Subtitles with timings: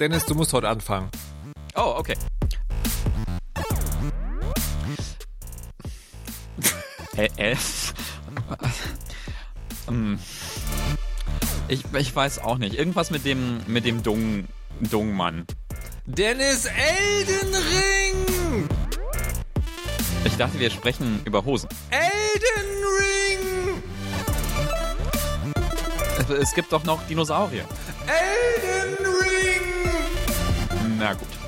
[0.00, 1.08] Dennis, du musst heute anfangen.
[1.76, 2.16] Oh, okay.
[7.16, 7.56] Äh, äh.
[9.86, 10.18] Hm.
[11.68, 12.74] ich, ich weiß auch nicht.
[12.74, 14.48] Irgendwas mit dem, mit dem Dung,
[14.80, 15.46] Dungmann.
[16.06, 18.68] Dennis Elden Ring!
[20.24, 21.68] Ich dachte, wir sprechen über Hosen.
[21.90, 23.82] Elden Ring!
[26.18, 27.66] Es, es gibt doch noch Dinosaurier.
[28.06, 28.73] Elden Ring!
[31.04, 31.43] Na gut.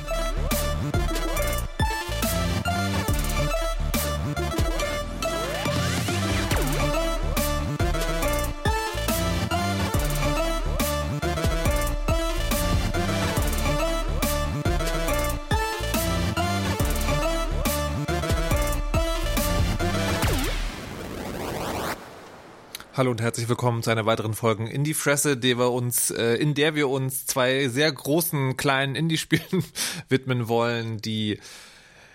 [22.96, 26.54] Hallo und herzlich willkommen zu einer weiteren Folge Indie Fresse, der wir uns, äh, in
[26.54, 29.62] der wir uns zwei sehr großen kleinen Indie-Spielen
[30.08, 31.38] widmen wollen, die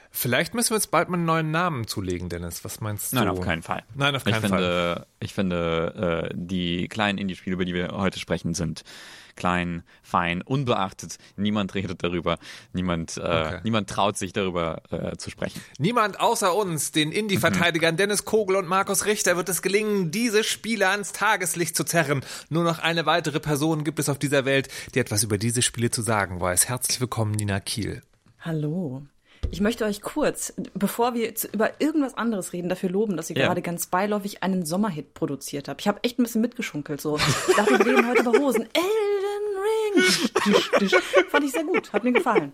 [0.10, 2.66] Vielleicht müssen wir jetzt bald mal einen neuen Namen zulegen, Dennis.
[2.66, 3.18] Was meinst du?
[3.18, 3.84] Nein, auf keinen Fall.
[3.94, 4.50] Nein, auf keinen ich Fall.
[4.50, 8.84] Finde, ich finde, äh, die kleinen Indie-Spiele, über die wir heute sprechen, sind
[9.42, 11.18] klein, fein, unbeachtet.
[11.36, 12.38] Niemand redet darüber.
[12.74, 13.60] Niemand, äh, Okay.
[13.64, 15.60] niemand traut sich darüber äh, zu sprechen.
[15.80, 20.90] Niemand außer uns, den Indie-Verteidigern Dennis Kogel und Markus Richter, wird es gelingen, diese Spiele
[20.90, 22.24] ans Tageslicht zu zerren.
[22.50, 25.90] Nur noch eine weitere Person gibt es auf dieser Welt, die etwas über diese Spiele
[25.90, 26.70] zu sagen weiß.
[26.70, 28.04] Herzlich willkommen, Nina Kiel.
[28.42, 29.02] Hallo.
[29.50, 33.38] Ich möchte euch kurz, bevor wir jetzt über irgendwas anderes reden, dafür loben, dass ihr
[33.38, 33.48] Ja.
[33.48, 35.82] gerade ganz beiläufig einen Sommerhit produziert habt.
[35.82, 37.02] Ich habe echt ein bisschen mitgeschunkelt.
[37.02, 37.18] So.
[37.18, 38.66] Ich dachte, wir reden heute über Hosen.
[38.72, 38.84] Tisch.
[41.30, 41.94] Fand ich sehr gut.
[41.94, 42.54] Hat mir gefallen.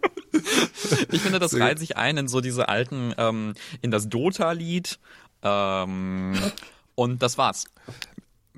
[1.11, 4.99] Ich finde, das reiht sich ein in so diese alten, ähm, in das Dota-Lied.
[5.43, 6.35] Ähm,
[6.95, 7.65] und das war's.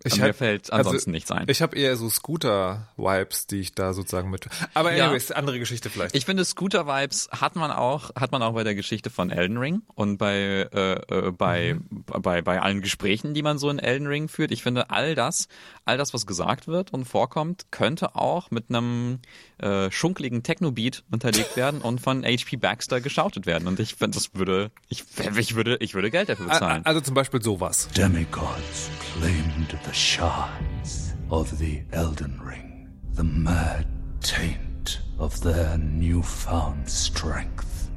[0.03, 1.45] Ich Mir fällt also, ansonsten nichts ein.
[1.47, 4.47] Ich habe eher so Scooter-Vibes, die ich da sozusagen mit.
[4.73, 5.05] Aber Ja.
[5.05, 6.16] anyways, andere Geschichte vielleicht.
[6.16, 9.82] Ich finde, Scooter-Vibes hat man auch, hat man auch bei der Geschichte von Elden Ring
[9.95, 14.27] und bei, äh, äh, bei, bei, bei allen Gesprächen, die man so in Elden Ring
[14.27, 14.52] führt.
[14.52, 15.48] Ich finde, all das,
[15.86, 19.20] all das, was gesagt wird und vorkommt, könnte auch mit einem
[19.59, 23.67] äh, schunkligen Techno-Beat unterlegt werden und von HP Baxter geschautet werden.
[23.67, 25.03] Und ich finde, das würde, ich,
[25.37, 26.86] ich würde, ich würde Geld dafür bezahlen.
[26.86, 27.87] also zum Beispiel sowas.
[27.95, 33.86] Demigods claimed the shards of the Elden Ring, the mad
[34.21, 37.89] taint of their newfound strength,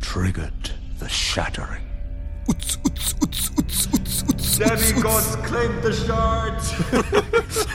[0.00, 1.82] triggered the shattering.
[4.58, 6.74] Demigods claimed the shards.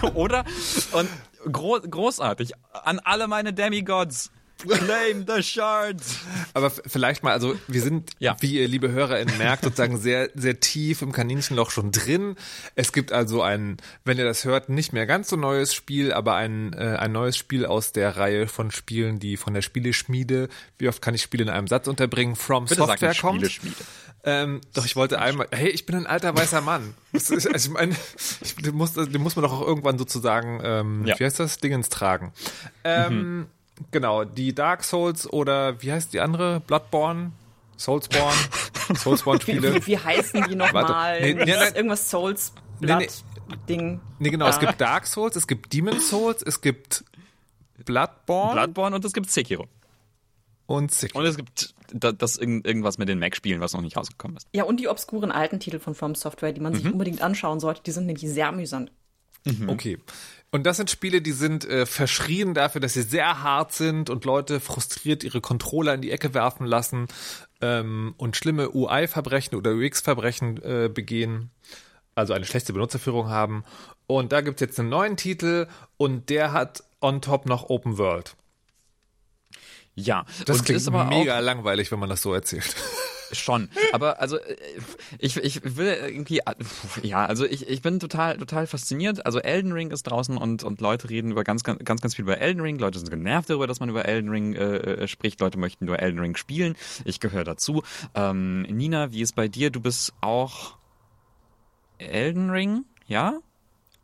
[0.15, 0.43] Oder?
[0.91, 1.09] Und
[1.51, 2.53] gro großartig.
[2.71, 4.31] An alle meine Demigods.
[4.57, 6.17] Claim the shards.
[6.53, 8.35] Aber vielleicht mal, also wir sind, Ja.
[8.39, 12.35] wie ihr liebe HörerInnen merkt, sozusagen sehr, sehr tief im Kaninchenloch schon drin.
[12.75, 16.35] Es gibt also ein, wenn ihr das hört, nicht mehr ganz so neues Spiel, aber
[16.35, 20.87] ein, äh, ein neues Spiel aus der Reihe von Spielen, die von der Spieleschmiede, wie
[20.89, 23.35] oft kann ich Spiele in einem Satz unterbringen, From Bitte sag Software nicht kommt.
[23.39, 23.75] Spieleschmiede.
[24.27, 26.95] Ähm, doch, ich wollte einmal, hey, ich bin ein alter weißer Mann.
[27.13, 27.95] Also ich meine,
[28.41, 31.19] ich, den, muss, den muss man doch auch irgendwann sozusagen, ähm, Ja.
[31.19, 32.33] wie heißt das, Dingens tragen.
[32.83, 33.45] Ähm,
[33.91, 36.61] Genau, die Dark Souls oder wie heißt die andere?
[36.61, 37.31] Bloodborne?
[37.77, 38.35] Soulsborne?
[38.87, 39.75] Wie, Soulsborne-Spiele?
[39.75, 41.19] wie, wie heißen die nochmal?
[41.21, 41.51] Nee, nee.
[41.51, 43.55] Irgendwas Souls Nee, Blood nee.
[43.67, 44.01] Ding.
[44.19, 44.59] Nee, genau, es Ah.
[44.59, 47.03] gibt Dark Souls, es gibt Demon Souls, es gibt
[47.85, 49.67] Bloodborne Bloodborne und es gibt Sekiro.
[50.67, 51.19] und Sekiro.
[51.19, 54.47] Und es gibt da- das irgend- irgendwas mit den Mac-Spielen, was noch nicht rausgekommen ist.
[54.53, 56.77] Ja, und die obskuren alten Titel von From Software, die man Mhm.
[56.77, 58.91] sich unbedingt anschauen sollte, die sind nämlich sehr amüsant.
[59.69, 59.99] Okay.
[60.51, 64.23] Und das sind Spiele, die sind äh, verschrien dafür, dass sie sehr hart sind und
[64.23, 67.07] Leute frustriert ihre Controller in die Ecke werfen lassen
[67.61, 71.51] ähm, und schlimme UI-Verbrechen oder UX-Verbrechen äh, begehen.
[72.15, 73.65] Also eine schlechte Benutzerführung haben.
[74.07, 75.67] Und da gibt's jetzt einen neuen Titel
[75.97, 78.37] und der hat on top noch Open World.
[79.95, 82.75] Ja, Das und klingt ist aber mega langweilig, wenn man das so erzählt.
[83.31, 83.69] auch schon.
[83.93, 84.55] Aber also äh,
[85.19, 86.41] ich, ich will irgendwie
[87.01, 89.25] ja, also ich, ich bin total total fasziniert.
[89.25, 92.23] Also Elden Ring ist draußen und und Leute reden über ganz ganz ganz, ganz viel
[92.23, 92.77] über Elden Ring.
[92.77, 95.39] Leute sind genervt darüber, dass man über Elden Ring äh, äh, spricht.
[95.39, 96.75] Leute möchten über Elden Ring spielen.
[97.05, 97.83] Ich gehöre dazu.
[98.13, 99.69] Ähm, Nina, wie ist bei dir?
[99.69, 100.77] Du bist auch
[101.97, 103.39] Elden Ring, ja?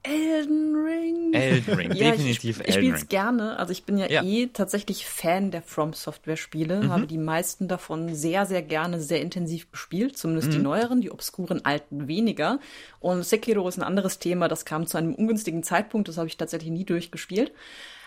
[0.03, 1.33] Elden Ring.
[1.33, 3.09] Elden Ring, Ja, definitiv ich, ich Elden spiele es Ring.
[3.09, 3.59] gerne.
[3.59, 4.23] Also ich bin ja, Ja.
[4.23, 6.89] eh tatsächlich Fan der From Software Spiele, Mhm.
[6.91, 10.17] habe die meisten davon sehr, sehr gerne, sehr intensiv gespielt.
[10.17, 10.51] Zumindest Mhm.
[10.53, 12.59] die neueren, die obskuren alten weniger.
[12.99, 14.47] Und Sekiro ist ein anderes Thema.
[14.47, 16.07] Das kam zu einem ungünstigen Zeitpunkt.
[16.07, 17.51] Das habe ich tatsächlich nie durchgespielt.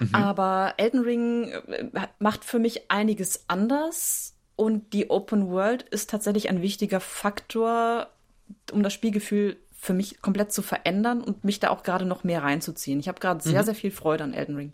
[0.01, 0.15] Mhm.
[0.15, 1.89] Aber Elden Ring äh,
[2.19, 4.35] macht für mich einiges anders.
[4.57, 8.09] Und die Open World ist tatsächlich ein wichtiger Faktor,
[8.73, 12.43] um das Spielgefühl für mich komplett zu verändern und mich da auch gerade noch mehr
[12.43, 12.99] reinzuziehen.
[13.01, 14.73] Ich habe gerade sehr, sehr viel Freude an Elden Ring.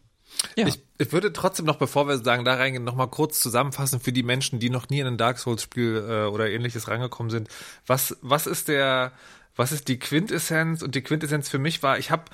[0.56, 0.68] Ja.
[0.68, 4.12] Ich, ich würde trotzdem noch, bevor wir sagen, da reingehen, noch mal kurz zusammenfassen für
[4.12, 7.48] die Menschen, die noch nie in ein Dark Souls-Spiel äh, oder ähnliches rangekommen sind.
[7.86, 9.10] Was, was ist der,
[9.56, 10.82] was ist die Quintessenz?
[10.82, 12.24] Und die Quintessenz für mich war, ich habe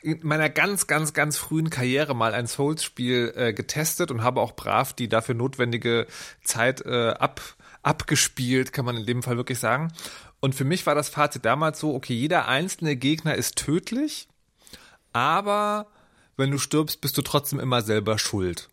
[0.00, 4.52] in meiner ganz, ganz, ganz frühen Karriere mal ein Souls-Spiel äh, getestet und habe auch
[4.52, 6.06] brav die dafür notwendige
[6.44, 7.40] Zeit äh, ab,
[7.82, 9.92] abgespielt, kann man in dem Fall wirklich sagen.
[10.40, 14.26] Und für mich war das Fazit damals so, okay, jeder einzelne Gegner ist tödlich,
[15.12, 15.86] aber
[16.36, 18.70] wenn du stirbst, bist du trotzdem immer selber schuld.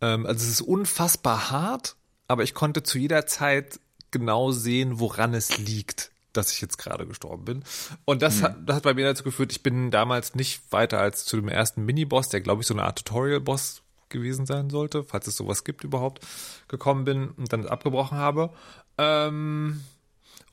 [0.00, 1.96] Ähm, also es ist unfassbar hart,
[2.26, 3.78] aber ich konnte zu jeder Zeit
[4.10, 7.64] genau sehen, woran es liegt, dass ich jetzt gerade gestorben bin.
[8.04, 11.24] Und das, hat, das hat bei mir dazu geführt, ich bin damals nicht weiter als
[11.24, 15.26] zu dem ersten Miniboss, der glaube ich so eine Art Tutorial-Boss gewesen sein sollte, falls
[15.26, 16.26] es sowas gibt überhaupt,
[16.66, 18.50] gekommen bin und dann abgebrochen habe.
[18.96, 19.84] Ähm,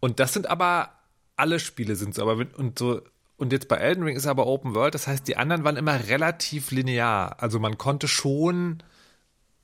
[0.05, 0.91] und das sind aber
[1.35, 3.01] alle Spiele sind so, aber und so
[3.37, 6.07] und jetzt bei Elden Ring ist aber Open World, das heißt, die anderen waren immer
[6.07, 7.41] relativ linear.
[7.41, 8.83] Also man konnte schon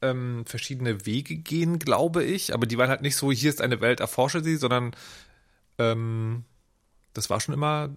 [0.01, 3.81] ähm, verschiedene Wege gehen, glaube ich, aber die waren halt nicht so, hier ist eine
[3.81, 4.95] Welt, erforsche sie, sondern
[5.77, 6.43] ähm,
[7.13, 7.91] das war schon immer,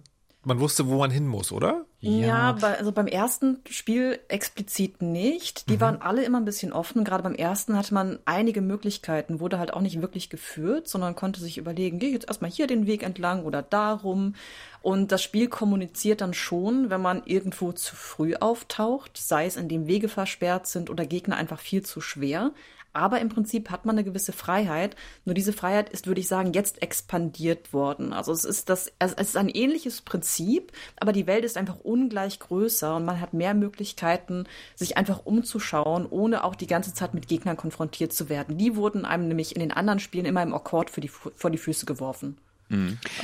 [0.45, 1.85] man wusste, wo man hin muss, oder?
[1.99, 5.69] Ja, bei, also beim ersten Spiel explizit nicht.
[5.69, 7.03] Die waren alle immer ein bisschen offen.
[7.03, 11.39] Gerade beim ersten hatte man einige Möglichkeiten, wurde halt auch nicht wirklich geführt, sondern konnte
[11.39, 14.35] sich überlegen, gehe ich jetzt erstmal hier den Weg entlang oder darum.
[14.83, 19.87] Und das Spiel kommuniziert dann schon, wenn man irgendwo zu früh auftaucht, sei es indem
[19.87, 22.51] Wege versperrt sind oder Gegner einfach viel zu schwer.
[22.95, 24.95] Aber im Prinzip hat man eine gewisse Freiheit.
[25.25, 28.13] Nur diese Freiheit ist, würde ich sagen, jetzt expandiert worden.
[28.13, 32.39] Also es ist das, es ist ein ähnliches Prinzip, aber die Welt ist einfach ungleich
[32.39, 34.45] größer und man hat mehr Möglichkeiten,
[34.75, 38.57] sich einfach umzuschauen, ohne auch die ganze Zeit mit Gegnern konfrontiert zu werden.
[38.57, 41.57] Die wurden einem nämlich in den anderen Spielen immer im Akkord für die, vor die
[41.57, 42.37] Füße geworfen.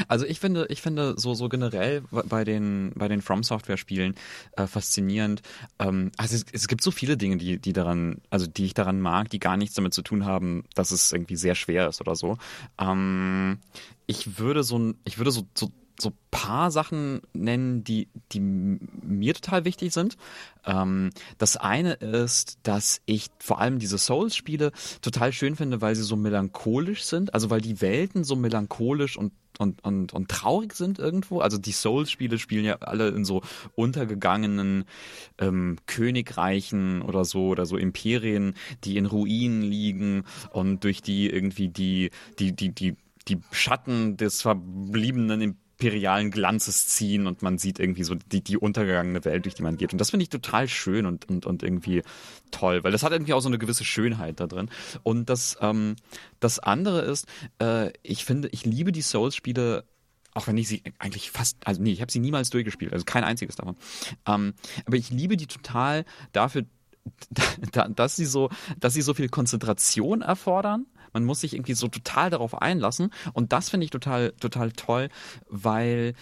[0.07, 4.15] Also ich finde, ich finde so so generell bei den bei den From Software Spielen
[4.55, 5.41] äh, faszinierend.
[5.79, 9.01] Ähm, also es, es gibt so viele Dinge, die die daran, also die ich daran
[9.01, 12.15] mag, die gar nichts damit zu tun haben, dass es irgendwie sehr schwer ist oder
[12.15, 12.37] so.
[12.79, 13.59] Ähm,
[14.05, 19.65] ich würde so ich würde so so so paar Sachen nennen, die, die mir total
[19.65, 20.17] wichtig sind.
[20.65, 24.71] Ähm, das eine ist, dass ich vor allem diese Souls-Spiele
[25.01, 27.33] total schön finde, weil sie so melancholisch sind.
[27.33, 31.39] Also weil die Welten so melancholisch und und, und, und traurig sind irgendwo.
[31.39, 33.41] Also die Souls-Spiele spielen ja alle in so
[33.75, 34.85] untergegangenen
[35.37, 41.69] ähm, Königreichen oder so oder so Imperien, die in Ruinen liegen und durch die irgendwie
[41.69, 42.09] die,
[42.39, 42.95] die, die, die,
[43.27, 45.27] die Schatten des verbliebenen
[45.81, 49.77] imperialen Glanzes ziehen und man sieht irgendwie so die, die untergegangene Welt, durch die man
[49.77, 49.93] geht.
[49.93, 52.03] Und das finde ich total schön und, und, und irgendwie
[52.51, 54.69] toll, weil das hat irgendwie auch so eine gewisse Schönheit da drin.
[55.01, 55.95] Und das, ähm,
[56.39, 57.25] das andere ist,
[57.59, 59.85] äh, ich finde, ich liebe die Souls-Spiele
[60.33, 63.25] auch wenn ich sie eigentlich fast, also nee, ich habe sie niemals durchgespielt, also kein
[63.25, 63.75] einziges davon.
[64.25, 64.53] Ähm,
[64.85, 66.63] aber ich liebe die total dafür,
[67.73, 68.49] da, dass sie so,
[68.79, 70.85] dass sie so viel Konzentration erfordern.
[71.13, 73.11] Man muss sich irgendwie so total darauf einlassen.
[73.33, 75.09] Und das finde ich total, total toll,
[75.49, 76.13] weil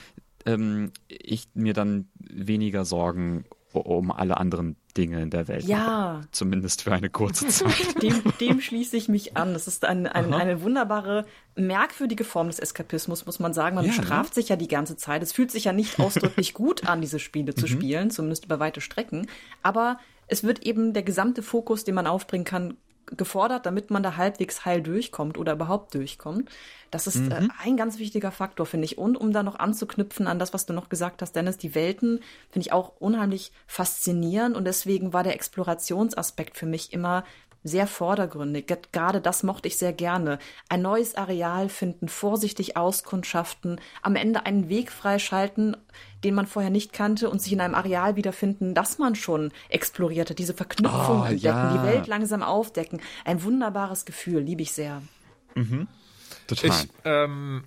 [0.46, 5.78] ähm, ich mir dann weniger Sorgen um alle anderen Dinge in der Welt Ja.
[6.22, 6.28] mache.
[6.32, 8.02] Zumindest für eine kurze Zeit.
[8.02, 9.54] Dem, dem schließe ich mich an.
[9.54, 11.26] Das ist ein, ein, eine wunderbare,
[11.56, 13.76] merkwürdige Form des Eskapismus, muss man sagen.
[13.76, 13.98] Man Ja, ne?
[14.00, 15.22] bestraft sich ja die ganze Zeit.
[15.22, 18.82] Es fühlt sich ja nicht ausdrücklich gut an, diese Spiele zu spielen, zumindest über weite
[18.82, 19.28] Strecken.
[19.62, 22.76] Aber es wird eben der gesamte Fokus, den man aufbringen kann,
[23.18, 26.50] gefordert, damit man da halbwegs heil durchkommt oder überhaupt durchkommt.
[26.92, 28.98] Das ist äh, ein ganz wichtiger Faktor, finde ich.
[28.98, 32.22] Und um da noch anzuknüpfen an das, was du noch gesagt hast, Dennis, die Welten
[32.50, 37.24] finde ich auch unheimlich faszinierend und deswegen war der Explorationsaspekt für mich immer
[37.64, 38.68] sehr vordergründig.
[38.68, 40.40] Ge- Gerade das mochte ich sehr gerne.
[40.70, 45.76] Ein neues Areal finden, vorsichtig auskundschaften, am Ende einen Weg freischalten,
[46.24, 50.30] den man vorher nicht kannte und sich in einem Areal wiederfinden, das man schon exploriert
[50.30, 50.40] hat.
[50.40, 51.78] Diese Verknüpfung Oh, entdecken, ja.
[51.78, 53.02] die Welt langsam aufdecken.
[53.26, 55.02] Ein wunderbares Gefühl, liebe ich sehr.
[56.48, 56.70] Total.
[56.70, 57.64] Ich, ähm,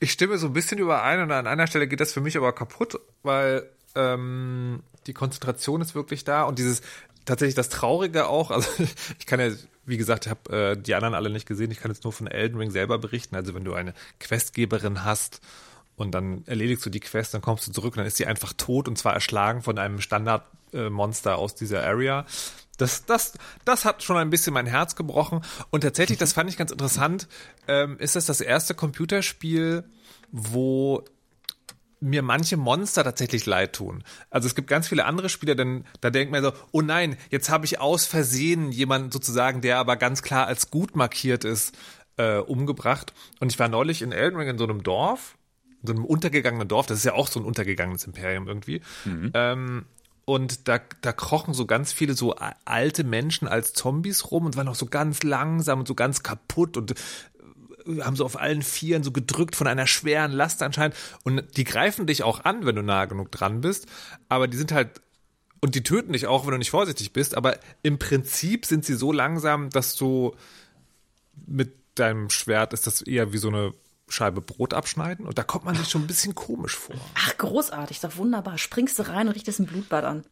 [0.00, 2.52] ich stimme so ein bisschen überein und an einer Stelle geht das für mich aber
[2.52, 6.82] kaputt, weil ähm, die Konzentration ist wirklich da und dieses
[7.24, 8.68] tatsächlich das Traurige auch, also
[9.18, 9.50] ich kann ja,
[9.84, 12.26] wie gesagt, ich habe äh, die anderen alle nicht gesehen, ich kann jetzt nur von
[12.26, 15.40] Elden Ring selber berichten, also wenn du eine Questgeberin hast
[16.00, 18.54] und dann erledigst du die Quest, dann kommst du zurück und dann ist sie einfach
[18.54, 22.24] tot und zwar erschlagen von einem Standardmonster aus dieser Area.
[22.78, 23.34] Das, das,
[23.66, 25.42] das hat schon ein bisschen mein Herz gebrochen.
[25.68, 27.28] Und tatsächlich, das fand ich ganz interessant,
[27.68, 29.84] ähm, ist das das erste Computerspiel,
[30.32, 31.04] wo
[32.00, 34.02] mir manche Monster tatsächlich leid tun.
[34.30, 37.50] Also es gibt ganz viele andere Spiele, denn da denkt man so, oh nein, jetzt
[37.50, 41.76] habe ich aus Versehen jemanden sozusagen, der aber ganz klar als gut markiert ist,
[42.16, 43.12] äh, umgebracht.
[43.38, 45.36] Und ich war neulich in Elden Ring in so einem Dorf,
[45.82, 48.82] so einem untergegangenen Dorf, das ist ja auch so ein untergegangenes Imperium irgendwie.
[49.34, 49.84] Ähm,
[50.24, 54.68] und da, da krochen so ganz viele so alte Menschen als Zombies rum und waren
[54.68, 59.02] auch so ganz langsam und so ganz kaputt und äh, haben so auf allen Vieren
[59.02, 60.94] so gedrückt von einer schweren Last anscheinend.
[61.24, 63.86] Und die greifen dich auch an, wenn du nah genug dran bist.
[64.28, 65.00] Aber die sind halt,
[65.60, 67.36] und die töten dich auch, wenn du nicht vorsichtig bist.
[67.36, 70.36] Aber im Prinzip sind sie so langsam, dass du
[71.46, 73.74] mit deinem Schwert ist das eher wie so eine
[74.10, 76.96] Scheibe Brot abschneiden und da kommt man sich schon ein bisschen komisch vor.
[77.14, 78.58] Ach, großartig, doch wunderbar.
[78.58, 80.24] Springst du rein und richtest ein Blutbad an.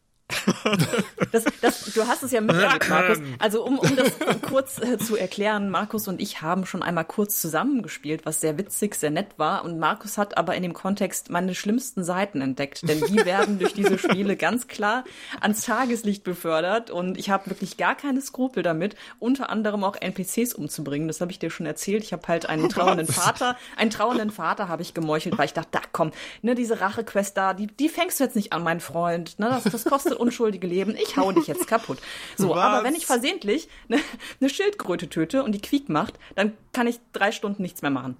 [1.31, 3.19] Das, das, du hast es ja miterlebt, Markus.
[3.39, 7.39] Also um, um das kurz äh, zu erklären, Markus und ich haben schon einmal kurz
[7.41, 9.63] zusammengespielt, was sehr witzig, sehr nett war.
[9.63, 13.73] Und Markus hat aber in dem Kontext meine schlimmsten Seiten entdeckt, denn die werden durch
[13.73, 15.03] diese Spiele ganz klar
[15.41, 16.89] ans Tageslicht befördert.
[16.89, 21.07] Und ich habe wirklich gar keine Skrupel damit, unter anderem auch NPCs umzubringen.
[21.07, 22.03] Das habe ich dir schon erzählt.
[22.03, 25.69] Ich habe halt einen trauernden Vater, einen trauernden Vater habe ich gemeuchelt, weil ich dachte,
[25.71, 29.37] da komm, ne, diese Rachequest da, die, die fängst du jetzt nicht an, mein Freund.
[29.39, 30.95] Ne, das, das kostet unschuldige Leben.
[30.95, 31.99] Ich hau dich jetzt kaputt.
[32.37, 32.57] So, Was?
[32.59, 34.01] aber wenn ich versehentlich eine,
[34.39, 38.17] eine Schildkröte töte und die quiek macht, dann kann ich drei Stunden nichts mehr machen.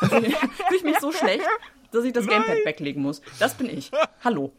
[0.00, 0.36] Dann fühle
[0.76, 1.44] ich- mich so schlecht,
[1.92, 3.20] dass ich das Gamepad weglegen muss.
[3.38, 3.90] Das bin ich.
[4.24, 4.52] Hallo.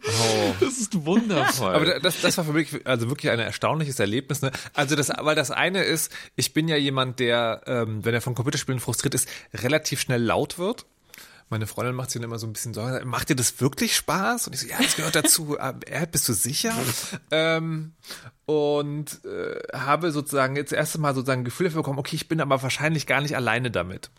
[0.59, 1.73] Das ist wundervoll.
[1.73, 4.41] Aber das, das war für mich also wirklich ein erstaunliches Erlebnis.
[4.43, 4.51] Ne?
[4.73, 8.35] Also das, weil das eine ist, ich bin ja jemand, der, ähm, wenn er von
[8.35, 10.85] Computerspielen frustriert ist, relativ schnell laut wird.
[11.53, 13.07] Meine Freundin macht sich dann immer so ein bisschen Sorgen.
[13.07, 14.47] Macht dir das wirklich Spaß?
[14.47, 15.55] Und ich so, ja, das gehört dazu.
[15.85, 16.73] Äh, bist du sicher?
[17.29, 17.93] ähm,
[18.45, 22.27] und äh, habe sozusagen jetzt das erste Mal sozusagen ein Gefühl dafür bekommen, okay, ich
[22.27, 24.09] bin aber wahrscheinlich gar nicht alleine damit.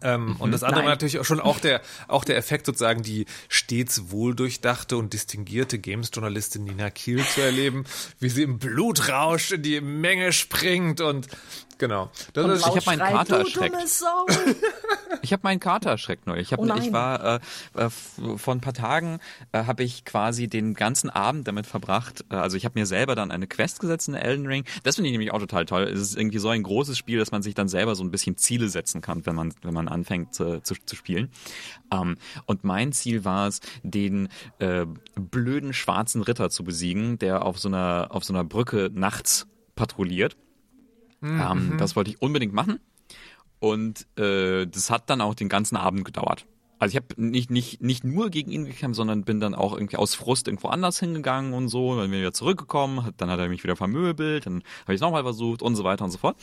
[0.00, 0.86] Ähm, Und das andere Nein.
[0.86, 5.78] war natürlich auch schon auch der, auch der Effekt sozusagen, die stets wohldurchdachte und distinguierte
[5.78, 7.84] Games-Journalistin Nina Kiel zu erleben,
[8.20, 11.28] wie sie im Blutrausch in die Menge springt und
[11.78, 12.10] genau.
[12.32, 13.76] Das Und ist, laut hab meinen Kater "Du erschreckt."
[15.22, 16.48] Ich habe meinen Kater erschreckt neulich.
[16.48, 17.40] Ich, hab, Oh ich war
[17.76, 19.18] äh, äh, vor ein paar Tagen
[19.52, 22.24] äh, habe ich quasi den ganzen Abend damit verbracht.
[22.30, 24.64] Äh, also ich habe mir selber dann eine Quest gesetzt in Elden Ring.
[24.84, 25.84] Das finde ich nämlich auch total toll.
[25.84, 28.36] Es ist irgendwie so ein großes Spiel, dass man sich dann selber so ein bisschen
[28.36, 31.30] Ziele setzen kann, wenn man wenn man anfängt zu, zu, zu spielen.
[31.92, 32.16] Ähm,
[32.46, 37.68] und mein Ziel war es, den äh, blöden schwarzen Ritter zu besiegen, der auf so
[37.68, 40.36] einer auf so einer Brücke nachts patrouilliert.
[41.22, 42.80] Ähm, das wollte ich unbedingt machen.
[43.60, 46.46] Und äh, das hat dann auch den ganzen Abend gedauert.
[46.78, 49.96] Also ich habe nicht, nicht, nicht nur gegen ihn gekämpft, sondern bin dann auch irgendwie
[49.96, 51.96] aus Frust irgendwo anders hingegangen und so.
[51.96, 54.96] Dann bin ich wieder zurückgekommen, hat, dann hat er mich wieder vermöbelt, dann habe ich
[54.96, 56.36] es nochmal versucht und so weiter und so fort.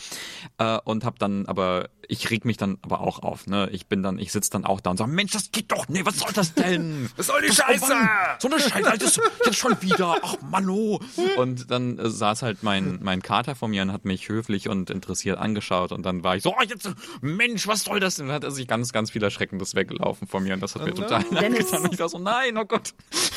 [0.57, 3.47] Äh, und habe dann aber, ich reg mich dann aber auch auf.
[3.47, 3.69] Ne?
[3.71, 6.01] Ich bin dann, ich sitze dann auch da und sage, Mensch, das geht doch, nee,
[6.05, 7.09] was soll das denn?
[7.17, 7.93] was soll die Das- Scheiße?
[7.93, 10.17] Oh so eine Scheiße, das jetzt schon wieder.
[10.21, 10.99] Ach, Mano.
[11.37, 14.89] Und dann äh, saß halt mein, mein Kater vor mir und hat mich höflich und
[14.89, 15.91] interessiert angeschaut.
[15.91, 16.89] Und dann war ich so, oh, jetzt,
[17.21, 18.25] Mensch, was soll das denn?
[18.25, 20.53] Und dann hat er sich ganz, ganz viel Erschreckendes weggelaufen von mir.
[20.55, 21.65] Und das hat mir total leid Dennis.
[21.71, 21.83] getan.
[21.83, 22.93] Und ich war so, nein, oh Gott.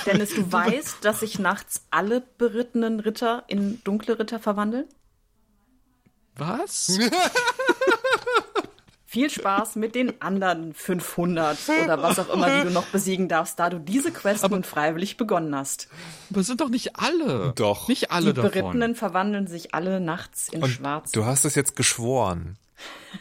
[0.06, 4.86] Dennis, du weißt, dass sich nachts alle berittenen Ritter in dunkle Ritter verwandeln?
[6.36, 6.98] Was?
[9.10, 13.58] Viel Spaß mit den anderen 500 oder was auch immer, die du noch besiegen darfst,
[13.58, 15.88] da du diese Quest nun freiwillig begonnen hast.
[16.30, 17.54] Aber es sind doch nicht alle.
[17.56, 17.88] Doch.
[17.88, 18.50] Nicht alle Die davon.
[18.50, 21.10] Berittenen verwandeln sich alle nachts in Schwarz.
[21.12, 22.58] du hast es jetzt geschworen.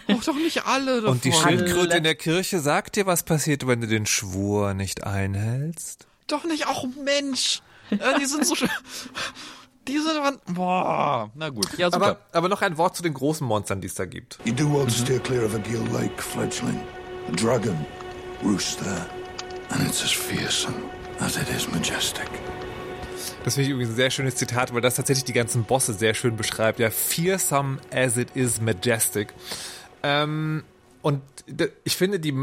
[0.07, 1.09] Doch, doch nicht alle davon.
[1.13, 1.41] Und die Alle.
[1.41, 6.07] Schildkröte in der Kirche sagt dir, was passiert, wenn du den Schwur nicht einhältst?
[6.27, 7.61] Doch nicht, auch Mensch.
[7.91, 8.69] Die sind so schön.
[9.87, 11.31] Die sind aber, boah.
[11.35, 12.05] Na gut, ja, super.
[12.05, 14.37] Aber, aber noch ein Wort zu den großen Monstern, die es da gibt.
[14.43, 16.81] You do well to steer clear of a Gill Lake, fledgling.
[17.29, 17.85] The dragon
[18.43, 19.05] roosts there,
[19.69, 20.75] and it's as fearsome
[21.21, 22.27] as it is majestic.
[23.47, 26.13] Das finde ich übrigens ein sehr schönes Zitat, weil das tatsächlich die ganzen Bosse sehr
[26.13, 26.79] schön beschreibt.
[26.79, 29.33] Ja, fearsome as it is majestic.
[30.03, 30.65] Ähm,
[31.01, 31.21] und
[31.85, 32.33] ich finde die,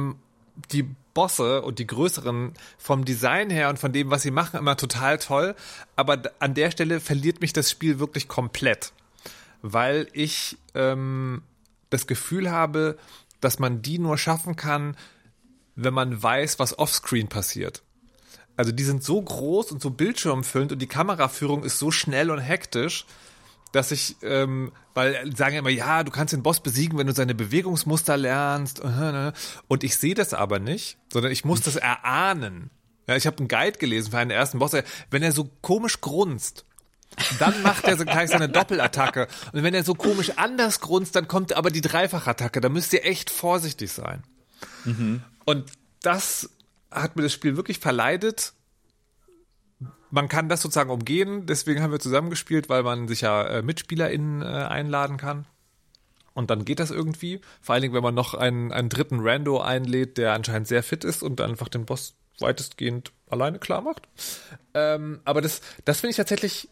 [0.73, 4.79] die Bosse und die größeren vom Design her und von dem, was sie machen, immer
[4.79, 5.55] total toll.
[5.95, 8.95] Aber an der Stelle verliert mich das Spiel wirklich komplett.
[9.61, 11.43] Weil ich ähm,
[11.91, 12.97] das Gefühl habe,
[13.43, 14.97] dass man die nur schaffen kann,
[15.77, 17.83] wenn man weiß, was offscreen passiert.
[18.57, 22.39] Also die sind so groß und so bildschirmfüllend und die Kameraführung ist so schnell und
[22.39, 23.07] hektisch,
[23.73, 27.13] dass ich, ähm, weil sagen ja immer, ja, du kannst den Boss besiegen, wenn du
[27.13, 28.81] seine Bewegungsmuster lernst.
[29.67, 32.71] Und ich sehe das aber nicht, sondern ich muss das erahnen.
[33.09, 34.73] Ja, ich habe einen Guide gelesen für einen ersten Boss.
[35.11, 36.65] Wenn er so komisch grunzt,
[37.41, 39.27] dann macht er so gleich seine Doppelattacke.
[39.53, 42.61] Und wenn er so komisch anders grunzt, dann kommt aber die Dreifachattacke.
[42.61, 44.23] Da müsst ihr echt vorsichtig sein.
[45.45, 45.71] Und
[46.01, 46.51] das
[46.95, 48.55] hat mir das Spiel wirklich verleidet.
[50.11, 54.43] Man kann das sozusagen umgehen, deswegen haben wir zusammengespielt, weil man sich ja äh, MitspielerInnen
[54.43, 55.47] äh, einladen kann.
[56.35, 57.41] Und dann geht das irgendwie.
[57.61, 61.05] Vor allen Dingen, wenn man noch einen, einen dritten Rando einlädt, der anscheinend sehr fit
[61.05, 64.09] ist und einfach den Boss weitestgehend alleine klar macht.
[64.75, 66.69] Ähm, aber das, das finde ich tatsächlich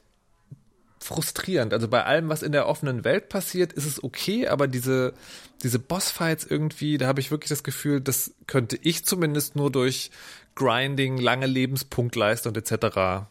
[1.03, 1.73] frustrierend.
[1.73, 5.15] Also bei allem, was in der offenen Welt passiert, ist es okay, aber diese,
[5.63, 10.11] diese Bossfights irgendwie, da habe ich wirklich das Gefühl, das könnte ich zumindest nur durch
[10.55, 13.27] Grinding, lange Lebenspunktleiste und etc.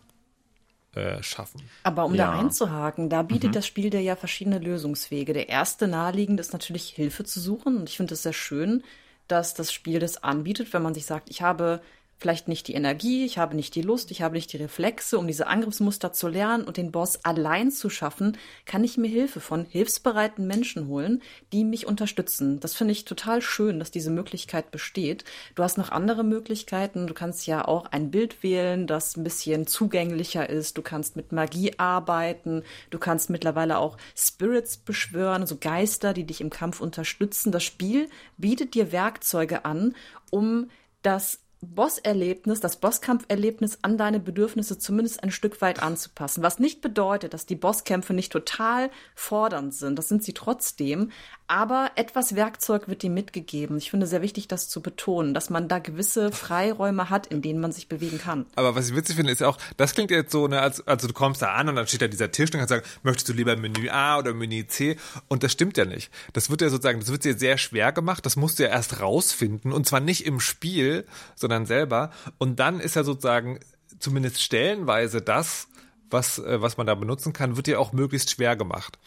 [0.93, 1.61] Äh, schaffen.
[1.83, 2.27] Aber um Ja.
[2.27, 5.31] da einzuhaken, da bietet das Spiel dir ja verschiedene Lösungswege.
[5.31, 7.77] Der erste naheliegende ist natürlich Hilfe zu suchen.
[7.77, 8.83] Und ich finde es sehr schön,
[9.29, 11.81] dass das Spiel das anbietet, wenn man sich sagt, ich habe
[12.21, 15.25] vielleicht nicht die Energie, ich habe nicht die Lust, ich habe nicht die Reflexe, um
[15.25, 19.65] diese Angriffsmuster zu lernen und den Boss allein zu schaffen, kann ich mir Hilfe von
[19.65, 22.59] hilfsbereiten Menschen holen, die mich unterstützen.
[22.59, 25.25] Das finde ich total schön, dass diese Möglichkeit besteht.
[25.55, 27.07] Du hast noch andere Möglichkeiten.
[27.07, 30.77] Du kannst ja auch ein Bild wählen, das ein bisschen zugänglicher ist.
[30.77, 32.61] Du kannst mit Magie arbeiten.
[32.91, 37.51] Du kannst mittlerweile auch Spirits beschwören, also Geister, die dich im Kampf unterstützen.
[37.51, 39.95] Das Spiel bietet dir Werkzeuge an,
[40.29, 40.69] um
[41.01, 46.41] das Bosserlebnis, das Bosskampferlebnis an deine Bedürfnisse zumindest ein Stück weit anzupassen.
[46.41, 49.97] Was nicht bedeutet, dass die Bosskämpfe nicht total fordernd sind.
[49.97, 51.11] Das sind sie trotzdem.
[51.51, 53.75] Aber etwas Werkzeug wird dir mitgegeben.
[53.75, 57.59] Ich finde sehr wichtig, das zu betonen, dass man da gewisse Freiräume hat, in denen
[57.59, 58.45] man sich bewegen kann.
[58.55, 61.13] Aber was ich witzig finde, ist auch, das klingt jetzt so, ne, als, also du
[61.13, 63.57] kommst da an und dann steht da dieser Tisch und kannst sagen, möchtest du lieber
[63.57, 64.95] Menü A oder Menü C?
[65.27, 66.09] Und das stimmt ja nicht.
[66.31, 69.01] Das wird ja sozusagen, das wird dir sehr schwer gemacht, das musst du ja erst
[69.01, 71.05] rausfinden und zwar nicht im Spiel,
[71.35, 72.11] sondern selber.
[72.37, 73.59] Und dann ist ja sozusagen
[73.99, 75.67] zumindest stellenweise das,
[76.09, 78.97] was, äh, was man da benutzen kann, wird dir auch möglichst schwer gemacht.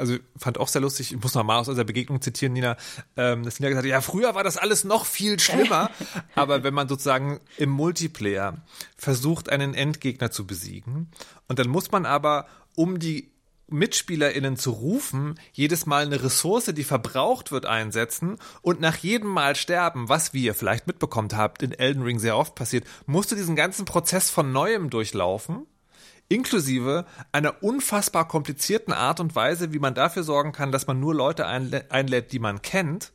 [0.00, 2.76] Also fand auch sehr lustig, ich muss noch mal aus unserer Begegnung zitieren, Nina,
[3.16, 5.90] ähm, dass Nina gesagt hat, ja, früher war das alles noch viel schlimmer,
[6.34, 8.56] aber wenn man sozusagen im Multiplayer
[8.96, 11.10] versucht, einen Endgegner zu besiegen
[11.48, 13.30] und dann muss man aber, um die
[13.68, 19.54] MitspielerInnen zu rufen, jedes Mal eine Ressource, die verbraucht wird, einsetzen und nach jedem Mal
[19.54, 23.36] sterben, was wie ihr vielleicht mitbekommen habt, in Elden Ring sehr oft passiert, musst du
[23.36, 25.66] diesen ganzen Prozess von neuem durchlaufen
[26.30, 31.14] inklusive einer unfassbar komplizierten Art und Weise, wie man dafür sorgen kann, dass man nur
[31.14, 33.12] Leute einlä einlädt, die man kennt.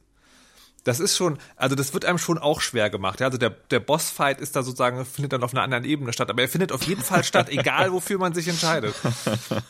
[0.83, 3.21] Das ist schon, also das wird einem schon auch schwer gemacht.
[3.21, 3.27] Ja?
[3.27, 6.41] Also der, der Bossfight ist da sozusagen, findet dann auf einer anderen Ebene statt, aber
[6.43, 8.93] er findet auf jeden Fall statt, egal wofür man sich entscheidet.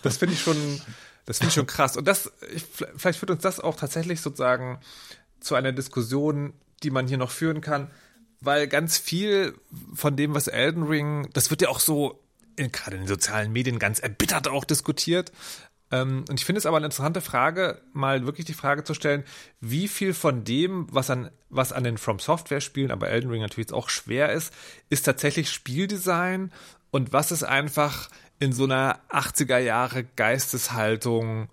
[0.02, 0.82] Das finde ich schon,
[1.26, 1.96] das finde ich schon krass.
[1.96, 2.66] Und das, ich,
[2.98, 4.80] vielleicht führt uns das auch tatsächlich sozusagen
[5.40, 6.54] zu einer Diskussion,
[6.84, 7.92] die man hier noch führen kann,
[8.42, 9.54] weil ganz viel
[9.94, 12.25] von dem, was Elden Ring, das wird ja auch so
[12.56, 15.32] gerade in den sozialen Medien ganz erbittert auch diskutiert.
[15.92, 19.24] Ähm, und ich finde es aber eine interessante Frage, mal wirklich die Frage zu stellen,
[19.62, 23.42] wie viel von dem, was an, was an den From Software Spielen, aber Elden Ring
[23.42, 24.54] natürlich auch schwer ist,
[24.90, 26.52] ist tatsächlich Spieldesign
[26.92, 31.50] und was ist einfach in so einer 80er Jahre Geisteshaltung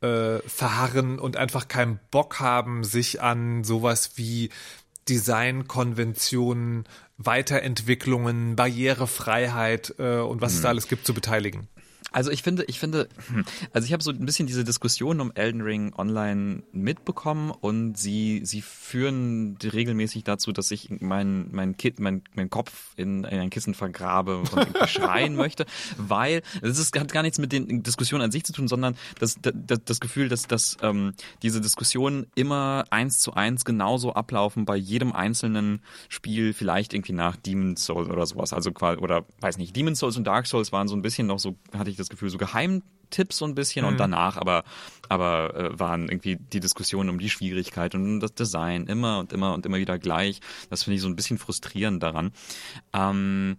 [0.00, 4.50] äh, verharren und einfach keinen Bock haben, sich an sowas wie
[5.08, 6.84] Designkonventionen,
[7.16, 11.68] Weiterentwicklungen, Barrierefreiheit äh, und was es da alles gibt zu beteiligen.
[12.12, 15.32] Also ich finde, ich finde, hm, also ich habe so ein bisschen diese Diskussion um
[15.34, 21.98] Elden Ring online mitbekommen und sie, sie führen regelmäßig dazu, dass ich mein, mein Kind,
[21.98, 24.48] mein, mein Kopf in, in ein Kissen vergrabe und
[24.88, 28.68] schreien möchte, weil das ist, hat gar nichts mit den Diskussionen an sich zu tun,
[28.68, 34.12] sondern das, das, das Gefühl, dass, dass ähm, diese Diskussionen immer eins zu eins genauso
[34.12, 38.52] ablaufen bei jedem einzelnen Spiel, vielleicht irgendwie nach Demon's Souls oder sowas.
[38.52, 41.38] Also quasi, oder weiß nicht, Demon's Souls und Dark Souls waren so ein bisschen noch
[41.38, 44.64] so, hatte ich das Gefühl, so Geheimtipps so ein bisschen und danach aber,
[45.08, 49.32] aber äh, waren irgendwie die Diskussionen um die Schwierigkeit und um das Design immer und
[49.32, 50.40] immer und immer wieder gleich.
[50.70, 52.32] Das finde ich so ein bisschen frustrierend daran.
[52.92, 53.56] Ähm,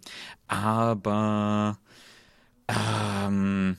[0.48, 1.78] aber
[2.68, 3.78] ähm,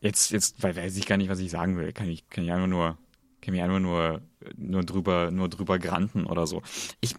[0.00, 1.92] jetzt, jetzt weil weiß ich gar nicht, was ich sagen will.
[1.92, 2.98] Kann ich, kann ich einfach nur,
[3.40, 4.22] kann mich einfach nur,
[4.56, 6.62] nur drüber, nur drüber granten oder so.
[7.00, 7.14] Ich,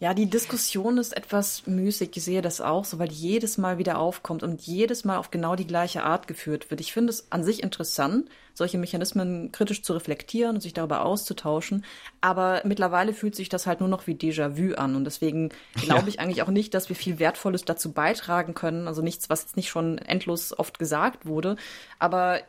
[0.00, 2.16] Ja, die Diskussion ist etwas müßig.
[2.16, 5.32] Ich sehe das auch so, weil die jedes Mal wieder aufkommt und jedes Mal auf
[5.32, 6.80] genau die gleiche Art geführt wird.
[6.80, 11.84] Ich finde es an sich interessant, solche Mechanismen kritisch zu reflektieren und sich darüber auszutauschen.
[12.20, 14.96] Aber mittlerweile fühlt sich das halt nur noch wie Déjà-vu an.
[14.96, 18.86] Und deswegen glaube ich eigentlich auch nicht, dass wir viel Wertvolles dazu beitragen können.
[18.86, 21.56] Also nichts, was jetzt nicht schon endlos oft gesagt wurde.
[21.98, 22.40] Aber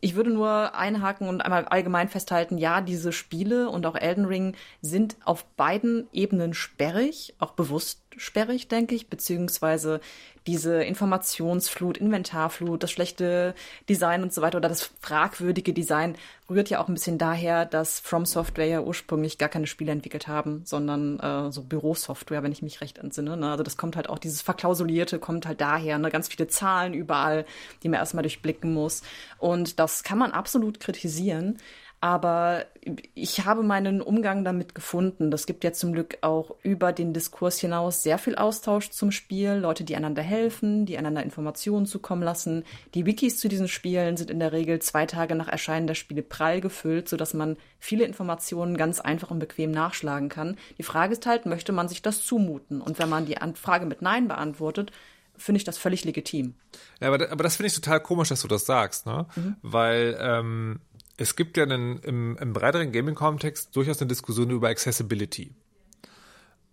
[0.00, 4.54] ich würde nur einhaken und einmal allgemein festhalten, ja, diese Spiele und auch Elden Ring
[4.80, 10.00] sind auf beiden Ebenen sperrig, auch bewusst sperrig, denke ich, beziehungsweise
[10.46, 13.54] diese Informationsflut, Inventarflut, das schlechte
[13.88, 16.16] Design und so weiter oder das fragwürdige Design
[16.48, 20.28] rührt ja auch ein bisschen daher, dass From Software ja ursprünglich gar keine Spiele entwickelt
[20.28, 23.36] haben, sondern äh, so Bürosoftware, wenn ich mich recht entsinne.
[23.36, 23.50] Ne?
[23.50, 26.10] Also das kommt halt auch, dieses Verklausulierte kommt halt daher, ne?
[26.10, 27.44] ganz viele Zahlen überall,
[27.82, 29.02] die man erstmal durchblicken muss.
[29.38, 31.58] Und das kann man absolut kritisieren.
[32.00, 32.66] Aber
[33.14, 35.30] ich habe meinen Umgang damit gefunden.
[35.30, 39.52] Das gibt ja zum Glück auch über den Diskurs hinaus sehr viel Austausch zum Spiel.
[39.52, 42.64] Leute, die einander helfen, die einander Informationen zukommen lassen.
[42.94, 46.22] Die Wikis zu diesen Spielen sind in der Regel zwei Tage nach Erscheinen der Spiele
[46.22, 50.58] prall gefüllt, sodass man viele Informationen ganz einfach und bequem nachschlagen kann.
[50.78, 52.82] Die Frage ist halt, möchte man sich das zumuten?
[52.82, 54.92] Und wenn man die Frage mit Nein beantwortet,
[55.36, 56.54] finde ich das völlig legitim.
[57.00, 59.26] Ja, aber, aber das finde ich total komisch, dass du das sagst, ne?
[59.36, 59.56] Mhm.
[59.62, 60.80] Weil ähm,
[61.16, 65.54] es gibt ja einen, im, im breiteren Gaming-Kontext durchaus eine Diskussion über Accessibility.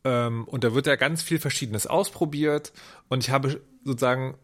[0.04, 2.74] Ähm, und da wird ja ganz viel Verschiedenes ausprobiert
[3.10, 4.38] und ich habe sozusagen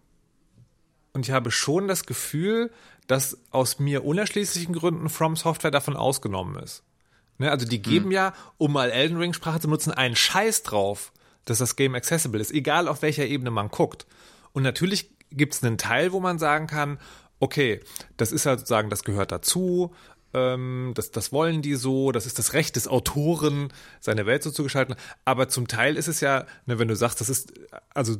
[1.11, 2.71] und ich habe schon das Gefühl,
[3.07, 6.83] dass aus mir unerschließlichen Gründen From Software davon ausgenommen ist.
[7.39, 8.11] Ne, also die geben hm.
[8.11, 11.11] ja, um mal Elden Ring Sprache zu nutzen, einen Scheiß drauf,
[11.45, 14.05] dass das Game accessible ist, egal auf welcher Ebene man guckt.
[14.51, 16.99] Und natürlich gibt es einen Teil, wo man sagen kann,
[17.39, 17.79] okay,
[18.17, 19.93] das ist halt sozusagen, das gehört dazu,
[20.33, 24.51] ähm, das, das wollen die so, das ist das Recht des Autoren, seine Welt so
[24.51, 24.95] zu gestalten.
[25.25, 27.53] Aber zum Teil ist es ja, ne, wenn du sagst, das ist,
[27.93, 28.17] also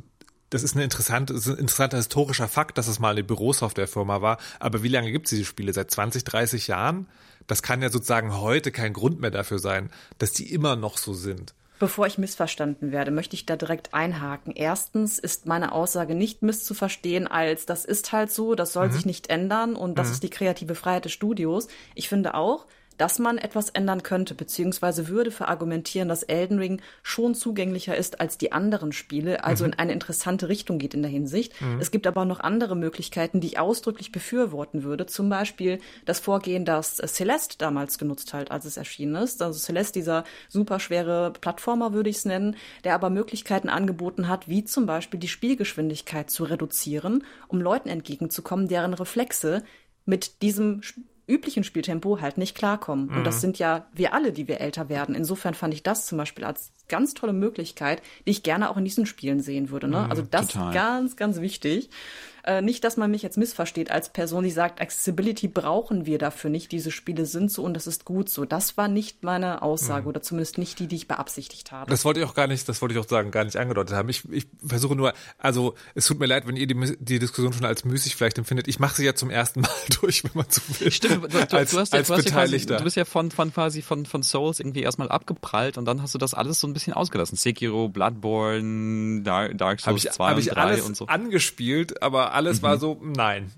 [0.50, 4.38] das ist, eine interessante, ist ein interessanter historischer Fakt, dass es mal eine Bürosoftwarefirma war.
[4.58, 5.72] Aber wie lange gibt es diese Spiele?
[5.72, 7.06] Seit 20, 30 Jahren?
[7.46, 11.14] Das kann ja sozusagen heute kein Grund mehr dafür sein, dass die immer noch so
[11.14, 11.54] sind.
[11.80, 14.52] Bevor ich missverstanden werde, möchte ich da direkt einhaken.
[14.54, 18.92] Erstens ist meine Aussage nicht misszuverstehen als, das ist halt so, das soll mhm.
[18.92, 20.12] sich nicht ändern und das mhm.
[20.12, 21.68] ist die kreative Freiheit des Studios.
[21.94, 22.66] Ich finde auch,
[23.00, 28.36] dass man etwas ändern könnte, beziehungsweise würde verargumentieren, dass Elden Ring schon zugänglicher ist als
[28.36, 29.70] die anderen Spiele, also mhm.
[29.72, 31.58] in eine interessante Richtung geht in der Hinsicht.
[31.62, 31.80] Mhm.
[31.80, 35.06] Es gibt aber noch andere Möglichkeiten, die ich ausdrücklich befürworten würde.
[35.06, 39.40] Zum Beispiel das Vorgehen, das Celeste damals genutzt hat, als es erschienen ist.
[39.40, 44.64] Also Celeste, dieser superschwere Plattformer, würde ich es nennen, der aber Möglichkeiten angeboten hat, wie
[44.64, 49.62] zum Beispiel die Spielgeschwindigkeit zu reduzieren, um Leuten entgegenzukommen, deren Reflexe
[50.04, 50.82] mit diesem
[51.30, 53.06] üblichen Spieltempo halt nicht klarkommen.
[53.06, 53.18] Mhm.
[53.18, 53.40] Und das mhm.
[53.40, 55.14] sind ja wir alle, die wir älter werden.
[55.14, 58.84] Insofern fand ich das zum Beispiel als ganz tolle Möglichkeit, die ich gerne auch in
[58.84, 59.88] diesen Spielen sehen würde.
[59.88, 60.00] Ne?
[60.04, 60.68] Mhm, also das total.
[60.68, 61.90] ist ganz, ganz wichtig.
[62.44, 66.50] Äh, nicht, dass man mich jetzt missversteht als Person, die sagt, Accessibility brauchen wir dafür
[66.50, 66.72] nicht.
[66.72, 68.44] Diese Spiele sind so und das ist gut so.
[68.44, 70.08] Das war nicht meine Aussage mhm.
[70.08, 71.90] oder zumindest nicht die, die ich beabsichtigt habe.
[71.90, 74.08] Das wollte ich auch gar nicht, das wollte ich auch sagen, gar nicht angedeutet haben.
[74.08, 77.64] Ich, ich versuche nur, also es tut mir leid, wenn ihr die, die Diskussion schon
[77.64, 78.68] als müßig vielleicht empfindet.
[78.68, 80.90] Ich mache sie ja zum ersten Mal durch, wenn man so will.
[80.90, 82.74] Stimmt, du, du, als, du hast, als du hast Beteiligter.
[82.74, 86.02] Quasi, du bist ja von, von quasi von, von Souls irgendwie erstmal abgeprallt und dann
[86.02, 87.36] hast du das alles so ein bisschen ausgelassen.
[87.36, 91.06] Sekiro, Bloodborne, Dark, Dark Souls hab ich, 2 hab und ich 3 alles und so.
[91.06, 92.62] angespielt, aber alles mhm.
[92.62, 93.50] war so, nein.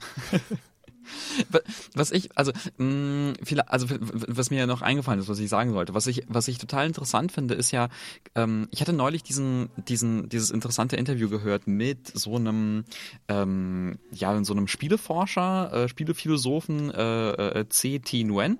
[1.94, 3.34] was ich, also, mh, mm,
[3.66, 6.58] also was mir ja noch eingefallen ist, was ich sagen sollte, was ich, was ich
[6.58, 7.88] total interessant finde, ist ja,
[8.34, 12.84] ähm, ich hatte neulich diesen, diesen, dieses interessante Interview gehört mit so einem,
[13.28, 18.24] ähm, ja, so einem Spieleforscher, äh, Spielephilosophen äh, äh, C.T.
[18.24, 18.58] Nguyen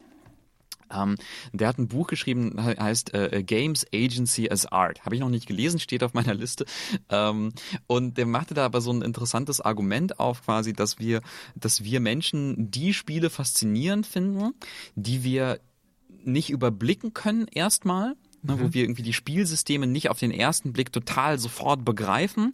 [0.92, 1.16] ähm,
[1.52, 5.04] der hat ein Buch geschrieben, heißt äh, Games Agency as Art.
[5.04, 6.64] Habe ich noch nicht gelesen, steht auf meiner Liste.
[7.08, 7.52] Ähm,
[7.86, 11.20] und der machte da aber so ein interessantes Argument auf, quasi, dass wir,
[11.54, 14.52] dass wir Menschen die Spiele faszinierend finden,
[14.94, 15.60] die wir
[16.22, 18.60] nicht überblicken können erstmal, Ne, mhm.
[18.60, 22.52] wo wir irgendwie die Spielsysteme nicht auf den ersten Blick total sofort begreifen,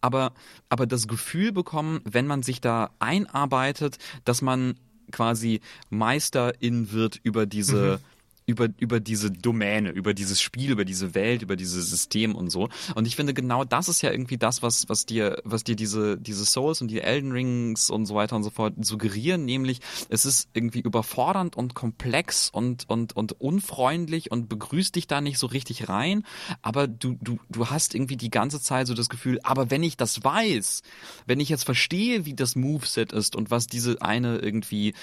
[0.00, 0.32] aber,
[0.70, 4.76] aber das Gefühl bekommen, wenn man sich da einarbeitet, dass man
[5.12, 8.15] quasi Meisterin wird über diese mhm
[8.46, 12.68] über, über diese Domäne, über dieses Spiel, über diese Welt, über dieses System und so.
[12.94, 16.16] Und ich finde, genau das ist ja irgendwie das, was, was dir, was dir diese,
[16.16, 20.24] diese Souls und die Elden Rings und so weiter und so fort suggerieren, nämlich es
[20.24, 25.48] ist irgendwie überfordernd und komplex und, und, und unfreundlich und begrüßt dich da nicht so
[25.48, 26.22] richtig rein,
[26.62, 29.96] aber du, du, du hast irgendwie die ganze Zeit so das Gefühl, aber wenn ich
[29.96, 30.82] das weiß,
[31.26, 34.94] wenn ich jetzt verstehe, wie das Moveset ist und was diese eine irgendwie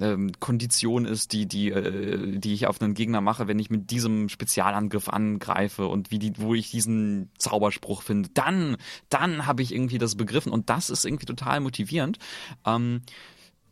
[0.00, 3.90] ähm, Kondition ist, die, die, äh, die ich auf einen Gegner mache, wenn ich mit
[3.90, 8.76] diesem Spezialangriff angreife und wie die, wo ich diesen Zauberspruch finde, dann,
[9.08, 12.18] dann habe ich irgendwie das begriffen und das ist irgendwie total motivierend.
[12.64, 13.02] Ähm,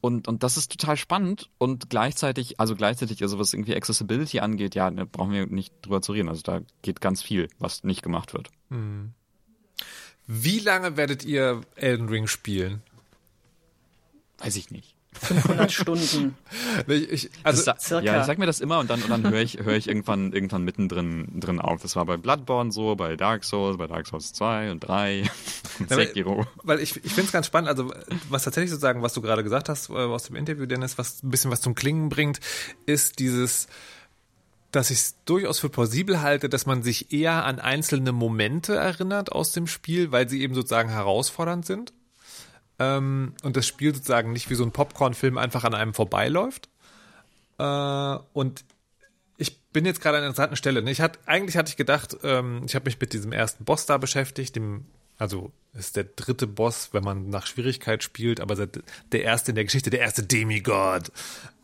[0.01, 4.75] und, und das ist total spannend und gleichzeitig, also gleichzeitig, also was irgendwie Accessibility angeht,
[4.75, 6.29] ja, da brauchen wir nicht drüber zu reden.
[6.29, 8.51] Also da geht ganz viel, was nicht gemacht wird.
[8.69, 9.15] Hm.
[10.27, 12.83] Wie lange werdet ihr Elden Ring spielen?
[14.39, 14.94] Weiß ich nicht.
[15.21, 16.37] 500 Stunden.
[16.87, 19.41] Ich, ich, also das, ja, ich sag mir das immer und dann, und dann höre
[19.41, 21.83] ich, höre ich irgendwann, irgendwann mittendrin drin auf.
[21.83, 25.23] Das war bei Bloodborne so, bei Dark Souls, bei Dark Souls 2 und 3
[25.79, 26.47] und ja, Sekiro.
[26.63, 27.93] Weil, weil ich, ich finde es ganz spannend, also
[28.29, 31.31] was tatsächlich sozusagen, was du gerade gesagt hast äh, aus dem Interview, Dennis, was ein
[31.31, 32.41] bisschen was zum Klingen bringt,
[32.87, 33.67] ist dieses,
[34.71, 39.33] dass ich es durchaus für plausibel halte, dass man sich eher an einzelne Momente erinnert
[39.33, 41.93] aus dem Spiel, weil sie eben sozusagen herausfordernd sind
[42.79, 46.69] ähm, und das Spiel sozusagen nicht wie so ein Popcorn-Film einfach an einem vorbeiläuft.
[47.59, 48.65] Äh, und
[49.37, 50.83] ich bin jetzt gerade an einer interessanten Stelle.
[50.83, 50.91] Ne?
[50.91, 53.99] Ich hatte, eigentlich hatte ich gedacht, ähm, ich habe mich mit diesem ersten Boss da
[53.99, 54.87] beschäftigt, dem,
[55.19, 58.55] also ist der dritte Boss, wenn man nach Schwierigkeit spielt, aber
[59.13, 61.11] der erste in der Geschichte, der erste Demigod.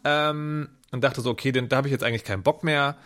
[0.04, 2.96] Ähm, und dachte so, okay, denn da habe ich jetzt eigentlich keinen Bock mehr.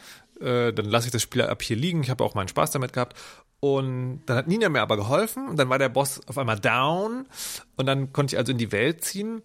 [0.41, 2.03] Äh, dann lasse ich das Spiel ab hier liegen.
[2.03, 3.17] Ich habe auch meinen Spaß damit gehabt.
[3.61, 7.27] Und dann hat Nina mir aber geholfen und dann war der Boss auf einmal down
[7.77, 9.43] und dann konnte ich also in die Welt ziehen.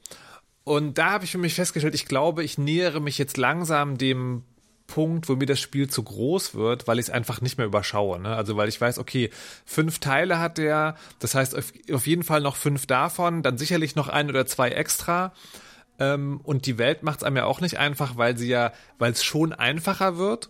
[0.65, 4.43] Und da habe ich für mich festgestellt, ich glaube, ich nähere mich jetzt langsam dem
[4.89, 8.19] Punkt, wo mir das Spiel zu groß wird, weil ich es einfach nicht mehr überschaue.
[8.19, 8.35] Ne?
[8.35, 9.29] Also weil ich weiß, okay,
[9.65, 13.95] fünf Teile hat der, das heißt auf, auf jeden Fall noch fünf davon, dann sicherlich
[13.95, 15.31] noch ein oder zwei extra.
[15.99, 19.11] Ähm, und die Welt macht es einem ja auch nicht einfach, weil sie ja, weil
[19.11, 20.49] es schon einfacher wird,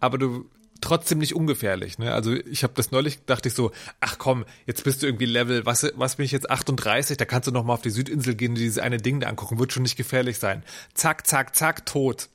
[0.00, 1.98] aber du trotzdem nicht ungefährlich.
[1.98, 2.12] Ne?
[2.12, 5.66] Also ich habe das neulich, dachte ich so, ach komm, jetzt bist du irgendwie Level,
[5.66, 8.50] was, was bin ich jetzt 38, da kannst du noch mal auf die Südinsel gehen
[8.52, 10.62] und dieses eine Ding da angucken, wird schon nicht gefährlich sein.
[10.94, 12.28] Zack, zack, zack, tot.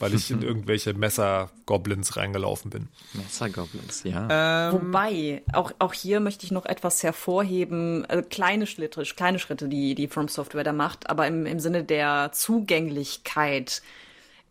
[0.00, 2.88] Weil ich in irgendwelche Messer-Goblins reingelaufen bin.
[3.14, 4.68] Messer-Goblins, ja.
[4.68, 9.66] Ähm, Wobei, auch, auch hier möchte ich noch etwas hervorheben, also kleine Schritte, kleine Schritte,
[9.66, 13.82] die, die From Software da macht, aber im, im Sinne der Zugänglichkeit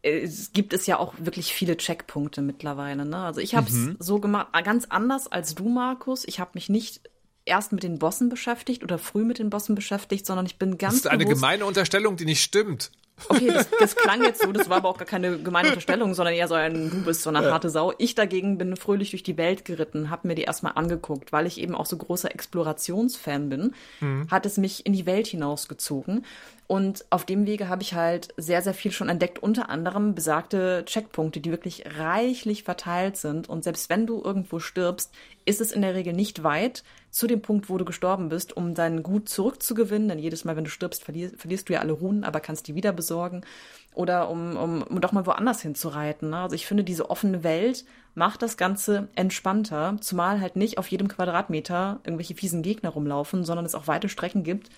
[0.01, 3.05] es gibt es ja auch wirklich viele Checkpunkte mittlerweile.
[3.05, 3.17] Ne?
[3.17, 3.97] Also ich habe es mhm.
[3.99, 6.25] so gemacht, ganz anders als du, Markus.
[6.25, 7.01] Ich habe mich nicht
[7.45, 10.95] erst mit den Bossen beschäftigt oder früh mit den Bossen beschäftigt, sondern ich bin ganz.
[10.95, 12.91] Das ist eine gemeine Unterstellung, die nicht stimmt.
[13.29, 16.35] Okay, das, das klang jetzt so, das war aber auch gar keine gemeine Unterstellung, sondern
[16.35, 17.93] eher so ein, du bist so eine harte Sau.
[17.97, 21.59] Ich dagegen bin fröhlich durch die Welt geritten, habe mir die erstmal angeguckt, weil ich
[21.59, 24.27] eben auch so großer Explorationsfan bin, mhm.
[24.29, 26.25] hat es mich in die Welt hinausgezogen.
[26.67, 30.83] Und auf dem Wege habe ich halt sehr, sehr viel schon entdeckt, unter anderem besagte
[30.85, 33.47] Checkpunkte, die wirklich reichlich verteilt sind.
[33.47, 35.13] Und selbst wenn du irgendwo stirbst,
[35.45, 36.83] ist es in der Regel nicht weit
[37.17, 40.07] zu dem Punkt, wo du gestorben bist, um dein Gut zurückzugewinnen.
[40.07, 42.75] Denn jedes Mal, wenn du stirbst, verlierst, verlierst du ja alle Runen, aber kannst die
[42.75, 43.41] wieder besorgen.
[43.93, 46.29] Oder um, um, um doch mal woanders hinzureiten.
[46.29, 46.37] Ne?
[46.37, 51.07] Also ich finde, diese offene Welt macht das Ganze entspannter, zumal halt nicht auf jedem
[51.07, 54.69] Quadratmeter irgendwelche fiesen Gegner rumlaufen, sondern es auch weite Strecken gibt,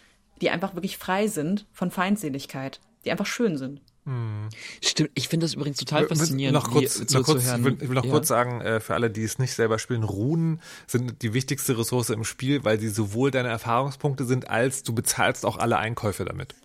[0.42, 3.82] die einfach wirklich frei sind von Feindseligkeit, die einfach schön sind.
[4.10, 4.50] Hm.
[4.84, 6.56] Stimmt, ich finde das übrigens total faszinierend.
[6.56, 8.10] Noch kurz, die, noch kurz, ich will, ich will noch ja.
[8.10, 12.10] kurz sagen, äh, für alle, die es nicht selber spielen, Runen sind die wichtigste Ressource
[12.10, 16.56] im Spiel, weil sie sowohl deine Erfahrungspunkte sind, als du bezahlst auch alle Einkäufe damit.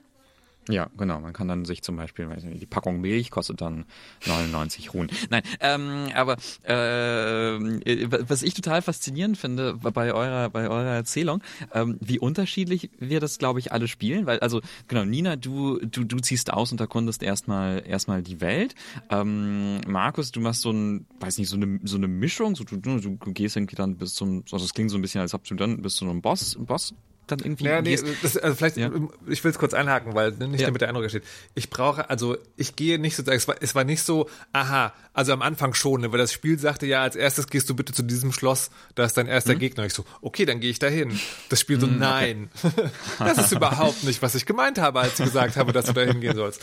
[0.69, 1.21] Ja, genau.
[1.21, 3.85] Man kann dann sich zum Beispiel, weiß nicht, die Packung Milch kostet dann
[4.27, 5.11] 99 Ruhen.
[5.29, 11.99] Nein, ähm, aber äh, was ich total faszinierend finde bei eurer bei eurer Erzählung, ähm,
[12.01, 16.19] wie unterschiedlich wir das, glaube ich, alle spielen, weil also genau Nina, du du du
[16.19, 18.75] ziehst aus und erkundest erstmal erstmal die Welt.
[19.11, 22.77] Ähm, Markus, du machst so ein, weiß nicht, so eine so eine Mischung, so du,
[22.77, 25.55] du gehst irgendwie dann bis zum, also das klingt so ein bisschen, als ob du
[25.55, 26.95] dann bis zu einem Boss Boss
[27.27, 27.65] dann irgendwie.
[27.65, 28.91] Ja, nee, das, also vielleicht, ja.
[29.27, 30.67] ich will es kurz einhaken, weil nicht ja.
[30.67, 31.25] damit der Eindruck entsteht.
[31.55, 35.33] Ich brauche, also ich gehe nicht so, es war, es war nicht so, aha, also
[35.33, 38.03] am Anfang schon, ne, weil das Spiel sagte ja, als erstes gehst du bitte zu
[38.03, 39.61] diesem Schloss, da ist dein erster mhm.
[39.61, 39.87] Gegner.
[39.87, 41.19] Ich so, okay, dann gehe ich dahin.
[41.49, 42.91] Das Spiel so, mhm, nein, okay.
[43.19, 46.03] das ist überhaupt nicht, was ich gemeint habe, als ich gesagt habe, dass du da
[46.03, 46.61] hingehen sollst.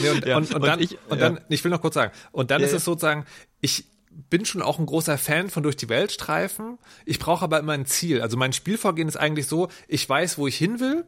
[0.00, 0.36] Nee, und, ja.
[0.36, 2.72] und, und, und, dann, ich, und dann, ich will noch kurz sagen, und dann ist
[2.72, 3.26] es sozusagen,
[3.60, 6.78] ich, bin schon auch ein großer Fan von durch die Welt streifen.
[7.04, 8.20] Ich brauche aber immer ein Ziel.
[8.20, 11.04] Also mein Spielvorgehen ist eigentlich so, ich weiß, wo ich hin will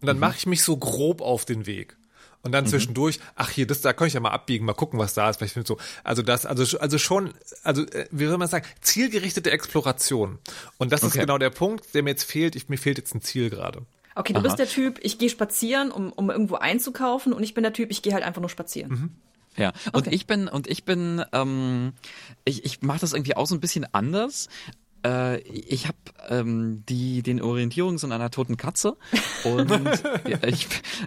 [0.00, 0.20] und dann mhm.
[0.20, 1.96] mache ich mich so grob auf den Weg.
[2.42, 2.68] Und dann mhm.
[2.68, 5.38] zwischendurch, ach hier, das, da kann ich ja mal abbiegen, mal gucken, was da ist.
[5.38, 10.38] Vielleicht so, also das, also, also schon, also äh, wie soll man sagen, zielgerichtete Exploration.
[10.78, 11.08] Und das okay.
[11.08, 12.54] ist genau der Punkt, der mir jetzt fehlt.
[12.54, 13.82] Ich, mir fehlt jetzt ein Ziel gerade.
[14.14, 14.44] Okay, du Aha.
[14.44, 17.90] bist der Typ, ich gehe spazieren, um, um irgendwo einzukaufen und ich bin der Typ,
[17.90, 18.90] ich gehe halt einfach nur spazieren.
[18.90, 19.10] Mhm.
[19.56, 20.14] Ja, und okay.
[20.14, 21.94] ich bin, und ich bin, ähm,
[22.44, 24.48] ich, ich mache das irgendwie auch so ein bisschen anders.
[25.04, 25.96] Äh, ich habe
[26.28, 28.96] ähm, die den Orientierungssinn einer toten Katze
[29.44, 29.70] und
[30.46, 30.66] ich,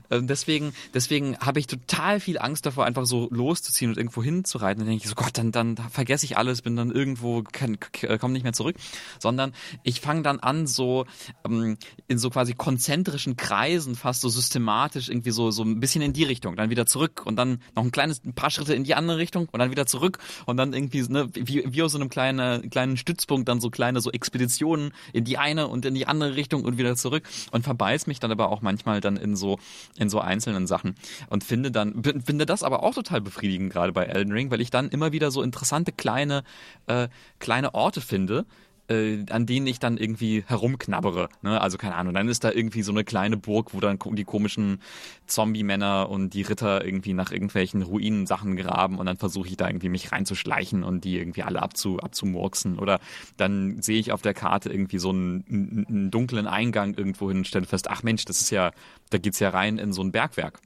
[0.09, 4.79] äh, deswegen deswegen habe ich total viel Angst davor, einfach so loszuziehen und irgendwo hinzureiten.
[4.79, 7.77] Dann denke ich so Gott, dann dann vergesse ich alles, bin dann irgendwo kann
[8.19, 8.75] komme nicht mehr zurück,
[9.19, 11.05] sondern ich fange dann an so
[11.45, 16.13] ähm, in so quasi konzentrischen Kreisen, fast so systematisch irgendwie so so ein bisschen in
[16.13, 18.95] die Richtung, dann wieder zurück und dann noch ein kleines ein paar Schritte in die
[18.95, 22.09] andere Richtung und dann wieder zurück und dann irgendwie ne, wie, wie aus so einem
[22.09, 26.35] kleinen kleinen Stützpunkt dann so kleine so Expeditionen in die eine und in die andere
[26.35, 29.57] Richtung und wieder zurück und verbeiß mich dann aber auch manchmal dann in so
[29.97, 30.95] in so einzelnen Sachen
[31.29, 34.69] und finde dann finde das aber auch total befriedigend gerade bei Elden Ring, weil ich
[34.69, 36.43] dann immer wieder so interessante kleine
[36.87, 37.07] äh,
[37.39, 38.45] kleine Orte finde,
[38.89, 41.29] äh, an denen ich dann irgendwie herumknabbere.
[41.41, 41.61] Ne?
[41.61, 44.81] Also keine Ahnung, dann ist da irgendwie so eine kleine Burg, wo dann die komischen
[45.27, 49.89] Zombie-Männer und die Ritter irgendwie nach irgendwelchen Ruinen-Sachen graben und dann versuche ich da irgendwie
[49.89, 52.79] mich reinzuschleichen und die irgendwie alle abzu, abzumurksen.
[52.79, 52.99] Oder
[53.37, 57.47] dann sehe ich auf der Karte irgendwie so einen, einen dunklen Eingang irgendwo hin und
[57.47, 58.71] stelle fest, ach Mensch, das ist ja,
[59.11, 60.59] da geht's ja rein in so ein Bergwerk.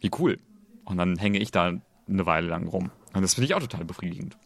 [0.00, 0.38] Wie cool.
[0.84, 1.72] Und dann hänge ich da
[2.06, 2.90] eine Weile lang rum.
[3.14, 4.36] Und das finde ich auch total befriedigend.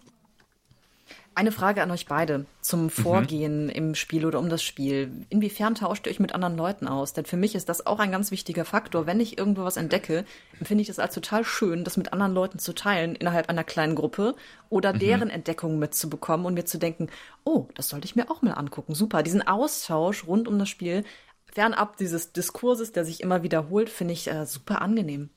[1.38, 3.70] Eine Frage an euch beide zum Vorgehen mhm.
[3.70, 5.24] im Spiel oder um das Spiel.
[5.28, 7.12] Inwiefern tauscht ihr euch mit anderen Leuten aus?
[7.12, 9.06] Denn für mich ist das auch ein ganz wichtiger Faktor.
[9.06, 10.24] Wenn ich irgendwo was entdecke,
[10.58, 13.94] empfinde ich das als total schön, das mit anderen Leuten zu teilen innerhalb einer kleinen
[13.94, 14.34] Gruppe
[14.68, 14.98] oder mhm.
[14.98, 17.06] deren Entdeckungen mitzubekommen und mir zu denken,
[17.44, 18.96] oh, das sollte ich mir auch mal angucken.
[18.96, 19.22] Super.
[19.22, 21.04] Diesen Austausch rund um das Spiel,
[21.52, 25.30] fernab dieses Diskurses, der sich immer wiederholt, finde ich äh, super angenehm.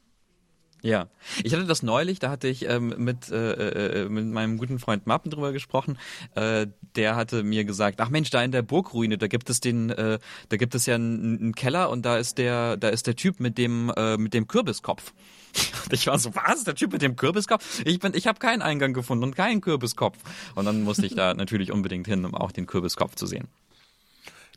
[0.83, 1.07] Ja,
[1.43, 5.05] ich hatte das neulich, da hatte ich ähm, mit, äh, äh, mit meinem guten Freund
[5.05, 5.99] Mappen drüber gesprochen.
[6.33, 9.91] Äh, der hatte mir gesagt, ach Mensch, da in der Burgruine, da gibt es den,
[9.91, 10.17] äh,
[10.49, 13.39] da gibt es ja einen, einen Keller und da ist der, da ist der Typ
[13.39, 15.13] mit dem, äh, mit dem Kürbiskopf.
[15.83, 16.63] Und ich war so, was?
[16.63, 17.81] Der Typ mit dem Kürbiskopf?
[17.83, 20.17] Ich bin, ich habe keinen Eingang gefunden und keinen Kürbiskopf.
[20.55, 23.49] Und dann musste ich da natürlich unbedingt hin, um auch den Kürbiskopf zu sehen.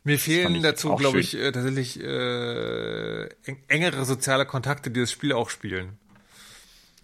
[0.05, 3.27] Mir fehlen dazu, glaube ich, äh, tatsächlich äh,
[3.67, 5.97] engere soziale Kontakte, die das Spiel auch spielen.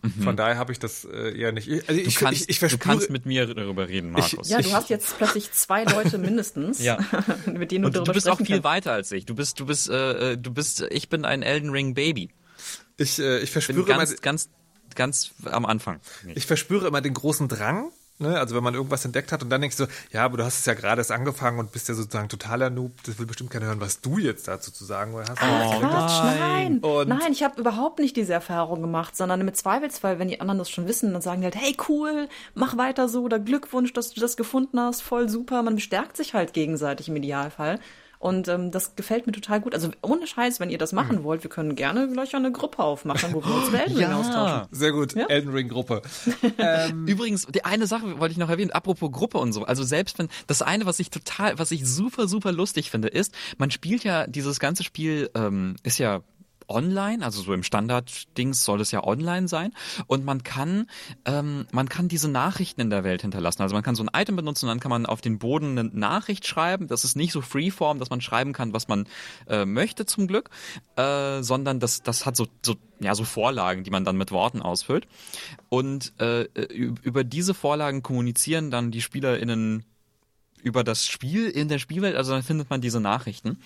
[0.04, 0.24] Mhm.
[0.24, 1.70] Von daher habe ich das äh, eher nicht.
[1.88, 4.50] Also ich, du, kannst, ich, ich verspüre, du kannst mit mir darüber reden, Markus.
[4.50, 6.98] ja, du hast jetzt plötzlich zwei Leute mindestens, ja.
[7.46, 8.64] mit denen du Und darüber Du bist auch viel kannst.
[8.64, 9.26] weiter als ich.
[9.26, 10.82] Du bist, du bist, äh, du bist.
[10.90, 12.32] Ich bin ein Elden Ring Baby.
[12.98, 14.50] Ich, äh, ich verspüre bin ganz, ganz,
[14.96, 16.00] ganz am Anfang.
[16.34, 18.39] Ich verspüre immer den großen Drang, Ne?
[18.39, 20.65] Also wenn man irgendwas entdeckt hat und dann denkst du, ja, aber du hast es
[20.65, 23.81] ja gerade erst angefangen und bist ja sozusagen totaler Noob, das will bestimmt keiner hören,
[23.81, 25.31] was du jetzt dazu zu sagen hast.
[25.31, 26.79] Oh, Quatsch, nein.
[26.79, 30.60] Und nein, ich habe überhaupt nicht diese Erfahrung gemacht, sondern im Zweifelsfall, wenn die anderen
[30.60, 34.12] das schon wissen, dann sagen die halt, hey cool, mach weiter so oder Glückwunsch, dass
[34.12, 35.63] du das gefunden hast, voll super.
[35.63, 37.79] Man bestärkt sich halt gegenseitig im Idealfall.
[38.21, 39.73] Und ähm, das gefällt mir total gut.
[39.73, 41.23] Also ohne Scheiß, wenn ihr das machen mhm.
[41.23, 44.19] wollt, wir können gerne gleich eine Gruppe aufmachen, wo wir uns über Elden Ring ja,
[44.19, 44.67] austauschen.
[44.69, 45.25] Sehr gut, ja?
[45.25, 46.03] Elden Ring Gruppe.
[46.60, 47.07] ähm.
[47.07, 49.63] Übrigens, die eine Sache wollte ich noch erwähnen, apropos Gruppe und so.
[49.63, 53.34] Also selbst wenn, das eine, was ich total, was ich super, super lustig finde, ist,
[53.57, 56.21] man spielt ja, dieses ganze Spiel ähm, ist ja
[56.67, 59.74] online, also so im Standard-Dings soll es ja online sein.
[60.08, 60.88] Und man kann,
[61.26, 63.62] ähm, man kann diese Nachrichten in der Welt hinterlassen.
[63.62, 66.47] Also man kann so ein Item benutzen dann kann man auf den Boden eine Nachricht
[66.47, 66.88] schreiben.
[66.88, 69.08] Das ist nicht so freeform, dass man schreiben kann, was man
[69.47, 70.50] äh, möchte zum Glück,
[70.95, 74.62] äh, sondern das, das hat so, so ja, so Vorlagen, die man dann mit Worten
[74.62, 75.08] ausfüllt.
[75.69, 79.86] Und äh, über diese Vorlagen kommunizieren dann die SpielerInnen
[80.63, 83.60] über das Spiel in der Spielwelt, also dann findet man diese Nachrichten.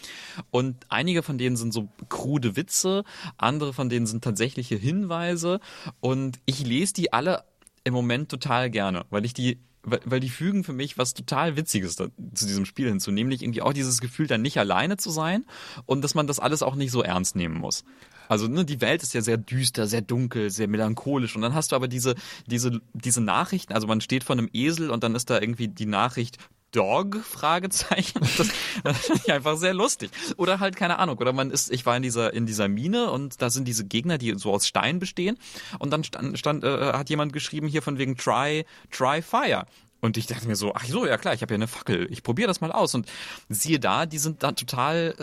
[0.51, 3.03] Und einige von denen sind so krude Witze,
[3.38, 5.60] andere von denen sind tatsächliche Hinweise.
[5.99, 7.43] Und ich lese die alle
[7.84, 11.95] im Moment total gerne, weil ich die weil, die fügen für mich was total Witziges
[11.95, 15.45] da, zu diesem Spiel hinzu, nämlich irgendwie auch dieses Gefühl, dann nicht alleine zu sein
[15.86, 17.86] und dass man das alles auch nicht so ernst nehmen muss.
[18.27, 21.71] Also ne, die Welt ist ja sehr düster, sehr dunkel, sehr melancholisch und dann hast
[21.71, 22.15] du aber diese
[22.47, 25.85] diese diese Nachrichten, also man steht vor einem Esel und dann ist da irgendwie die
[25.85, 26.38] Nachricht
[26.75, 27.17] Dog?
[27.23, 28.19] Fragezeichen.
[28.19, 28.49] Das,
[28.83, 30.11] das finde ich einfach sehr lustig.
[30.35, 33.41] Oder halt, keine Ahnung, oder man ist, ich war in dieser, in dieser Mine und
[33.41, 35.38] da sind diese Gegner, die so aus Stein bestehen.
[35.79, 39.65] Und dann stand, stand äh, hat jemand geschrieben hier von wegen Try, Try Fire.
[40.05, 42.23] Und ich dachte mir so, ach so, ja klar, ich habe ja eine Fackel, ich
[42.23, 42.93] probiere das mal aus.
[42.95, 43.07] Und
[43.49, 45.15] siehe da, die sind da total,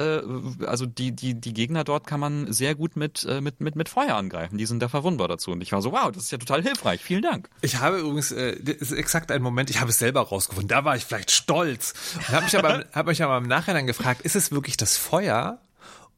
[0.61, 3.77] äh, also die, die, die Gegner dort kann man sehr gut mit, äh, mit, mit,
[3.77, 4.59] mit Feuer angreifen.
[4.59, 5.53] Die sind da verwundbar dazu.
[5.53, 7.01] Und ich war so, wow, das ist ja total hilfreich.
[7.01, 7.49] Vielen Dank.
[7.61, 10.69] Ich habe übrigens, äh, das ist exakt ein Moment, ich habe es selber rausgefunden.
[10.69, 11.95] Da war ich vielleicht stolz.
[12.17, 15.61] Und habe mich aber, habe mich aber im Nachhinein gefragt, ist es wirklich das Feuer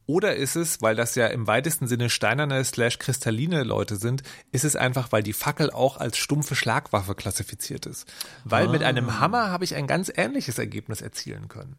[0.07, 4.63] oder ist es, weil das ja im weitesten Sinne steinerne slash kristalline Leute sind, ist
[4.63, 8.11] es einfach, weil die Fackel auch als stumpfe Schlagwaffe klassifiziert ist.
[8.43, 8.71] Weil ah.
[8.71, 9.19] mit einem.
[9.19, 11.77] Hammer habe ich ein ganz ähnliches Ergebnis erzielen können.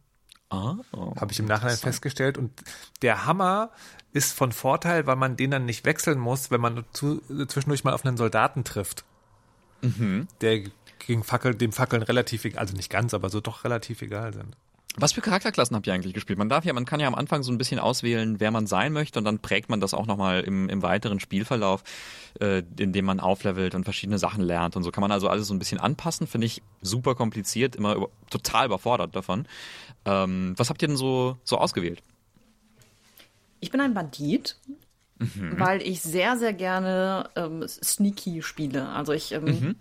[0.49, 2.39] Ah, oh, habe ich im Nachhinein festgestellt.
[2.39, 2.53] Und
[3.03, 3.71] der Hammer
[4.13, 7.93] ist von Vorteil, weil man den dann nicht wechseln muss, wenn man zu, zwischendurch mal
[7.93, 9.05] auf einen Soldaten trifft.
[9.83, 10.29] Mhm.
[10.41, 10.63] Der
[10.99, 14.57] gegen Fackel, dem Fackeln relativ egal, also nicht ganz, aber so doch relativ egal sind.
[14.99, 16.39] Was für Charakterklassen habt ihr eigentlich gespielt?
[16.39, 18.95] Man darf ja, man kann ja am Anfang so ein bisschen auswählen, wer man sein
[18.95, 21.85] möchte und dann prägt man das auch nochmal im, im weiteren Spielverlauf,
[22.41, 25.55] äh, indem man auflevelt und verschiedene Sachen lernt und so kann man also alles so
[25.55, 26.27] ein bisschen anpassen.
[26.27, 29.47] Finde ich super kompliziert, immer über, total überfordert davon.
[30.07, 32.03] Ähm, was habt ihr denn so, so ausgewählt?
[33.61, 34.57] Ich bin ein Bandit
[35.19, 35.59] Mhm.
[35.59, 38.89] Weil ich sehr, sehr gerne ähm, sneaky spiele.
[38.89, 39.77] Also ich ähm, mhm.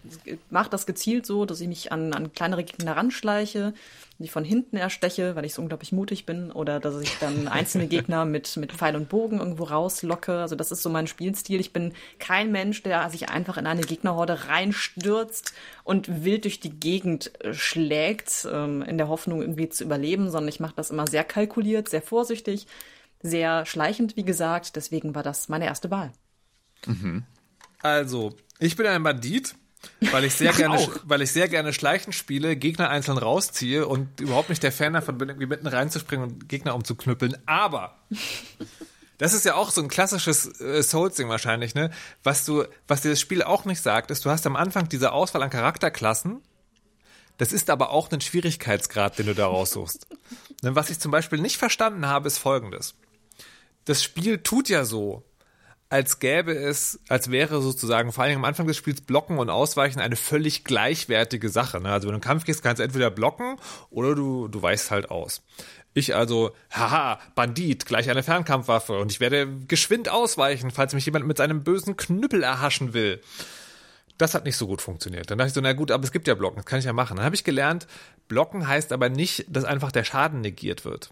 [0.49, 3.73] mache das gezielt so, dass ich mich an, an kleinere Gegner ranschleiche,
[4.17, 7.87] die von hinten ersteche, weil ich so unglaublich mutig bin, oder dass ich dann einzelne
[7.87, 10.39] Gegner mit, mit Pfeil und Bogen irgendwo rauslocke.
[10.39, 11.59] Also das ist so mein Spielstil.
[11.59, 16.79] Ich bin kein Mensch, der sich einfach in eine Gegnerhorde reinstürzt und wild durch die
[16.79, 21.07] Gegend äh, schlägt, ähm, in der Hoffnung irgendwie zu überleben, sondern ich mache das immer
[21.07, 22.67] sehr kalkuliert, sehr vorsichtig
[23.21, 24.75] sehr schleichend, wie gesagt.
[24.75, 26.11] Deswegen war das meine erste Wahl.
[26.85, 27.23] Mhm.
[27.81, 29.55] Also, ich bin ein Bandit,
[30.11, 34.49] weil ich sehr gerne, weil ich sehr gerne schleichend spiele, Gegner einzeln rausziehe und überhaupt
[34.49, 37.37] nicht der Fan davon bin, irgendwie mitten reinzuspringen und Gegner umzuknüppeln.
[37.45, 37.97] Aber
[39.17, 41.89] Das ist ja auch so ein klassisches äh, Souls-Ding wahrscheinlich, ne?
[42.23, 45.13] Was du, was dir das Spiel auch nicht sagt, ist, du hast am Anfang diese
[45.13, 46.41] Auswahl an Charakterklassen.
[47.37, 50.07] Das ist aber auch ein Schwierigkeitsgrad, den du da raussuchst.
[50.61, 52.95] Ne, Was ich zum Beispiel nicht verstanden habe, ist folgendes.
[53.85, 55.23] Das Spiel tut ja so,
[55.89, 59.99] als gäbe es, als wäre sozusagen vor allem am Anfang des Spiels Blocken und Ausweichen
[59.99, 61.79] eine völlig gleichwertige Sache.
[61.79, 61.91] Ne?
[61.91, 63.57] Also wenn du im Kampf gehst, kannst du entweder blocken
[63.91, 65.43] oder du, du weichst halt aus.
[65.93, 71.25] Ich also, haha, Bandit, gleich eine Fernkampfwaffe und ich werde geschwind ausweichen, falls mich jemand
[71.25, 73.21] mit seinem bösen Knüppel erhaschen will.
[74.17, 75.29] Das hat nicht so gut funktioniert.
[75.29, 76.93] Dann dachte ich so, na gut, aber es gibt ja Blocken, das kann ich ja
[76.93, 77.17] machen.
[77.17, 77.87] Dann habe ich gelernt,
[78.27, 81.11] Blocken heißt aber nicht, dass einfach der Schaden negiert wird.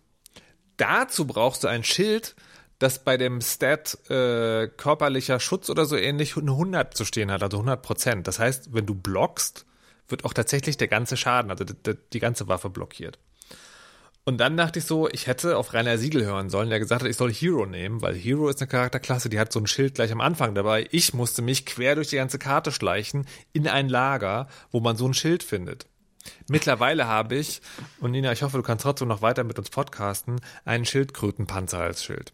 [0.78, 2.36] Dazu brauchst du ein Schild,
[2.84, 7.42] das bei dem Stat äh, körperlicher Schutz oder so ähnlich eine 100 zu stehen hat,
[7.42, 8.28] also 100 Prozent.
[8.28, 9.66] Das heißt, wenn du blockst,
[10.08, 13.18] wird auch tatsächlich der ganze Schaden, also die- die ganze Waffe blockiert.
[14.26, 17.10] Und dann dachte ich so, ich hätte auf Rainer Siegel hören sollen, der gesagt hat,
[17.10, 20.12] ich soll Hero nehmen, weil Hero ist eine Charakterklasse, die hat so ein Schild gleich
[20.14, 20.88] am Anfang dabei.
[20.92, 25.06] Ich musste mich quer durch die ganze Karte schleichen in ein Lager, wo man so
[25.08, 25.88] ein Schild findet.
[26.48, 27.62] Mittlerweile habe ich,
[28.00, 32.02] und Nina, ich hoffe, du kannst trotzdem noch weiter mit uns podcasten, einen Schildkrötenpanzer als
[32.06, 32.32] Schild.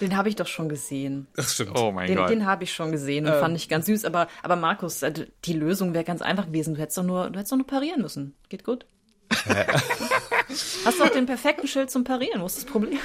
[0.00, 1.26] Den habe ich doch schon gesehen.
[1.34, 1.78] Das stimmt.
[1.78, 2.30] Oh mein Den, Gott.
[2.30, 4.04] den habe ich schon gesehen und fand ich ganz süß.
[4.04, 5.12] Aber, aber Markus, äh,
[5.44, 6.74] die Lösung wäre ganz einfach gewesen.
[6.74, 8.34] Du hättest doch nur, du hättest doch nur parieren müssen.
[8.48, 8.86] Geht gut.
[10.84, 12.42] Hast du auch den perfekten Schild zum Parieren?
[12.42, 12.98] Wo ist das Problem?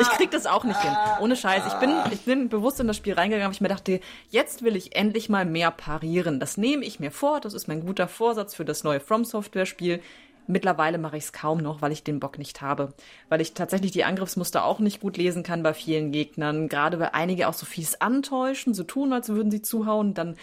[0.00, 0.92] Ich krieg das auch nicht hin.
[1.20, 1.62] Ohne Scheiß.
[1.68, 4.00] Ich bin, ich bin bewusst in das Spiel reingegangen, weil ich mir dachte,
[4.30, 6.40] jetzt will ich endlich mal mehr parieren.
[6.40, 7.40] Das nehme ich mir vor.
[7.40, 10.00] Das ist mein guter Vorsatz für das neue From Software Spiel.
[10.46, 12.92] Mittlerweile mache ich es kaum noch, weil ich den Bock nicht habe.
[13.28, 16.68] Weil ich tatsächlich die Angriffsmuster auch nicht gut lesen kann bei vielen Gegnern.
[16.68, 20.14] Gerade weil einige auch so fies antäuschen, so tun, als würden sie zuhauen.
[20.14, 20.36] Dann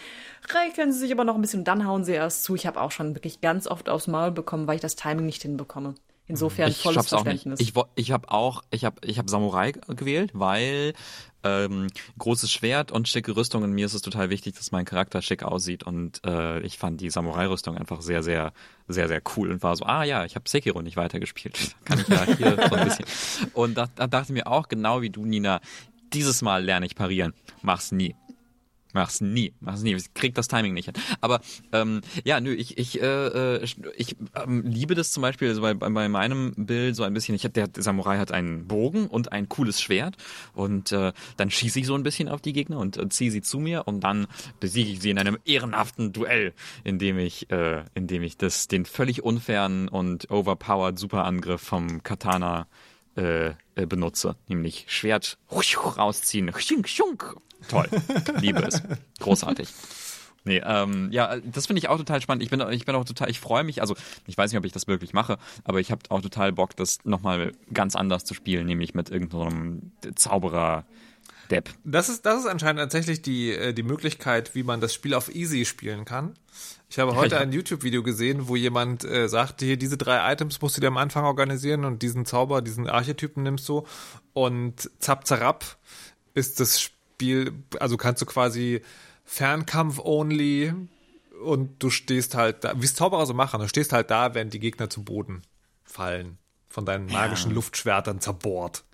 [0.54, 2.54] räkeln sie sich aber noch ein bisschen dann hauen sie erst zu.
[2.54, 5.42] Ich habe auch schon wirklich ganz oft aufs Maul bekommen, weil ich das Timing nicht
[5.42, 5.94] hinbekomme.
[6.30, 7.08] Insofern Ich volles.
[7.08, 7.60] Verständnis.
[7.60, 10.94] Ich, ich habe auch, ich habe ich hab Samurai gewählt, weil
[11.42, 15.22] ähm, großes Schwert und schicke Rüstung und mir ist es total wichtig, dass mein Charakter
[15.22, 18.52] schick aussieht und äh, ich fand die Samurai-Rüstung einfach sehr, sehr,
[18.88, 21.74] sehr, sehr cool und war so, ah ja, ich habe Sekiro nicht weitergespielt.
[21.84, 23.06] Kann ich ja hier so ein bisschen.
[23.54, 25.60] Und da, da dachte ich mir auch, genau wie du, Nina,
[26.12, 27.32] dieses Mal lerne ich parieren.
[27.62, 28.14] Mach's nie.
[28.92, 29.94] Mach's nie, mach's nie.
[29.94, 30.94] Ich krieg das Timing nicht hin.
[31.20, 31.40] Aber
[31.72, 33.06] ähm, ja, nö, ich ich äh,
[33.56, 33.64] äh,
[33.96, 37.34] ich ähm, liebe das zum Beispiel also bei, bei meinem Bild so ein bisschen.
[37.34, 40.16] Ich hab, der Samurai hat einen Bogen und ein cooles Schwert
[40.54, 43.42] und äh, dann schieße ich so ein bisschen auf die Gegner und äh, ziehe sie
[43.42, 44.26] zu mir und dann
[44.58, 46.52] besiege ich sie in einem ehrenhaften Duell,
[46.84, 52.02] in dem ich äh, in dem ich das den völlig unfairen und overpowered Superangriff vom
[52.02, 52.66] Katana
[53.16, 57.36] äh, äh, benutze, nämlich Schwert rausziehen, Schunk, schunk.
[57.68, 57.88] Toll,
[58.40, 58.82] liebe es,
[59.18, 59.68] großartig.
[60.44, 62.42] Nee, ähm, ja, das finde ich auch total spannend.
[62.42, 63.94] Ich bin, ich bin auch total, ich freue mich, also
[64.26, 67.04] ich weiß nicht, ob ich das wirklich mache, aber ich habe auch total Bock, das
[67.04, 70.86] nochmal ganz anders zu spielen, nämlich mit irgendeinem Zauberer
[71.50, 71.70] Depp.
[71.84, 75.34] Das ist, das ist anscheinend tatsächlich die, äh, die Möglichkeit, wie man das Spiel auf
[75.34, 76.34] Easy spielen kann.
[76.88, 77.40] Ich habe heute ja.
[77.40, 80.96] ein YouTube-Video gesehen, wo jemand äh, sagt, hier, diese drei Items musst du dir am
[80.96, 83.86] Anfang organisieren und diesen Zauber, diesen Archetypen nimmst du
[84.32, 85.76] und zap zarab
[86.32, 86.99] ist das Spiel,
[87.78, 88.82] also kannst du quasi
[89.24, 90.74] Fernkampf-only
[91.44, 94.50] und du stehst halt da, wie es Zauberer so machen, du stehst halt da, wenn
[94.50, 95.42] die Gegner zu Boden
[95.84, 98.84] fallen, von deinen magischen Luftschwertern zerbohrt.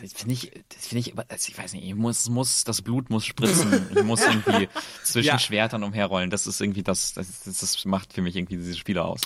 [0.00, 3.10] Das finde ich, das finde ich, also ich weiß nicht, ich muss, muss, das Blut
[3.10, 3.88] muss spritzen.
[3.94, 4.68] Ich muss irgendwie
[5.02, 5.38] zwischen Ja.
[5.38, 6.30] Schwertern umherrollen.
[6.30, 9.20] Das ist irgendwie das, das, das, macht für mich irgendwie diese Spiele aus.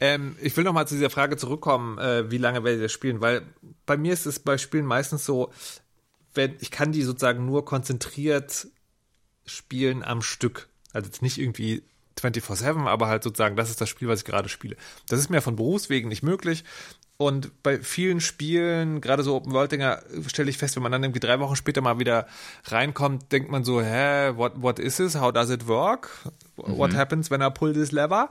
[0.00, 3.20] Ähm, ich will noch mal zu dieser Frage zurückkommen, äh, wie lange werdet ihr spielen?
[3.20, 3.42] Weil
[3.86, 5.52] bei mir ist es bei Spielen meistens so,
[6.34, 8.68] wenn ich kann die sozusagen nur konzentriert
[9.46, 10.68] spielen am Stück.
[10.92, 11.82] Also jetzt nicht irgendwie
[12.18, 14.76] 24-7, aber halt sozusagen, das ist das Spiel, was ich gerade spiele.
[15.08, 16.64] Das ist mir von Berufswegen nicht möglich.
[17.16, 21.02] Und bei vielen Spielen, gerade so Open World Dinger, stelle ich fest, wenn man dann
[21.02, 22.26] irgendwie drei Wochen später mal wieder
[22.64, 25.16] reinkommt, denkt man so, hä, what, what is this?
[25.16, 26.08] How does it work?
[26.56, 28.30] What happens when I pull this lever?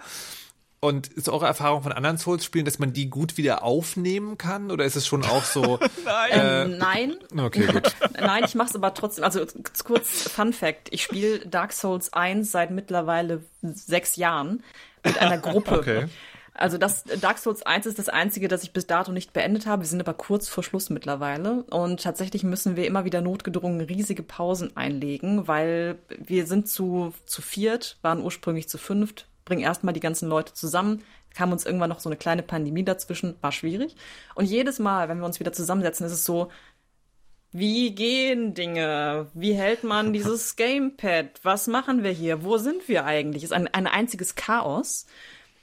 [0.82, 4.72] Und ist eure Erfahrung von anderen Souls-Spielen, dass man die gut wieder aufnehmen kann?
[4.72, 5.80] Oder ist es schon auch so?
[6.32, 7.16] Ähm, nein.
[7.38, 7.96] Okay, gut.
[8.20, 9.24] Nein, ich mache es aber trotzdem.
[9.24, 9.46] Also
[9.84, 14.64] kurz Fun Fact: Ich spiele Dark Souls 1 seit mittlerweile sechs Jahren
[15.04, 15.80] mit einer Gruppe.
[15.80, 16.06] Okay.
[16.54, 19.84] Also das Dark Souls 1 ist das einzige, das ich bis dato nicht beendet habe.
[19.84, 24.24] Wir sind aber kurz vor Schluss mittlerweile und tatsächlich müssen wir immer wieder notgedrungen riesige
[24.24, 30.00] Pausen einlegen, weil wir sind zu zu viert, waren ursprünglich zu fünft, bringen erstmal die
[30.00, 31.04] ganzen Leute zusammen.
[31.36, 33.96] Kam uns irgendwann noch so eine kleine Pandemie dazwischen, war schwierig.
[34.36, 36.50] Und jedes Mal, wenn wir uns wieder zusammensetzen, ist es so,
[37.52, 39.28] wie gehen Dinge?
[39.34, 41.40] Wie hält man dieses Gamepad?
[41.44, 42.44] Was machen wir hier?
[42.44, 43.44] Wo sind wir eigentlich?
[43.44, 45.06] Ist ein, ein einziges Chaos.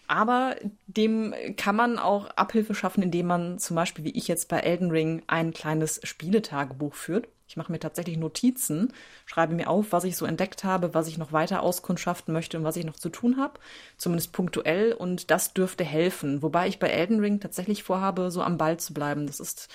[0.09, 0.57] Aber
[0.87, 4.91] dem kann man auch Abhilfe schaffen, indem man zum Beispiel, wie ich jetzt bei Elden
[4.91, 7.29] Ring, ein kleines Spieletagebuch führt.
[7.49, 8.93] Ich mache mir tatsächlich Notizen,
[9.25, 12.65] schreibe mir auf, was ich so entdeckt habe, was ich noch weiter auskundschaften möchte und
[12.65, 13.61] was ich noch zu tun habe,
[13.97, 14.93] zumindest punktuell.
[14.93, 16.43] Und das dürfte helfen.
[16.43, 19.27] Wobei ich bei Elden Ring tatsächlich vorhabe, so am Ball zu bleiben.
[19.27, 19.69] Das ist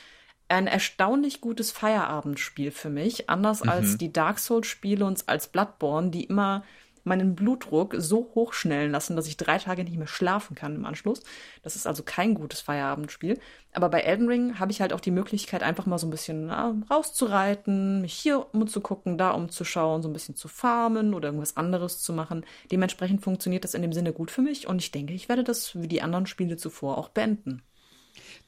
[0.49, 3.69] ein erstaunlich gutes Feierabendspiel für mich, anders mhm.
[3.69, 6.63] als die Dark Souls-Spiele und als Bloodborne, die immer
[7.03, 11.23] meinen Blutdruck so hochschnellen lassen, dass ich drei Tage nicht mehr schlafen kann im Anschluss.
[11.63, 13.39] Das ist also kein gutes Feierabendspiel.
[13.73, 16.47] Aber bei Elden Ring habe ich halt auch die Möglichkeit, einfach mal so ein bisschen
[16.47, 22.01] na, rauszureiten, mich hier umzugucken, da umzuschauen, so ein bisschen zu farmen oder irgendwas anderes
[22.01, 22.45] zu machen.
[22.71, 25.79] Dementsprechend funktioniert das in dem Sinne gut für mich und ich denke, ich werde das
[25.79, 27.61] wie die anderen Spiele zuvor auch beenden.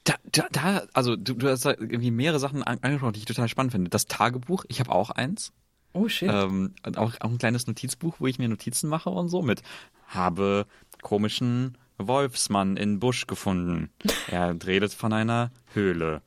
[0.04, 3.72] Da, da, da also du, du hast irgendwie mehrere Sachen angesprochen, die ich total spannend
[3.72, 3.89] finde.
[3.89, 5.54] Das Tagebuch, ich habe auch eins.
[5.94, 6.30] Oh shit.
[6.32, 9.62] Ähm, auch, auch ein kleines Notizbuch, wo ich mir Notizen mache und so mit
[10.08, 10.66] habe
[11.02, 13.89] komischen Wolfsmann in Busch gefunden.
[14.28, 16.22] Er redet von einer Höhle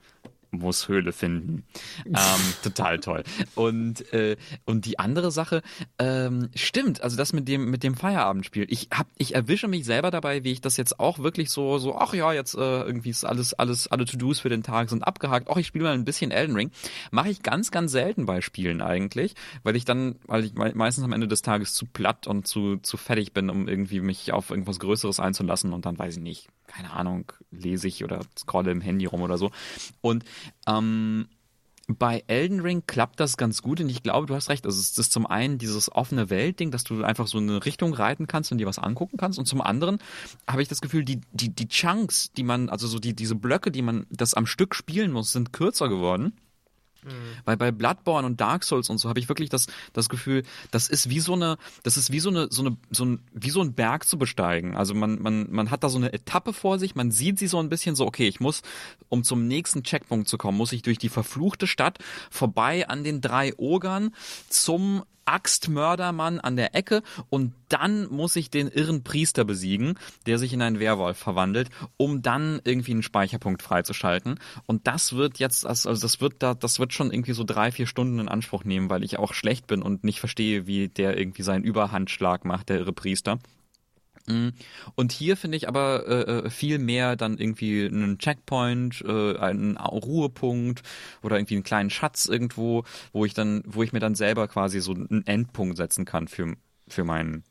[0.59, 1.65] muss Höhle finden.
[2.07, 3.25] Ähm, total toll.
[3.57, 5.63] Und, äh, und die andere Sache,
[5.99, 8.67] ähm, stimmt, also das mit dem, mit dem Feierabendspiel.
[8.71, 11.97] Ich hab, ich erwische mich selber dabei, wie ich das jetzt auch wirklich so, so,
[11.97, 15.49] ach ja, jetzt äh, irgendwie ist alles, alles, alle To-Dos für den Tag sind abgehakt.
[15.51, 16.71] Ach, ich spiele mal ein bisschen Elden Ring.
[17.11, 21.13] Mache ich ganz, ganz selten bei Spielen eigentlich, weil ich dann, weil ich meistens am
[21.13, 24.81] Ende des Tages zu platt und zu, zu fertig bin, um irgendwie mich auf irgendwas
[24.81, 29.07] Größeres einzulassen und dann weiß ich nicht, keine Ahnung, lese ich oder scrolle im Handy
[29.07, 29.51] rum oder so.
[30.01, 30.25] Und
[30.67, 31.29] ähm,
[31.89, 34.67] bei Elden Ring klappt das ganz gut und ich glaube, du hast recht.
[34.67, 38.27] Also es ist zum einen dieses offene Weltding, dass du einfach so eine Richtung reiten
[38.27, 39.39] kannst und dir was angucken kannst.
[39.39, 39.99] Und zum anderen
[40.49, 43.71] habe ich das Gefühl, die, die, die Chunks, die man, also so die, diese Blöcke,
[43.71, 46.33] die man das am Stück spielen muss, sind kürzer geworden.
[47.07, 47.11] Mhm.
[47.45, 50.89] Weil bei Bloodborne und Dark Souls und so habe ich wirklich das, das Gefühl, das
[50.89, 53.61] ist wie so eine, das ist wie so eine, so eine, so ein, wie so
[53.61, 54.77] ein Berg zu besteigen.
[54.77, 57.59] Also man, man, man hat da so eine Etappe vor sich, man sieht sie so
[57.61, 58.63] ein bisschen so, okay, ich muss,
[59.09, 61.99] um zum nächsten Checkpunkt zu kommen, muss ich durch die verfluchte Stadt
[62.31, 64.15] vorbei an den drei Ogern
[64.49, 70.53] zum Axtmördermann an der Ecke und dann muss ich den irren Priester besiegen, der sich
[70.53, 74.39] in einen Werwolf verwandelt, um dann irgendwie einen Speicherpunkt freizuschalten.
[74.67, 77.87] Und das wird jetzt, also das wird da, das wird schon irgendwie so drei, vier
[77.87, 81.43] Stunden in Anspruch nehmen, weil ich auch schlecht bin und nicht verstehe, wie der irgendwie
[81.43, 83.39] seinen Überhandschlag macht, der irre Priester.
[84.95, 89.77] Und hier finde ich aber äh, äh, viel mehr dann irgendwie einen Checkpoint, äh, einen
[89.77, 90.83] Ruhepunkt
[91.23, 94.81] oder irgendwie einen kleinen Schatz irgendwo, wo ich dann, wo ich mir dann selber quasi
[94.81, 96.55] so einen Endpunkt setzen kann für,
[96.89, 97.45] für meinen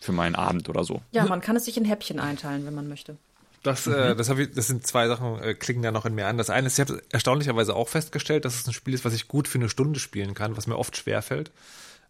[0.00, 1.00] für meinen Abend oder so.
[1.12, 3.16] Ja, man kann es sich in Häppchen einteilen, wenn man möchte.
[3.62, 4.16] Das, äh, mhm.
[4.18, 6.36] das, ich, das sind zwei Sachen, äh, klingen ja noch in mir an.
[6.36, 9.28] Das eine ist, ich habe erstaunlicherweise auch festgestellt, dass es ein Spiel ist, was ich
[9.28, 11.52] gut für eine Stunde spielen kann, was mir oft schwerfällt.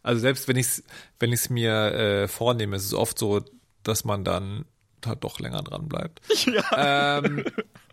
[0.03, 0.84] Also selbst wenn ich es
[1.18, 3.45] wenn ich's mir äh, vornehme, ist es oft so,
[3.83, 4.64] dass man dann
[5.01, 6.20] da doch länger dran bleibt.
[6.47, 7.18] Ja.
[7.18, 7.45] Ähm,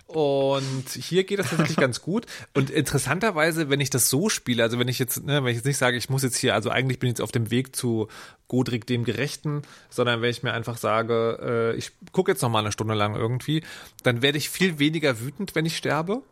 [0.10, 2.26] und hier geht das tatsächlich ganz gut.
[2.56, 5.66] Und interessanterweise, wenn ich das so spiele, also wenn ich jetzt, ne, wenn ich jetzt
[5.66, 8.08] nicht sage, ich muss jetzt hier, also eigentlich bin ich jetzt auf dem Weg zu
[8.48, 9.62] Godric dem Gerechten,
[9.92, 13.16] sondern wenn ich mir einfach sage, äh, ich gucke jetzt noch mal eine Stunde lang
[13.16, 13.62] irgendwie,
[14.02, 16.24] dann werde ich viel weniger wütend, wenn ich sterbe.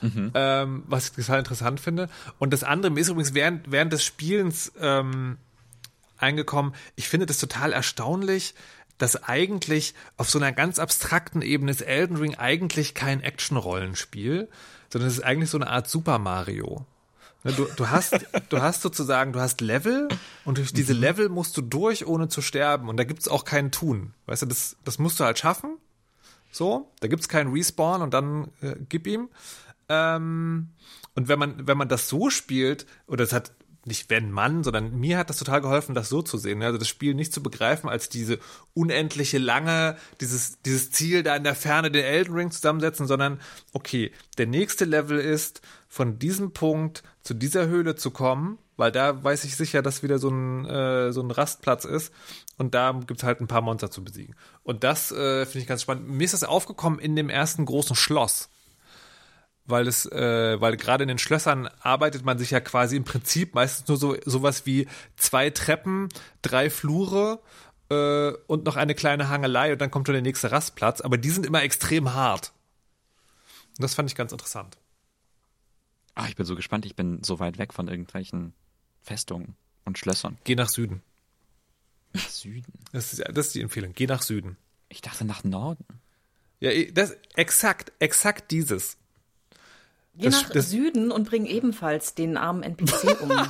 [0.00, 0.30] Mhm.
[0.32, 2.08] Ähm, was ich total interessant finde.
[2.38, 5.36] Und das andere mir ist übrigens während, während des Spielens ähm,
[6.16, 8.54] eingekommen, ich finde das total erstaunlich,
[9.00, 14.48] dass eigentlich auf so einer ganz abstrakten Ebene ist Elden Ring eigentlich kein Action-Rollenspiel,
[14.92, 16.84] sondern es ist eigentlich so eine Art Super Mario.
[17.42, 20.08] Ne, du, du, hast, du hast sozusagen, du hast Level
[20.44, 21.00] und durch diese mhm.
[21.00, 22.88] Level musst du durch, ohne zu sterben.
[22.90, 24.12] Und da gibt's auch kein Tun.
[24.26, 25.78] Weißt du, das, das musst du halt schaffen.
[26.52, 29.30] So, da gibt's keinen Respawn und dann äh, gib ihm.
[29.88, 30.68] Ähm,
[31.14, 33.52] und wenn man, wenn man das so spielt, oder es hat
[33.86, 36.62] nicht wenn Mann, sondern mir hat das total geholfen, das so zu sehen.
[36.62, 38.38] Also das Spiel nicht zu begreifen als diese
[38.74, 43.40] unendliche lange, dieses, dieses Ziel da in der Ferne den Elden Ring zusammensetzen, sondern
[43.72, 49.24] okay, der nächste Level ist, von diesem Punkt zu dieser Höhle zu kommen, weil da
[49.24, 52.12] weiß ich sicher, dass wieder so ein, äh, so ein Rastplatz ist
[52.58, 54.36] und da gibt's halt ein paar Monster zu besiegen.
[54.62, 56.08] Und das äh, finde ich ganz spannend.
[56.08, 58.49] Mir ist das aufgekommen in dem ersten großen Schloss
[59.70, 63.54] weil es, äh, weil gerade in den Schlössern arbeitet man sich ja quasi im Prinzip
[63.54, 66.08] meistens nur so sowas wie zwei Treppen,
[66.42, 67.40] drei Flure
[67.90, 71.00] äh, und noch eine kleine Hangelei und dann kommt schon der nächste Rastplatz.
[71.00, 72.52] Aber die sind immer extrem hart.
[73.78, 74.78] Und das fand ich ganz interessant.
[76.14, 76.86] Ach, ich bin so gespannt.
[76.86, 78.52] Ich bin so weit weg von irgendwelchen
[79.02, 80.38] Festungen und Schlössern.
[80.44, 81.02] Geh nach Süden.
[82.12, 82.72] Nach Süden?
[82.92, 83.92] Das ist, das ist die Empfehlung.
[83.94, 84.56] Geh nach Süden.
[84.88, 85.84] Ich dachte nach Norden.
[86.58, 88.98] Ja, das exakt, exakt dieses.
[90.20, 93.30] Geh das, nach das, Süden und bring ebenfalls den armen NPC um.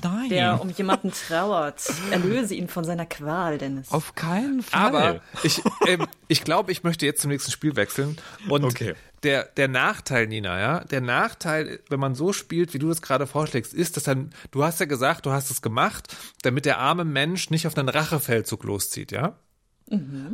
[0.00, 0.28] Nein.
[0.28, 1.82] der um jemanden trauert.
[2.12, 3.90] Erlöse ihn von seiner Qual, Dennis.
[3.90, 4.80] Auf keinen Fall.
[4.80, 8.16] Aber ich, ähm, ich glaube, ich möchte jetzt zum nächsten Spiel wechseln.
[8.48, 8.94] Und Okay.
[9.24, 13.26] der, der Nachteil, Nina, ja, der Nachteil, wenn man so spielt, wie du das gerade
[13.26, 17.04] vorschlägst, ist, dass dann, du hast ja gesagt, du hast es gemacht, damit der arme
[17.04, 19.34] Mensch nicht auf einen Rachefeldzug loszieht, ja?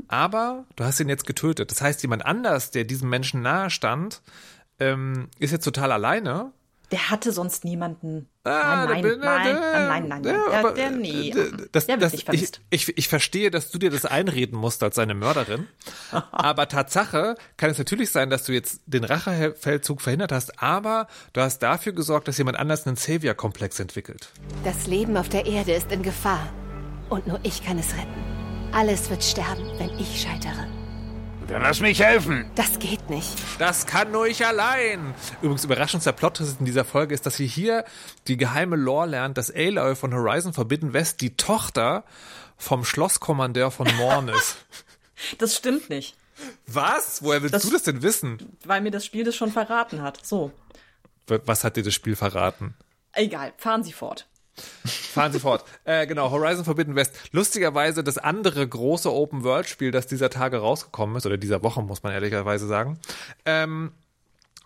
[0.09, 1.71] Aber du hast ihn jetzt getötet.
[1.71, 4.21] Das heißt, jemand anders, der diesem Menschen nahe stand,
[4.81, 6.53] ähm, ist jetzt total alleine.
[6.91, 8.29] Der hatte sonst niemanden.
[8.45, 11.31] Ah, nein, nein, nein, nein, nein, nein, ja, Der, der, nee.
[11.31, 12.61] äh, das, der wird das, nicht ich, vermisst.
[12.69, 15.67] ich, ich verstehe, dass du dir das einreden musst als seine Mörderin.
[16.31, 21.41] aber Tatsache kann es natürlich sein, dass du jetzt den Rachefeldzug verhindert hast, aber du
[21.41, 24.31] hast dafür gesorgt, dass jemand anders einen Savior-Komplex entwickelt.
[24.63, 26.53] Das Leben auf der Erde ist in Gefahr.
[27.09, 28.71] Und nur ich kann es retten.
[28.73, 30.67] Alles wird sterben, wenn ich scheitere.
[31.49, 32.51] Dann lass mich helfen.
[32.55, 33.29] Das geht nicht.
[33.59, 35.15] Das kann nur ich allein.
[35.43, 37.85] Übrigens, überraschendster Plot in dieser Folge ist, dass sie hier
[38.27, 42.05] die geheime Lore lernt, dass Aloy von Horizon Forbidden West die Tochter
[42.57, 44.57] vom Schlosskommandeur von Morn ist.
[45.39, 46.17] Das stimmt nicht,
[46.67, 47.23] Was?
[47.23, 48.59] Woher willst Das- du das denn wissen?
[48.65, 50.19] weil mir das Spiel das schon verraten hat.
[50.27, 50.51] So,
[51.29, 52.75] Was hat dir das Spiel verraten?
[53.13, 54.27] egal, fahren Sie fort.
[54.85, 55.65] Fahren Sie fort.
[55.87, 57.15] Äh, genau, Horizon Forbidden West.
[57.33, 62.13] Lustigerweise das andere große Open-World-Spiel, das dieser Tage rausgekommen ist, oder dieser Woche, muss man
[62.13, 62.99] ehrlicherweise sagen.
[63.45, 63.93] Ähm,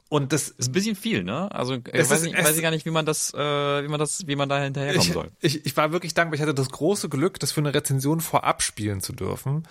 [0.09, 1.51] und das ist ein bisschen viel, ne?
[1.53, 4.26] Also ich weiß, nicht, weiß ich gar nicht, wie man das, äh, wie man das,
[4.28, 5.30] wie man da hinterherkommen ich, soll.
[5.41, 6.36] ich, ich war wirklich dankbar.
[6.36, 9.66] Ich hatte das große Glück, das für eine Rezension vorab spielen zu dürfen.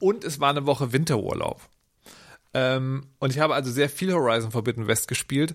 [0.00, 1.60] Und es war eine Woche Winterurlaub.
[2.54, 5.54] Ähm, und ich habe also sehr viel Horizon Forbidden West gespielt,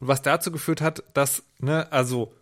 [0.00, 2.34] was dazu geführt hat, dass, ne, also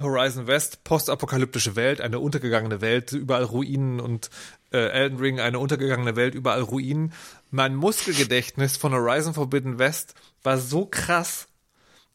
[0.00, 4.30] Horizon West, postapokalyptische Welt, eine untergegangene Welt, überall Ruinen und
[4.72, 7.12] äh, Elden Ring, eine untergegangene Welt, überall Ruinen.
[7.50, 11.48] Mein Muskelgedächtnis von Horizon Forbidden West war so krass,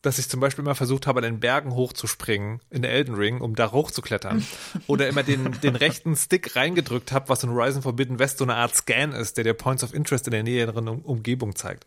[0.05, 3.55] dass ich zum Beispiel immer versucht habe, an den Bergen hochzuspringen in Elden Ring, um
[3.55, 4.45] da hochzuklettern.
[4.87, 8.55] Oder immer den, den rechten Stick reingedrückt habe, was in Horizon Forbidden West so eine
[8.55, 11.85] Art Scan ist, der dir Points of Interest in der näheren um Umgebung zeigt.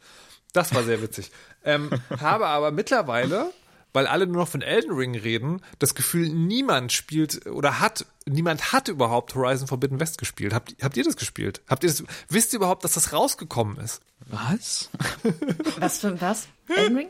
[0.53, 1.31] Das war sehr witzig.
[1.65, 1.91] ähm,
[2.21, 3.53] habe aber mittlerweile,
[3.93, 8.73] weil alle nur noch von Elden Ring reden, das Gefühl, niemand spielt oder hat, niemand
[8.73, 10.53] hat überhaupt Horizon Forbidden West gespielt.
[10.53, 11.63] Habt, habt ihr das gespielt?
[11.69, 14.01] Habt ihr das, wisst ihr überhaupt, dass das rausgekommen ist?
[14.27, 14.91] Was?
[15.79, 16.49] Was für was?
[16.69, 17.09] Elden Ring?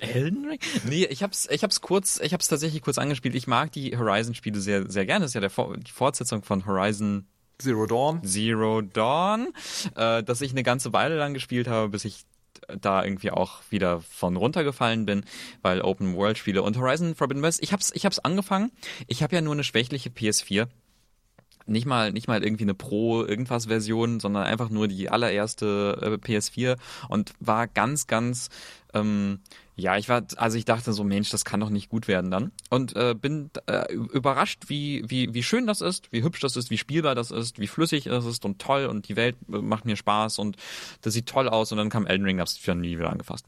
[0.00, 0.58] Elden Ring?
[0.84, 3.34] Nee, ich hab's, ich hab's kurz, ich hab's tatsächlich kurz angespielt.
[3.34, 5.24] Ich mag die Horizon-Spiele sehr, sehr gerne.
[5.24, 7.26] Das ist ja der, die Fortsetzung von Horizon
[7.58, 8.22] Zero Dawn?
[8.22, 9.48] Zero Dawn,
[9.94, 12.24] äh, dass ich eine ganze Weile lang gespielt habe, bis ich
[12.80, 15.24] da irgendwie auch wieder von runtergefallen bin,
[15.62, 18.70] weil Open World Spiele und Horizon Forbidden West, ich hab's, ich hab's angefangen.
[19.06, 20.68] Ich habe ja nur eine schwächliche PS4.
[21.66, 26.26] Nicht mal, nicht mal irgendwie eine Pro irgendwas Version, sondern einfach nur die allererste äh,
[26.26, 26.76] PS4
[27.08, 28.48] und war ganz, ganz,
[28.94, 29.40] ähm,
[29.74, 32.52] ja, ich war, also ich dachte so, Mensch, das kann doch nicht gut werden dann.
[32.70, 36.70] Und äh, bin äh, überrascht, wie, wie, wie schön das ist, wie hübsch das ist,
[36.70, 39.84] wie spielbar das ist, wie flüssig das ist und toll und die Welt äh, macht
[39.84, 40.56] mir Spaß und
[41.02, 43.46] das sieht toll aus und dann kam Elden Ring, hab's dann nie wieder angefasst.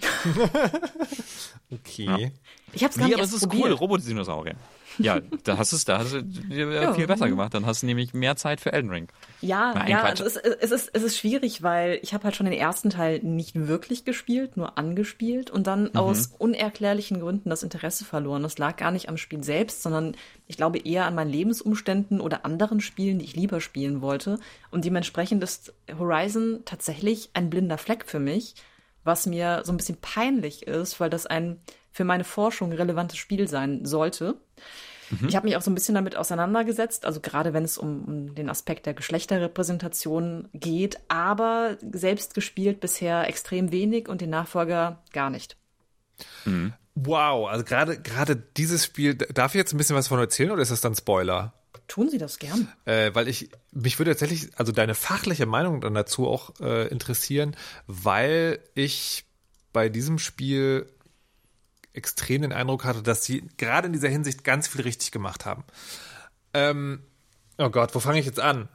[1.72, 2.32] Okay.
[2.72, 3.72] Ich hab's gar Nee, nicht aber es ist cool.
[3.72, 4.54] Robotdinosaurier.
[4.98, 7.52] Ja, da hast du es, da hast du dir viel besser gemacht.
[7.54, 9.08] Dann hast du nämlich mehr Zeit für Elden Ring.
[9.40, 12.46] Ja, Nein, ja, also es, es, ist, es ist schwierig, weil ich habe halt schon
[12.46, 15.96] den ersten Teil nicht wirklich gespielt, nur angespielt und dann Mhm.
[15.96, 18.42] aus unerklärlichen Gründen das Interesse verloren.
[18.44, 20.16] Das lag gar nicht am Spiel selbst, sondern
[20.46, 24.38] ich glaube eher an meinen Lebensumständen oder anderen Spielen, die ich lieber spielen wollte.
[24.70, 28.54] Und dementsprechend ist Horizon tatsächlich ein blinder Fleck für mich,
[29.06, 33.48] was mir so ein bisschen peinlich ist, weil das ein für meine Forschung relevantes Spiel
[33.48, 34.36] sein sollte.
[35.28, 38.34] Ich habe mich auch so ein bisschen damit auseinandergesetzt, also gerade wenn es um, um
[38.34, 45.30] den Aspekt der Geschlechterrepräsentation geht, aber selbst gespielt bisher extrem wenig und den Nachfolger gar
[45.30, 45.56] nicht.
[46.96, 50.62] Wow, also gerade gerade dieses Spiel, darf ich jetzt ein bisschen was von erzählen oder
[50.62, 51.52] ist das dann Spoiler?
[51.88, 52.72] Tun Sie das gern?
[52.84, 57.56] Äh, weil ich, mich würde tatsächlich, also deine fachliche Meinung dann dazu auch äh, interessieren,
[57.86, 59.24] weil ich
[59.72, 60.88] bei diesem Spiel
[61.92, 65.64] extrem den Eindruck hatte, dass sie gerade in dieser Hinsicht ganz viel richtig gemacht haben.
[66.54, 67.02] Ähm,
[67.58, 68.68] oh Gott, wo fange ich jetzt an?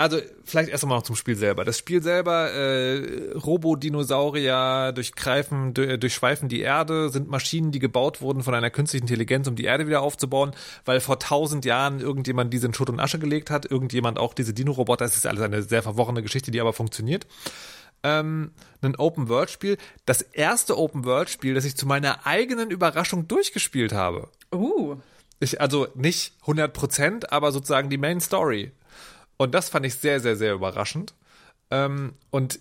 [0.00, 1.62] Also vielleicht erst einmal noch zum Spiel selber.
[1.66, 8.42] Das Spiel selber, äh, Robodinosaurier durchgreifen, du- durchschweifen die Erde, sind Maschinen, die gebaut wurden
[8.42, 10.52] von einer künstlichen Intelligenz, um die Erde wieder aufzubauen,
[10.86, 14.54] weil vor tausend Jahren irgendjemand diese in Schutt und Asche gelegt hat, irgendjemand auch diese
[14.54, 17.26] Dino-Roboter, das ist alles eine sehr verworrene Geschichte, die aber funktioniert.
[18.02, 19.76] Ähm, ein Open-World-Spiel,
[20.06, 24.28] das erste Open-World-Spiel, das ich zu meiner eigenen Überraschung durchgespielt habe.
[24.50, 24.96] Uh,
[25.40, 28.72] Ich, also nicht 100 Prozent, aber sozusagen die Main Story.
[29.40, 31.14] Und das fand ich sehr, sehr, sehr überraschend.
[31.70, 32.60] Ähm, und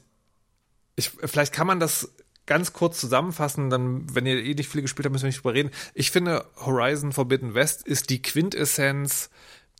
[0.96, 2.14] ich, vielleicht kann man das
[2.46, 5.56] ganz kurz zusammenfassen, dann, wenn ihr eh nicht viele gespielt habt, müssen wir nicht drüber
[5.56, 5.72] reden.
[5.94, 9.30] Ich finde, Horizon Forbidden West ist die Quintessenz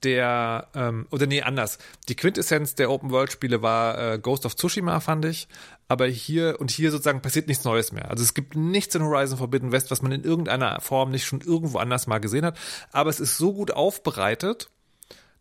[0.04, 1.78] der, ähm, oder nee, anders.
[2.10, 5.48] Die Quintessenz der Open-World-Spiele war äh, Ghost of Tsushima, fand ich.
[5.88, 8.12] Aber hier und hier sozusagen passiert nichts Neues mehr.
[8.12, 11.40] Also es gibt nichts in Horizon Forbidden West, was man in irgendeiner Form nicht schon
[11.40, 12.60] irgendwo anders mal gesehen hat.
[12.92, 14.70] Aber es ist so gut aufbereitet,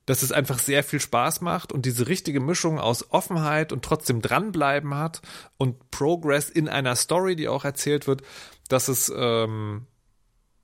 [0.08, 4.22] dass es einfach sehr viel Spaß macht und diese richtige Mischung aus Offenheit und trotzdem
[4.22, 5.20] dranbleiben hat
[5.58, 8.22] und Progress in einer Story, die auch erzählt wird,
[8.68, 9.86] dass es ähm,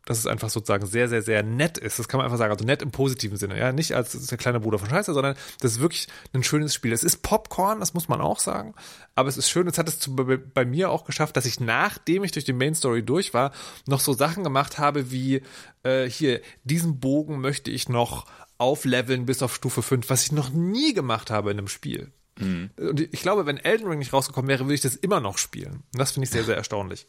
[0.07, 1.99] dass es einfach sozusagen sehr, sehr, sehr nett ist.
[1.99, 2.53] Das kann man einfach sagen.
[2.53, 3.59] Also nett im positiven Sinne.
[3.59, 6.93] Ja, nicht als der kleine Bruder von Scheiße, sondern das ist wirklich ein schönes Spiel.
[6.93, 8.75] Es ist Popcorn, das muss man auch sagen.
[9.15, 9.67] Aber es ist schön.
[9.67, 12.53] Es hat es zu, bei, bei, mir auch geschafft, dass ich, nachdem ich durch die
[12.53, 13.53] Main Story durch war,
[13.87, 15.43] noch so Sachen gemacht habe wie,
[15.85, 18.27] äh, hier, diesen Bogen möchte ich noch
[18.59, 22.13] aufleveln bis auf Stufe 5, was ich noch nie gemacht habe in einem Spiel.
[22.39, 22.71] Mhm.
[22.79, 25.83] Und ich glaube, wenn Elden Ring nicht rausgekommen wäre, würde ich das immer noch spielen.
[25.93, 27.07] Und das finde ich sehr, sehr erstaunlich.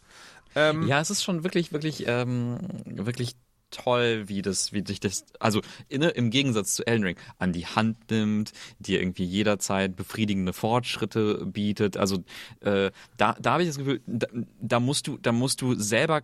[0.56, 3.36] Ähm, ja, es ist schon wirklich, wirklich, ähm, wirklich
[3.72, 7.66] toll, wie das, wie sich das, also in, im Gegensatz zu Elden Ring, an die
[7.66, 11.98] Hand nimmt, dir irgendwie jederzeit befriedigende Fortschritte bietet.
[11.98, 12.24] Also
[12.62, 14.28] äh, da, da habe ich das Gefühl, da,
[14.62, 16.22] da musst du, da musst du selber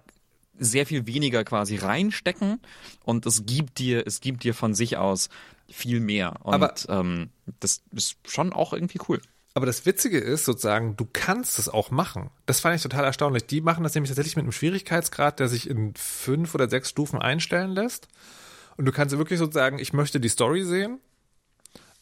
[0.62, 2.60] sehr viel weniger quasi reinstecken
[3.04, 5.30] und es gibt dir, es gibt dir von sich aus
[5.68, 6.36] viel mehr.
[6.44, 9.22] Und Aber, ähm, das ist schon auch irgendwie cool.
[9.54, 12.30] Aber das Witzige ist sozusagen, du kannst es auch machen.
[12.46, 13.48] Das fand ich total erstaunlich.
[13.48, 17.22] Die machen das nämlich tatsächlich mit einem Schwierigkeitsgrad, der sich in fünf oder sechs Stufen
[17.22, 18.08] einstellen lässt.
[18.78, 21.00] Und du kannst wirklich sozusagen, ich möchte die Story sehen.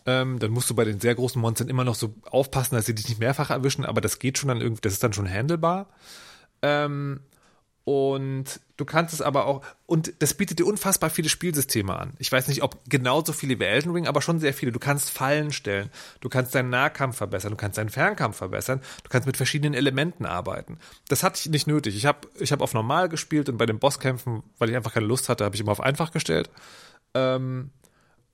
[0.05, 2.95] Ähm, dann musst du bei den sehr großen Monstern immer noch so aufpassen, dass sie
[2.95, 5.89] dich nicht mehrfach erwischen, aber das geht schon dann irgendwie, das ist dann schon handelbar.
[6.61, 7.21] Ähm,
[7.89, 12.13] und du kannst es aber auch, und das bietet dir unfassbar viele Spielsysteme an.
[12.19, 14.71] Ich weiß nicht, ob genauso viele wie Elden Ring, aber schon sehr viele.
[14.71, 15.89] Du kannst Fallen stellen,
[16.21, 20.27] du kannst deinen Nahkampf verbessern, du kannst deinen Fernkampf verbessern, du kannst mit verschiedenen Elementen
[20.27, 20.77] arbeiten.
[21.07, 21.95] Das hatte ich nicht nötig.
[21.95, 25.07] Ich habe ich hab auf normal gespielt und bei den Bosskämpfen, weil ich einfach keine
[25.07, 26.51] Lust hatte, habe ich immer auf einfach gestellt.
[27.15, 27.71] Ähm,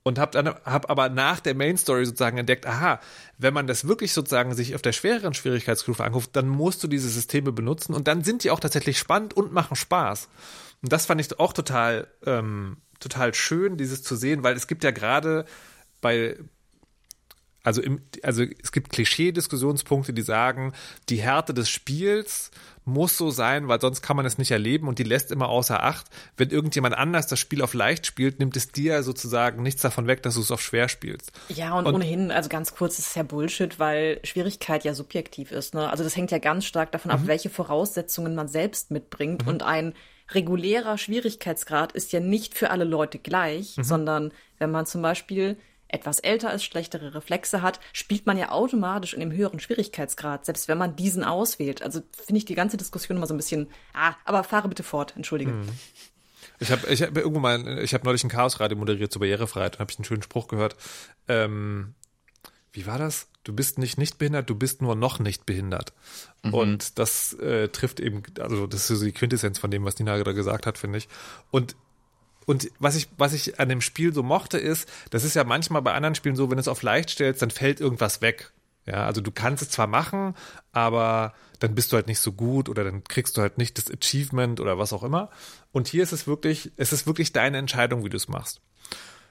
[0.06, 3.00] und habe dann hab aber nach der Main Story sozusagen entdeckt, aha,
[3.38, 7.08] wenn man das wirklich sozusagen sich auf der schwereren Schwierigkeitsstufe anguckt, dann musst du diese
[7.08, 10.28] Systeme benutzen und dann sind die auch tatsächlich spannend und machen Spaß.
[10.80, 14.84] Und das fand ich auch total ähm, total schön, dieses zu sehen, weil es gibt
[14.84, 15.44] ja gerade
[16.00, 16.36] bei
[17.64, 20.72] also im, also es gibt Klischee-Diskussionspunkte, die sagen,
[21.08, 22.52] die Härte des Spiels
[22.86, 25.82] muss so sein, weil sonst kann man es nicht erleben und die lässt immer außer
[25.82, 26.06] Acht.
[26.36, 30.22] Wenn irgendjemand anders das Spiel auf leicht spielt, nimmt es dir sozusagen nichts davon weg,
[30.22, 31.32] dass du es auf schwer spielst.
[31.48, 35.50] Ja, und, und ohnehin, also ganz kurz, das ist ja Bullshit, weil Schwierigkeit ja subjektiv
[35.50, 35.74] ist.
[35.74, 35.90] Ne?
[35.90, 37.18] Also das hängt ja ganz stark davon mhm.
[37.18, 39.48] ab, welche Voraussetzungen man selbst mitbringt mhm.
[39.48, 39.92] und ein
[40.30, 43.82] regulärer Schwierigkeitsgrad ist ja nicht für alle Leute gleich, mhm.
[43.82, 45.56] sondern wenn man zum Beispiel
[45.88, 50.68] etwas älter ist, schlechtere Reflexe hat, spielt man ja automatisch in dem höheren Schwierigkeitsgrad, selbst
[50.68, 51.82] wenn man diesen auswählt.
[51.82, 55.14] Also finde ich die ganze Diskussion immer so ein bisschen, ah, aber fahre bitte fort,
[55.16, 55.52] entschuldige.
[55.52, 55.68] Hm.
[56.58, 59.80] Ich habe ich hab irgendwo mal, ich habe neulich ein Chaosradio moderiert zur Barrierefreiheit und
[59.80, 60.76] habe ich einen schönen Spruch gehört.
[61.28, 61.94] Ähm,
[62.72, 63.28] wie war das?
[63.44, 65.92] Du bist nicht nicht behindert, du bist nur noch nicht behindert.
[66.42, 66.54] Mhm.
[66.54, 70.16] Und das äh, trifft eben, also das ist so die Quintessenz von dem, was Nina
[70.16, 71.08] gerade gesagt hat, finde ich.
[71.50, 71.76] Und
[72.46, 75.82] und was ich, was ich an dem Spiel so mochte, ist, das ist ja manchmal
[75.82, 78.52] bei anderen Spielen so, wenn du es auf leicht stellst, dann fällt irgendwas weg.
[78.86, 80.34] Ja, also du kannst es zwar machen,
[80.70, 83.90] aber dann bist du halt nicht so gut oder dann kriegst du halt nicht das
[83.90, 85.28] Achievement oder was auch immer.
[85.72, 88.60] Und hier ist es wirklich, es ist wirklich deine Entscheidung, wie du es machst.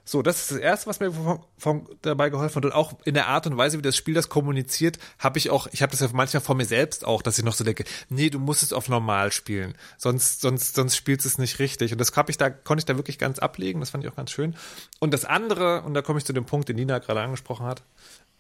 [0.08, 2.66] So, das ist das Erste, was mir von, von, dabei geholfen hat.
[2.66, 5.68] Und auch in der Art und Weise, wie das Spiel das kommuniziert, habe ich auch,
[5.72, 8.30] ich habe das ja manchmal vor mir selbst auch, dass ich noch so denke, nee,
[8.30, 9.74] du musst es auf normal spielen.
[9.98, 11.92] Sonst, sonst, sonst spielst du es nicht richtig.
[11.92, 13.80] Und das hab ich da, konnte ich da wirklich ganz ablegen.
[13.80, 14.56] Das fand ich auch ganz schön.
[15.00, 17.82] Und das andere, und da komme ich zu dem Punkt, den Nina gerade angesprochen hat,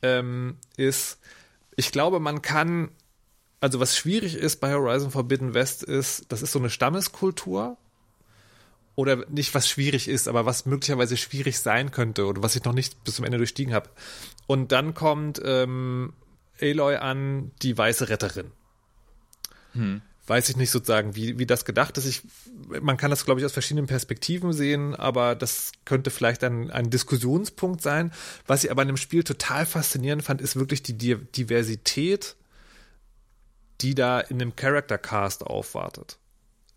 [0.03, 1.17] ähm, ist,
[1.75, 2.91] ich glaube, man kann,
[3.59, 7.77] also was schwierig ist bei Horizon Forbidden West ist, das ist so eine Stammeskultur
[8.95, 12.73] oder nicht was schwierig ist, aber was möglicherweise schwierig sein könnte oder was ich noch
[12.73, 13.89] nicht bis zum Ende durchstiegen habe.
[14.47, 16.13] Und dann kommt ähm,
[16.61, 18.51] Aloy an, die weiße Retterin.
[19.73, 20.01] Hm.
[20.27, 22.05] Weiß ich nicht sozusagen, wie, wie das gedacht ist.
[22.05, 22.23] Ich,
[22.81, 26.89] man kann das, glaube ich, aus verschiedenen Perspektiven sehen, aber das könnte vielleicht ein, ein
[26.89, 28.11] Diskussionspunkt sein.
[28.47, 32.35] Was ich aber in dem Spiel total faszinierend fand, ist wirklich die Diversität,
[33.81, 36.17] die da in dem Character Cast aufwartet.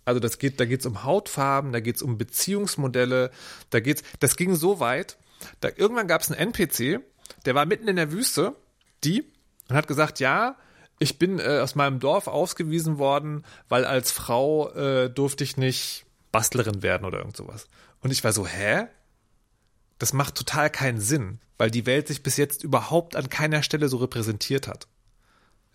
[0.09, 3.31] Also das geht, da geht es um Hautfarben, da geht es um Beziehungsmodelle,
[3.69, 5.19] da geht's, das ging so weit,
[5.61, 7.01] da irgendwann gab es einen NPC,
[7.45, 8.57] der war mitten in der Wüste,
[9.05, 9.31] die,
[9.69, 10.57] und hat gesagt, ja,
[10.99, 16.07] ich bin äh, aus meinem Dorf ausgewiesen worden, weil als Frau äh, durfte ich nicht
[16.33, 17.69] Bastlerin werden oder irgend sowas.
[18.01, 18.87] Und ich war so, hä?
[19.99, 23.91] Das macht total keinen Sinn, weil die Welt sich bis jetzt überhaupt an keiner Stelle
[23.91, 24.89] so repräsentiert hat.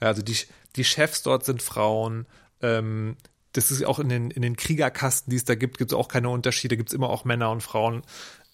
[0.01, 0.37] Ja, also die,
[0.75, 2.25] die Chefs dort sind Frauen,
[2.63, 3.15] Ähm,
[3.53, 6.07] das ist auch in den, in den Kriegerkasten, die es da gibt, gibt es auch
[6.07, 8.03] keine Unterschiede, gibt es immer auch Männer und Frauen.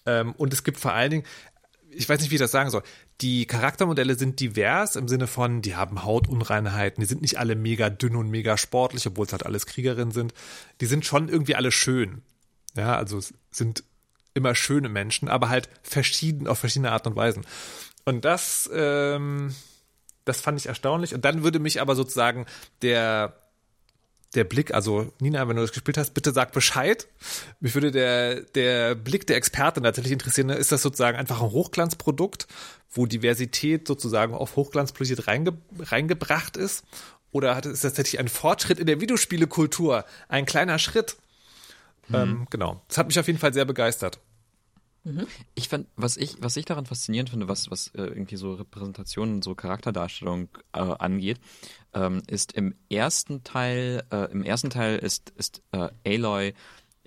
[0.06, 1.24] Ähm, und es gibt vor allen Dingen,
[1.90, 2.82] ich weiß nicht, wie ich das sagen soll,
[3.20, 7.90] die Charaktermodelle sind divers im Sinne von, die haben Hautunreinheiten, die sind nicht alle mega
[7.90, 10.32] dünn und mega sportlich, obwohl es halt alles Kriegerinnen sind.
[10.80, 12.22] Die sind schon irgendwie alle schön.
[12.76, 13.20] Ja, also
[13.50, 13.84] sind
[14.32, 17.44] immer schöne Menschen, aber halt verschieden, auf verschiedene Arten und Weisen.
[18.04, 19.54] Und das, ähm,
[20.24, 21.14] das fand ich erstaunlich.
[21.14, 22.46] Und dann würde mich aber sozusagen
[22.82, 23.39] der,
[24.34, 27.08] der Blick, also Nina, wenn du das gespielt hast, bitte sag Bescheid.
[27.58, 30.48] Mich würde der, der Blick der Expertin tatsächlich interessieren.
[30.48, 30.54] Ne?
[30.54, 32.46] Ist das sozusagen einfach ein Hochglanzprodukt,
[32.90, 36.84] wo Diversität sozusagen auf Hochglanz poliert reinge, reingebracht ist?
[37.32, 40.04] Oder hat, ist das tatsächlich ein Fortschritt in der Videospielekultur?
[40.28, 41.16] Ein kleiner Schritt?
[42.08, 42.14] Mhm.
[42.14, 42.82] Ähm, genau.
[42.88, 44.20] Das hat mich auf jeden Fall sehr begeistert.
[45.54, 49.40] Ich fand, was ich, was ich daran faszinierend finde, was, was äh, irgendwie so Repräsentation,
[49.40, 51.40] so Charakterdarstellung äh, angeht,
[51.94, 56.52] ähm, ist im ersten Teil, äh, im ersten Teil ist, ist äh, Aloy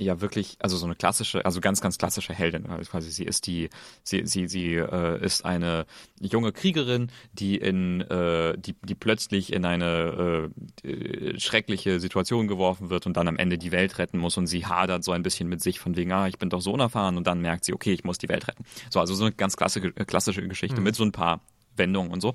[0.03, 2.67] ja wirklich, also so eine klassische, also ganz, ganz klassische Heldin.
[2.67, 3.69] Also quasi sie ist die,
[4.03, 5.85] sie, sie, sie äh, ist eine
[6.19, 10.51] junge Kriegerin, die in, äh, die, die plötzlich in eine
[10.83, 14.65] äh, schreckliche Situation geworfen wird und dann am Ende die Welt retten muss und sie
[14.65, 17.27] hadert so ein bisschen mit sich von wegen, ah, ich bin doch so unerfahren und
[17.27, 18.63] dann merkt sie, okay, ich muss die Welt retten.
[18.89, 20.83] So, also so eine ganz klassische, klassische Geschichte mhm.
[20.83, 21.41] mit so ein paar
[21.75, 22.33] Wendungen und so.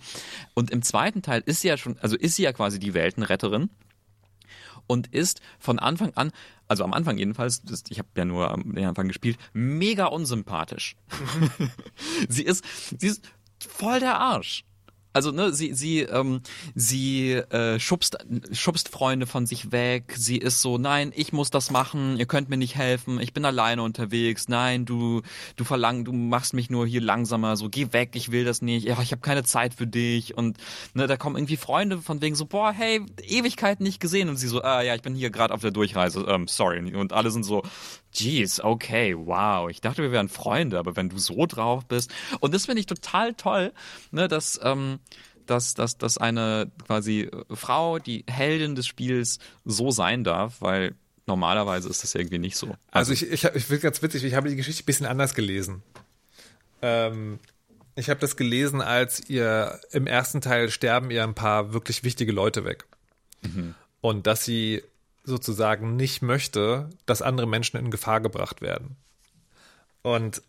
[0.55, 3.71] Und im zweiten Teil ist sie ja schon, also ist sie ja quasi die Weltenretterin
[4.87, 6.33] und ist von Anfang an,
[6.69, 10.97] also am Anfang jedenfalls, ich habe ja nur am Anfang gespielt, mega unsympathisch.
[12.29, 12.65] sie ist,
[12.99, 13.25] sie ist
[13.59, 14.65] voll der Arsch.
[15.19, 16.43] Also ne, sie sie ähm,
[16.77, 18.19] sie äh, schubst
[18.53, 20.15] schubst Freunde von sich weg.
[20.17, 22.17] Sie ist so, nein, ich muss das machen.
[22.19, 23.19] Ihr könnt mir nicht helfen.
[23.19, 24.47] Ich bin alleine unterwegs.
[24.47, 25.23] Nein, du
[25.57, 27.57] du verlang, du machst mich nur hier langsamer.
[27.57, 28.11] So geh weg.
[28.15, 28.87] Ich will das nicht.
[28.87, 30.37] Ja, ich habe keine Zeit für dich.
[30.37, 30.59] Und
[30.95, 34.29] ne, da kommen irgendwie Freunde von wegen so, boah, hey, Ewigkeit nicht gesehen.
[34.29, 36.27] Und sie so, ah ja, ich bin hier gerade auf der Durchreise.
[36.29, 36.95] Ähm, sorry.
[36.95, 37.65] Und alle sind so,
[38.13, 39.69] Jeez, okay, wow.
[39.71, 42.11] Ich dachte, wir wären Freunde, aber wenn du so drauf bist.
[42.41, 43.73] Und das finde ich total toll,
[44.11, 44.99] ne, dass, ähm,
[45.47, 50.95] dass, dass, dass eine quasi Frau, die Heldin des Spiels, so sein darf, weil
[51.27, 52.67] normalerweise ist das irgendwie nicht so.
[52.91, 55.35] Also, also ich, ich, ich finde ganz witzig, ich habe die Geschichte ein bisschen anders
[55.35, 55.83] gelesen.
[56.83, 57.39] Ähm,
[57.95, 62.33] ich habe das gelesen, als ihr im ersten Teil sterben ihr ein paar wirklich wichtige
[62.33, 62.85] Leute weg.
[63.43, 63.75] Mhm.
[64.01, 64.83] Und dass sie
[65.29, 68.97] sozusagen nicht möchte, dass andere Menschen in Gefahr gebracht werden.
[70.03, 70.43] Und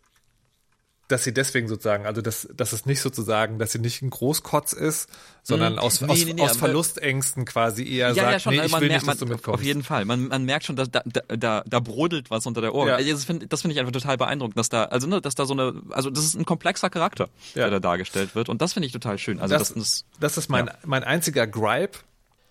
[1.09, 4.73] dass sie deswegen sozusagen, also dass, dass es nicht sozusagen, dass sie nicht ein Großkotz
[4.73, 5.09] ist,
[5.41, 5.79] sondern hm.
[5.79, 8.71] aus, nee, aus, nee, nee, aus Verlustängsten quasi eher ja, sagt, ja, schon, nee, ich
[8.71, 9.59] will merkt, nicht, dass du mitkommst.
[9.59, 10.05] Auf jeden Fall.
[10.05, 12.87] Man, man merkt schon, dass da, da, da brodelt was unter der Ohr.
[12.87, 12.95] Ja.
[12.95, 15.53] Also das finde find ich einfach total beeindruckend, dass da, also ne, dass da so
[15.53, 17.63] eine, also das ist ein komplexer Charakter, ja.
[17.63, 18.47] der da dargestellt wird.
[18.47, 19.39] Und das finde ich total schön.
[19.39, 21.97] Also das, das, das ist mein, mein einziger Gripe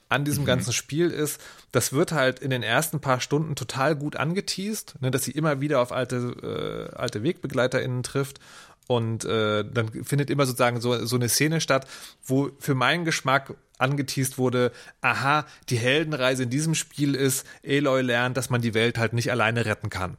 [0.09, 0.47] an diesem mhm.
[0.47, 1.41] ganzen Spiel ist,
[1.73, 5.61] das wird halt in den ersten paar Stunden total gut angeteased, ne, dass sie immer
[5.61, 8.41] wieder auf alte, äh, alte WegbegleiterInnen trifft.
[8.87, 11.87] Und äh, dann findet immer sozusagen so, so eine Szene statt,
[12.25, 18.39] wo für meinen Geschmack angeteased wurde, aha, die Heldenreise in diesem Spiel ist, Aloy lernt,
[18.39, 20.17] dass man die Welt halt nicht alleine retten kann.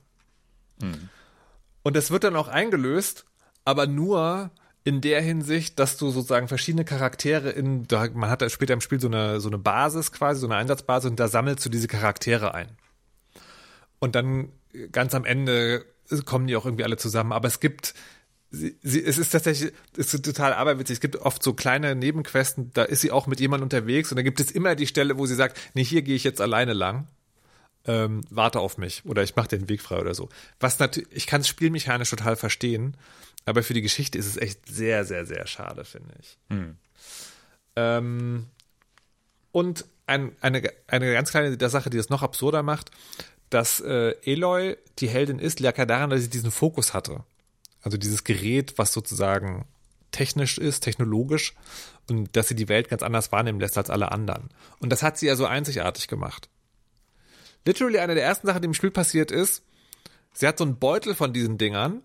[0.81, 1.09] Mhm.
[1.81, 3.25] Und das wird dann auch eingelöst,
[3.65, 4.51] aber nur,
[4.83, 8.99] in der Hinsicht, dass du sozusagen verschiedene Charaktere in, da, man hat später im Spiel
[8.99, 12.53] so eine, so eine Basis quasi, so eine Einsatzbasis und da sammelst du diese Charaktere
[12.53, 12.69] ein.
[13.99, 14.49] Und dann
[14.91, 15.85] ganz am Ende
[16.25, 17.31] kommen die auch irgendwie alle zusammen.
[17.31, 17.93] Aber es gibt,
[18.51, 20.95] sie, sie, es ist tatsächlich, es ist total aberwitzig.
[20.95, 24.21] Es gibt oft so kleine Nebenquesten, da ist sie auch mit jemandem unterwegs und da
[24.21, 27.07] gibt es immer die Stelle, wo sie sagt, nee, hier gehe ich jetzt alleine lang.
[27.85, 30.27] Ähm, warte auf mich oder ich mache den Weg frei oder so.
[30.59, 32.97] Was natürlich, ich kann es spielmechanisch total verstehen,
[33.45, 36.37] aber für die Geschichte ist es echt sehr, sehr, sehr schade, finde ich.
[36.49, 36.77] Hm.
[37.75, 38.45] Ähm,
[39.51, 42.91] und ein, eine, eine ganz kleine Sache, die das noch absurder macht,
[43.49, 47.23] dass äh, Eloy die Heldin ist, lag ja daran, dass sie diesen Fokus hatte.
[47.81, 49.65] Also dieses Gerät, was sozusagen
[50.11, 51.55] technisch ist, technologisch
[52.09, 54.49] und dass sie die Welt ganz anders wahrnehmen lässt als alle anderen.
[54.79, 56.49] Und das hat sie ja so einzigartig gemacht.
[57.65, 59.63] Literally eine der ersten Sachen, die im Spiel passiert ist,
[60.33, 62.01] sie hat so einen Beutel von diesen Dingern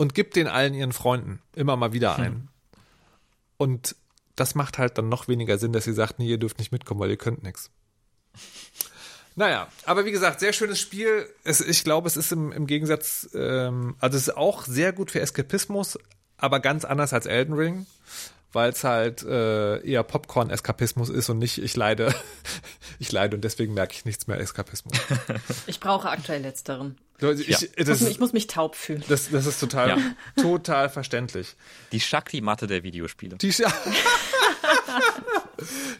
[0.00, 2.32] und gibt den allen ihren Freunden immer mal wieder ein.
[2.32, 2.48] Hm.
[3.58, 3.96] Und
[4.34, 7.00] das macht halt dann noch weniger Sinn, dass sie sagt, nee, ihr dürft nicht mitkommen,
[7.00, 7.70] weil ihr könnt nichts.
[9.36, 11.26] Naja, aber wie gesagt, sehr schönes Spiel.
[11.44, 15.12] Es, ich glaube, es ist im, im Gegensatz, ähm, also es ist auch sehr gut
[15.12, 15.98] für Eskapismus,
[16.36, 17.86] aber ganz anders als Elden Ring
[18.52, 22.14] weil es halt äh, eher Popcorn-Eskapismus ist und nicht, ich leide,
[22.98, 24.98] ich leide und deswegen merke ich nichts mehr Eskapismus.
[25.66, 26.96] Ich brauche aktuell letzteren.
[27.20, 27.84] Ich, ja.
[27.84, 29.04] das, ich, muss mich taub fühlen.
[29.08, 29.98] Das, das ist total, ja.
[30.40, 31.54] total verständlich.
[31.92, 33.36] Die Shakti-Matte der Videospiele.
[33.36, 33.62] Die Sch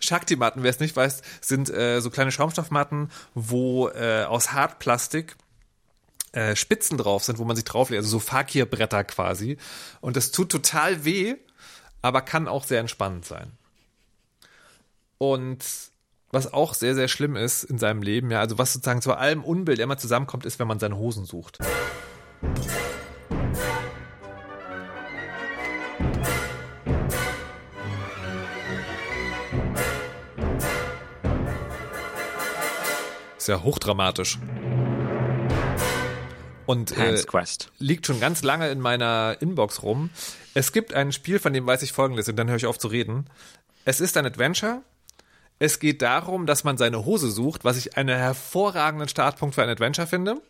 [0.01, 5.37] Shakti-Matten, wer es nicht weiß, sind äh, so kleine Schaumstoffmatten, wo äh, aus Hartplastik
[6.33, 9.59] äh, Spitzen drauf sind, wo man sich drauflegt, also so Fakir-Bretter quasi.
[10.01, 11.37] Und das tut total weh,
[12.03, 13.53] aber kann auch sehr entspannend sein.
[15.19, 15.65] Und
[16.31, 19.45] was auch sehr, sehr schlimm ist in seinem Leben, ja, also was sozusagen zu allem
[19.45, 21.59] Unbild immer zusammenkommt, ist, wenn man seine Hosen sucht.
[33.37, 34.39] Ist ja hochdramatisch.
[36.67, 37.17] Und äh,
[37.79, 40.11] liegt schon ganz lange in meiner Inbox rum.
[40.55, 42.89] Es gibt ein Spiel, von dem weiß ich folgendes, und dann höre ich auf zu
[42.89, 43.27] reden.
[43.85, 44.83] Es ist ein Adventure.
[45.59, 49.69] Es geht darum, dass man seine Hose sucht, was ich einen hervorragenden Startpunkt für ein
[49.69, 50.41] Adventure finde.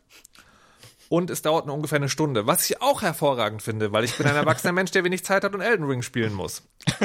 [1.09, 4.29] Und es dauert nur ungefähr eine Stunde, was ich auch hervorragend finde, weil ich bin
[4.29, 6.63] ein erwachsener Mensch, der wenig Zeit hat und Elden Ring spielen muss.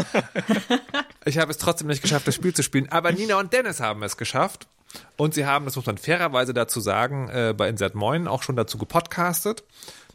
[1.27, 4.03] Ich habe es trotzdem nicht geschafft, das Spiel zu spielen, aber Nina und Dennis haben
[4.03, 4.67] es geschafft.
[5.17, 8.55] Und sie haben, das muss man fairerweise dazu sagen, äh, bei Insert Moin auch schon
[8.55, 9.63] dazu gepodcastet.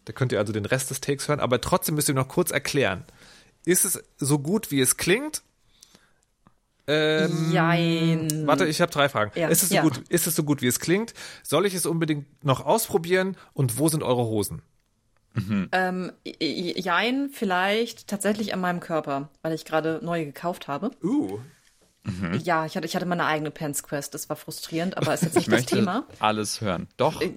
[0.05, 2.51] Da könnt ihr also den Rest des Takes hören, aber trotzdem müsst ihr noch kurz
[2.51, 3.05] erklären.
[3.65, 5.43] Ist es so gut, wie es klingt?
[6.87, 8.47] Ähm, Jein.
[8.47, 9.31] Warte, ich habe drei Fragen.
[9.39, 9.83] Ja, ist, es so ja.
[9.83, 11.15] gut, ist es so gut, wie es klingt?
[11.43, 13.37] Soll ich es unbedingt noch ausprobieren?
[13.53, 14.63] Und wo sind eure Hosen?
[15.71, 20.91] Ähm, j- jein, vielleicht tatsächlich an meinem Körper, weil ich gerade neue gekauft habe.
[21.05, 21.39] Uh.
[22.45, 25.35] Ja, ich hatte, ich hatte meine eigene Pants Quest, das war frustrierend, aber ist jetzt
[25.37, 26.07] nicht Ich das Thema.
[26.19, 26.89] alles hören.
[26.97, 27.21] Doch.
[27.21, 27.33] Ich-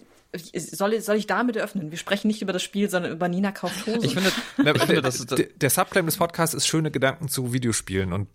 [0.72, 1.92] Soll, soll ich damit öffnen?
[1.92, 4.04] Wir sprechen nicht über das Spiel, sondern über Nina kauft Hosen.
[4.04, 7.54] Ich finde, ich der, finde das ist, der, Subclaim des Podcasts ist schöne Gedanken zu
[7.54, 8.30] Videospielen und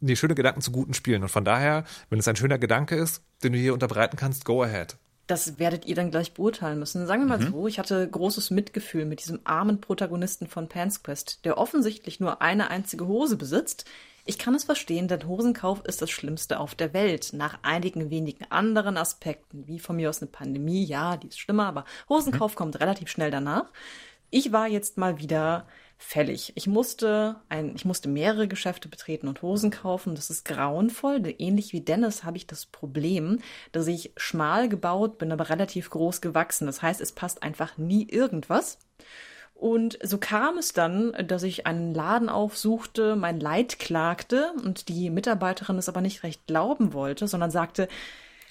[0.00, 1.22] nee, schöne Gedanken zu guten Spielen.
[1.22, 4.62] Und von daher, wenn es ein schöner Gedanke ist, den du hier unterbreiten kannst, go
[4.62, 4.96] ahead.
[5.26, 7.06] Das werdet ihr dann gleich beurteilen müssen.
[7.06, 11.44] Sagen wir mal so, ich hatte großes Mitgefühl mit diesem armen Protagonisten von Pants Quest,
[11.44, 13.84] der offensichtlich nur eine einzige Hose besitzt.
[14.26, 17.32] Ich kann es verstehen, denn Hosenkauf ist das Schlimmste auf der Welt.
[17.34, 21.66] Nach einigen wenigen anderen Aspekten, wie von mir aus eine Pandemie, ja, die ist schlimmer,
[21.66, 23.70] aber Hosenkauf kommt relativ schnell danach.
[24.30, 25.66] Ich war jetzt mal wieder
[25.98, 26.52] fällig.
[26.56, 30.14] Ich musste ein, ich musste mehrere Geschäfte betreten und Hosen kaufen.
[30.14, 31.20] Das ist grauenvoll.
[31.20, 33.40] Denn Ähnlich wie Dennis habe ich das Problem,
[33.72, 36.66] dass ich schmal gebaut bin, aber relativ groß gewachsen.
[36.66, 38.78] Das heißt, es passt einfach nie irgendwas.
[39.64, 45.08] Und so kam es dann, dass ich einen Laden aufsuchte, mein Leid klagte und die
[45.08, 47.88] Mitarbeiterin es aber nicht recht glauben wollte, sondern sagte,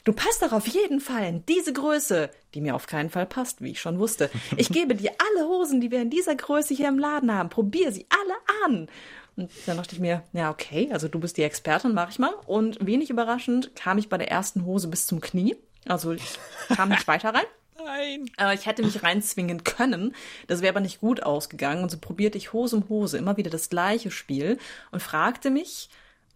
[0.05, 3.61] du passt doch auf jeden Fall in diese Größe, die mir auf keinen Fall passt,
[3.61, 4.31] wie ich schon wusste.
[4.57, 7.51] Ich gebe dir alle Hosen, die wir in dieser Größe hier im Laden haben.
[7.51, 8.87] Probier sie alle an.
[9.35, 12.33] Und dann dachte ich mir, ja, okay, also du bist die Expertin, mach ich mal.
[12.47, 15.57] Und wenig überraschend kam ich bei der ersten Hose bis zum Knie.
[15.85, 16.39] Also ich
[16.75, 17.45] kam nicht weiter rein.
[17.77, 18.29] Nein.
[18.39, 20.15] Äh, ich hätte mich reinzwingen können.
[20.47, 21.83] Das wäre aber nicht gut ausgegangen.
[21.83, 24.57] Und so probierte ich Hose um Hose immer wieder das gleiche Spiel
[24.91, 25.89] und fragte mich,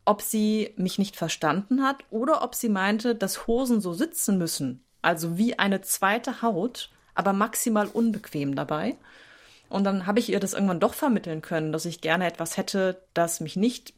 [0.06, 4.84] ob sie mich nicht verstanden hat oder ob sie meinte, dass Hosen so sitzen müssen.
[5.02, 8.96] Also wie eine zweite Haut, aber maximal unbequem dabei.
[9.70, 13.02] Und dann habe ich ihr das irgendwann doch vermitteln können, dass ich gerne etwas hätte,
[13.14, 13.94] das mich nicht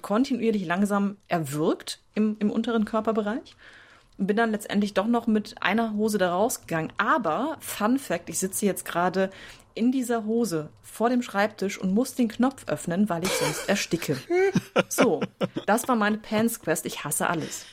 [0.00, 3.56] kontinuierlich langsam erwürgt im, im unteren Körperbereich
[4.18, 6.92] bin dann letztendlich doch noch mit einer Hose da rausgegangen.
[6.98, 9.30] Aber, Fun Fact, ich sitze jetzt gerade
[9.74, 14.18] in dieser Hose vor dem Schreibtisch und muss den Knopf öffnen, weil ich sonst ersticke.
[14.88, 15.20] So,
[15.66, 16.86] das war meine Pants Quest.
[16.86, 17.66] Ich hasse alles.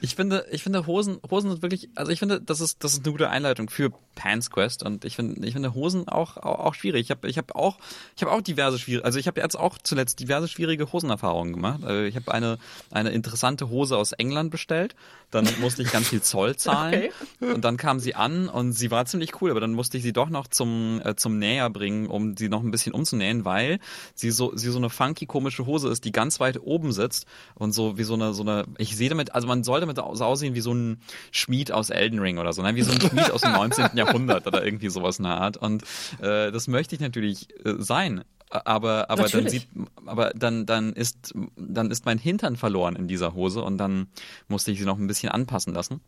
[0.00, 3.04] Ich finde, ich finde Hosen, Hosen sind wirklich, also ich finde, das ist, das ist
[3.04, 6.74] eine gute Einleitung für Pants Quest und ich finde, ich finde Hosen auch, auch, auch
[6.74, 7.02] schwierig.
[7.02, 7.78] Ich habe, ich habe auch,
[8.16, 11.84] ich habe auch diverse schwierige, also ich habe jetzt auch zuletzt diverse schwierige Hosenerfahrungen gemacht.
[11.84, 12.58] Also ich habe eine,
[12.90, 14.94] eine interessante Hose aus England bestellt,
[15.30, 17.52] dann musste ich ganz viel Zoll zahlen Okay.
[17.52, 20.12] und dann kam sie an und sie war ziemlich cool, aber dann musste ich sie
[20.12, 23.78] doch noch zum, äh, zum Näher bringen, um sie noch ein bisschen umzunähen, weil
[24.14, 27.72] sie so, sie so eine funky komische Hose ist, die ganz weit oben sitzt und
[27.72, 30.54] so wie so eine, so eine, ich sehe damit, also man soll damit so aussehen
[30.54, 31.00] wie so ein
[31.30, 32.74] Schmied aus Elden Ring oder so, ne?
[32.74, 33.90] wie so ein Schmied aus dem 19.
[33.94, 35.56] Jahrhundert oder irgendwie sowas in der Art.
[35.56, 35.82] Und
[36.20, 38.24] äh, das möchte ich natürlich äh, sein.
[38.48, 39.66] Aber, aber dann sieht,
[40.04, 44.06] aber dann, dann ist, dann ist mein Hintern verloren in dieser Hose und dann
[44.46, 46.00] musste ich sie noch ein bisschen anpassen lassen.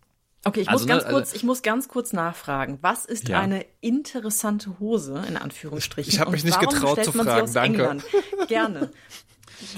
[0.45, 2.79] Okay, ich Also, muss ne, ganz also- kurz, ich muss ganz kurz nachfragen.
[2.81, 3.41] Was ist Ja.
[3.41, 6.13] eine interessante Hose, in Anführungsstrichen?
[6.13, 7.83] Ich hab Und mich nicht getraut zu man fragen, aus danke.
[7.83, 8.05] England?
[8.47, 8.91] Gerne.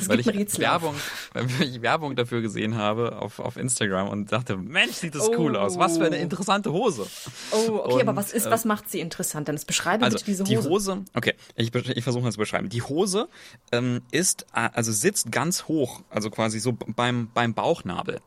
[0.07, 0.59] Weil ich.
[0.59, 0.95] Werbung,
[1.33, 5.57] weil ich Werbung dafür gesehen habe auf, auf Instagram und dachte, Mensch, sieht das cool
[5.57, 5.79] aus.
[5.79, 6.23] Was für eine Oh.
[6.23, 7.07] interessante Hose.
[7.53, 9.49] Oh, okay, Und, aber was ist, äh, was macht sie interessant?
[9.49, 10.69] Dann beschreibe Also diese die Hose.
[10.69, 12.69] Hose, okay, ich, ich versuche mal zu beschreiben.
[12.69, 13.29] Die Hose
[13.73, 18.21] ähm, ist, äh, also sitzt ganz hoch, also quasi so beim, beim Bauchnabel.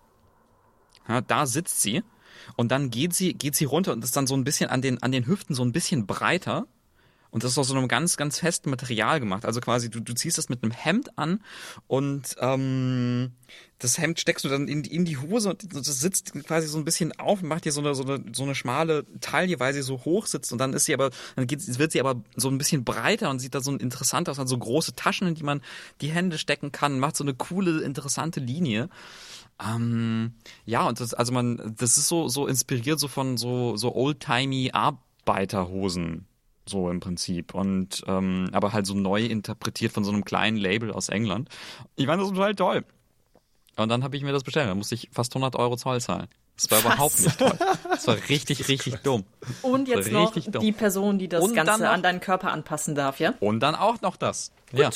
[1.07, 2.03] Ja, da sitzt sie
[2.55, 5.01] und dann geht sie, geht sie runter und ist dann so ein bisschen an den,
[5.03, 6.65] an den Hüften so ein bisschen breiter
[7.33, 9.43] Und das ist aus so einem ganz, ganz festen Material gemacht.
[9.43, 11.41] Also quasi, du, du ziehst das mit einem Hemd an
[11.87, 13.31] und ähm,
[13.79, 16.85] das Hemd steckst du dann in, in die Hose und das sitzt quasi so ein
[16.85, 19.81] bisschen auf und macht dir so eine, so eine, so eine schmale Taille, weil sie
[19.81, 22.59] so hoch sitzt und dann ist sie aber, dann geht, wird sie aber so ein
[22.59, 25.61] bisschen breiter und sieht da so interessant aus, hat so große Taschen, in die man
[26.01, 28.89] die Hände stecken kann, macht so eine coole, interessante Linie.
[29.59, 33.95] Ähm, ja, und das, also man, das ist so, so inspiriert so von so, so
[33.95, 36.27] old-timey Arbeiterhosen.
[36.65, 37.53] So im Prinzip.
[37.53, 41.49] Und ähm, aber halt so neu interpretiert von so einem kleinen Label aus England.
[41.95, 42.85] Ich fand das total toll.
[43.75, 44.69] Und dann habe ich mir das bestellt.
[44.69, 46.27] Da musste ich fast 100 Euro Zoll zahlen.
[46.55, 46.85] Das war Was?
[46.85, 47.57] überhaupt nicht toll.
[47.89, 49.23] Das war richtig, richtig dumm.
[49.63, 53.33] Und jetzt noch die Person, die das Und Ganze an deinen Körper anpassen darf, ja?
[53.39, 54.51] Und dann auch noch das.
[54.71, 54.79] Gut.
[54.79, 54.89] Ja.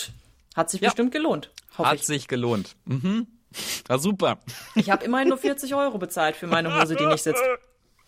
[0.56, 0.90] Hat sich ja.
[0.90, 1.52] bestimmt gelohnt.
[1.78, 2.06] Hat ich.
[2.06, 2.76] sich gelohnt.
[2.86, 3.28] Mhm.
[3.88, 4.40] War super.
[4.76, 7.42] Ich habe immerhin nur 40 Euro bezahlt für meine Hose, die nicht sitzt.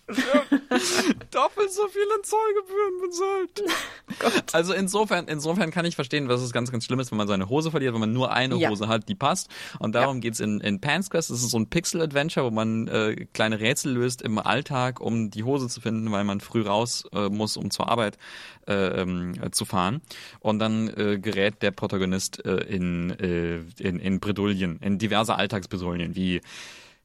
[1.32, 3.64] doppelt so viele Zollgebühren bezahlt.
[4.20, 4.56] Gott.
[4.56, 7.50] Also insofern, insofern kann ich verstehen, was es ganz, ganz schlimm ist, wenn man seine
[7.50, 8.70] Hose verliert, wenn man nur eine ja.
[8.70, 9.50] Hose hat, die passt.
[9.80, 10.22] Und darum ja.
[10.22, 11.30] geht's in, in Pants Quest.
[11.30, 15.44] Das ist so ein Pixel-Adventure, wo man äh, kleine Rätsel löst im Alltag, um die
[15.44, 18.18] Hose zu finden, weil man früh raus äh, muss, um zur Arbeit
[18.68, 20.02] äh, ähm, zu fahren.
[20.40, 26.16] Und dann äh, gerät der Protagonist äh, in, äh, in, in Bredouillen, in diverse Alltagsbredouillen,
[26.16, 26.42] wie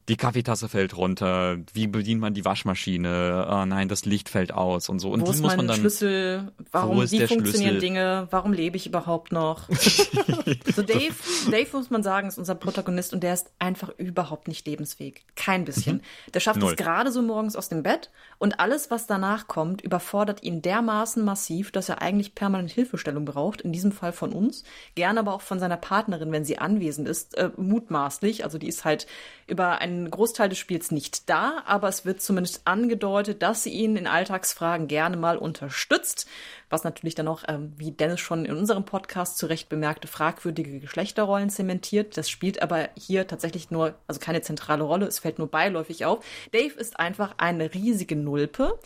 [0.08, 4.90] die Kaffeetasse fällt runter, wie bedient man die Waschmaschine, oh nein, das Licht fällt aus
[4.90, 5.10] und so.
[5.10, 5.78] Und wo ist muss man dann.
[5.78, 6.52] Schlüssel?
[6.72, 7.78] Warum, wie funktionieren Schlüssel?
[7.78, 8.28] Dinge?
[8.30, 9.66] Warum lebe ich überhaupt noch?
[9.70, 11.14] so Dave,
[11.50, 15.24] Dave muss man sagen, ist unser Protagonist und der ist einfach überhaupt nicht lebensfähig.
[15.36, 15.96] Kein bisschen.
[15.96, 16.30] Mhm.
[16.34, 16.72] Der schafft Null.
[16.72, 21.24] es gerade so morgens aus dem Bett und alles, was danach kommt, überfordert ihn dermaßen
[21.24, 23.62] massiv, dass er eigentlich permanent Hilfestellung braucht.
[23.62, 24.64] In diesem Fall von uns.
[24.96, 28.44] Gerne aber auch von seiner Partnerin, wenn sie anwesend ist, äh, mutmaßlich.
[28.44, 29.06] Also die ist halt
[29.46, 33.96] über einen Großteil des Spiels nicht da, aber es wird zumindest angedeutet, dass sie ihn
[33.96, 36.28] in Alltagsfragen gerne mal unterstützt,
[36.70, 40.80] was natürlich dann auch, ähm, wie Dennis schon in unserem Podcast zu Recht bemerkte, fragwürdige
[40.80, 42.16] Geschlechterrollen zementiert.
[42.16, 46.24] Das spielt aber hier tatsächlich nur, also keine zentrale Rolle, es fällt nur beiläufig auf.
[46.52, 48.78] Dave ist einfach eine riesige Nulpe.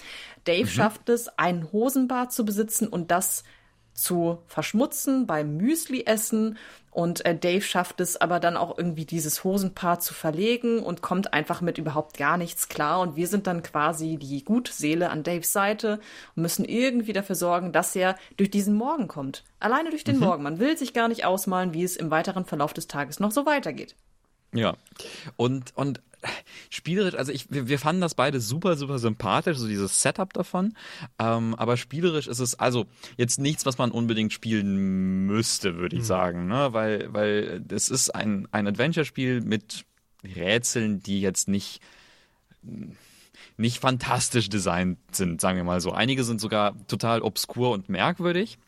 [0.45, 0.69] Dave mhm.
[0.69, 3.45] schafft es, einen Hosenbart zu besitzen und das
[3.99, 6.57] zu verschmutzen beim Müsli-Essen.
[6.91, 11.33] Und äh, Dave schafft es aber dann auch irgendwie dieses Hosenpaar zu verlegen und kommt
[11.33, 13.01] einfach mit überhaupt gar nichts klar.
[13.01, 16.01] Und wir sind dann quasi die Gutseele an Daves Seite
[16.35, 19.45] und müssen irgendwie dafür sorgen, dass er durch diesen Morgen kommt.
[19.61, 20.25] Alleine durch den mhm.
[20.25, 20.43] Morgen.
[20.43, 23.47] Man will sich gar nicht ausmalen, wie es im weiteren Verlauf des Tages noch so
[23.47, 23.95] weitergeht.
[24.53, 24.77] Ja.
[25.37, 26.01] Und, und
[26.71, 30.75] spielerisch, also ich, wir, wir fanden das beide super, super sympathisch, so dieses Setup davon.
[31.19, 36.03] Ähm, aber spielerisch ist es also jetzt nichts, was man unbedingt spielen müsste, würde ich
[36.03, 36.07] mhm.
[36.07, 36.73] sagen, ne?
[36.73, 39.85] Weil, weil es ist ein, ein Adventure-Spiel mit
[40.25, 41.81] Rätseln, die jetzt nicht
[43.57, 45.93] nicht fantastisch designt sind, sagen wir mal so.
[45.93, 48.59] Einige sind sogar total obskur und merkwürdig.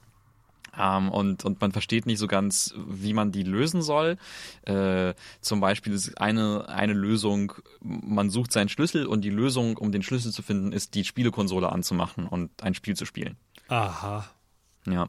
[0.78, 4.16] Ähm, und, und man versteht nicht so ganz, wie man die lösen soll.
[4.62, 9.92] Äh, zum Beispiel ist eine, eine Lösung, man sucht seinen Schlüssel und die Lösung, um
[9.92, 13.36] den Schlüssel zu finden, ist, die Spielekonsole anzumachen und ein Spiel zu spielen.
[13.68, 14.28] Aha.
[14.86, 15.08] Ja.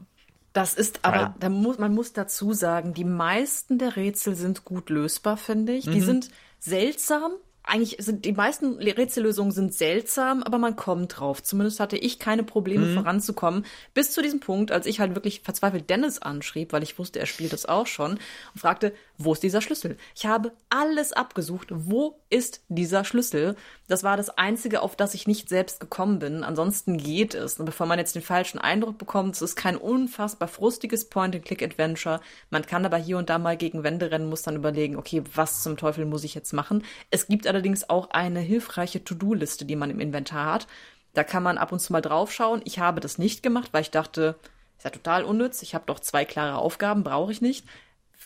[0.52, 4.90] Das ist aber, da muss, man muss dazu sagen, die meisten der Rätsel sind gut
[4.90, 5.86] lösbar, finde ich.
[5.86, 5.92] Mhm.
[5.92, 7.32] Die sind seltsam,
[7.64, 11.42] eigentlich sind die meisten Rätsellösungen sind seltsam, aber man kommt drauf.
[11.42, 12.94] Zumindest hatte ich keine Probleme mhm.
[12.94, 13.64] voranzukommen.
[13.94, 17.26] Bis zu diesem Punkt, als ich halt wirklich verzweifelt Dennis anschrieb, weil ich wusste, er
[17.26, 19.96] spielt das auch schon und fragte, wo ist dieser Schlüssel?
[20.16, 21.68] Ich habe alles abgesucht.
[21.70, 23.56] Wo ist dieser Schlüssel?
[23.86, 26.42] Das war das Einzige, auf das ich nicht selbst gekommen bin.
[26.42, 27.60] Ansonsten geht es.
[27.60, 32.20] Und bevor man jetzt den falschen Eindruck bekommt, es ist kein unfassbar frustiges Point-and-Click-Adventure.
[32.50, 35.62] Man kann aber hier und da mal gegen Wände rennen, muss dann überlegen, okay, was
[35.62, 36.84] zum Teufel muss ich jetzt machen?
[37.10, 40.66] Es gibt allerdings auch eine hilfreiche To-Do-Liste, die man im Inventar hat.
[41.14, 42.62] Da kann man ab und zu mal draufschauen.
[42.64, 44.36] Ich habe das nicht gemacht, weil ich dachte,
[44.78, 45.62] ist ja total unnütz.
[45.62, 47.66] Ich habe doch zwei klare Aufgaben, brauche ich nicht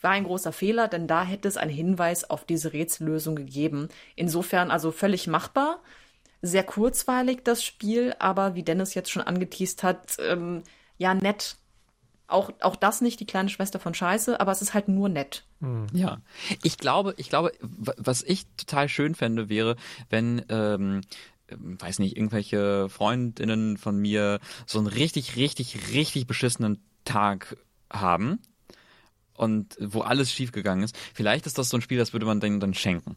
[0.06, 3.88] war ein großer Fehler, denn da hätte es einen Hinweis auf diese Rätsellösung gegeben.
[4.14, 5.80] Insofern also völlig machbar.
[6.42, 10.62] Sehr kurzweilig das Spiel, aber wie Dennis jetzt schon angeteased hat, ähm,
[10.96, 11.56] ja, nett.
[12.28, 15.44] Auch, auch das nicht die kleine Schwester von Scheiße, aber es ist halt nur nett.
[15.60, 15.86] Hm.
[15.92, 16.18] Ja,
[16.62, 19.76] ich glaube, ich glaube, was ich total schön fände, wäre,
[20.10, 21.02] wenn ähm,
[21.48, 27.56] ähm, weiß nicht, irgendwelche Freundinnen von mir so einen richtig, richtig, richtig beschissenen Tag
[27.90, 28.40] haben
[29.34, 30.96] und wo alles schiefgegangen ist.
[31.14, 33.16] Vielleicht ist das so ein Spiel, das würde man denen dann schenken.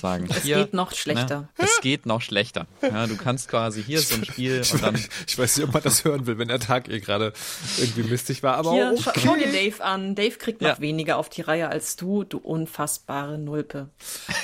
[0.00, 0.26] Sagen.
[0.30, 1.40] Es hier, geht noch schlechter.
[1.40, 2.66] Ne, es geht noch schlechter.
[2.82, 4.94] Ja, du kannst quasi hier so ein Spiel und dann.
[5.26, 7.32] Ich weiß nicht, ob man das hören will, wenn der Tag eh gerade
[7.78, 9.02] irgendwie mistig war, aber Hier, okay.
[9.04, 10.14] schau, schau dir Dave an.
[10.14, 10.80] Dave kriegt noch Ja.
[10.80, 13.88] weniger auf die Reihe als du, du unfassbare Nulpe.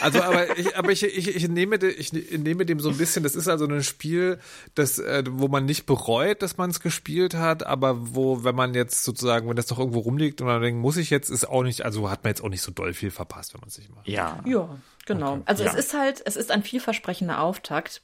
[0.00, 3.34] Also, aber ich, aber ich, ich, ich, nehme, ich nehme dem so ein bisschen, das
[3.34, 4.38] ist also ein Spiel,
[4.74, 8.74] das, äh, wo man nicht bereut, dass man es gespielt hat, aber wo, wenn man
[8.74, 11.62] jetzt sozusagen, wenn das doch irgendwo rumliegt und man denkt, muss ich jetzt, ist auch
[11.62, 13.94] nicht, also hat man jetzt auch nicht so doll viel verpasst, wenn man es nicht
[13.94, 14.06] macht.
[14.08, 14.38] Ja.
[14.44, 14.68] Ja,
[15.06, 15.40] genau.
[15.46, 15.70] Also Ja.
[15.70, 18.02] es ist halt, es ist ein vielversprechender Auftakt,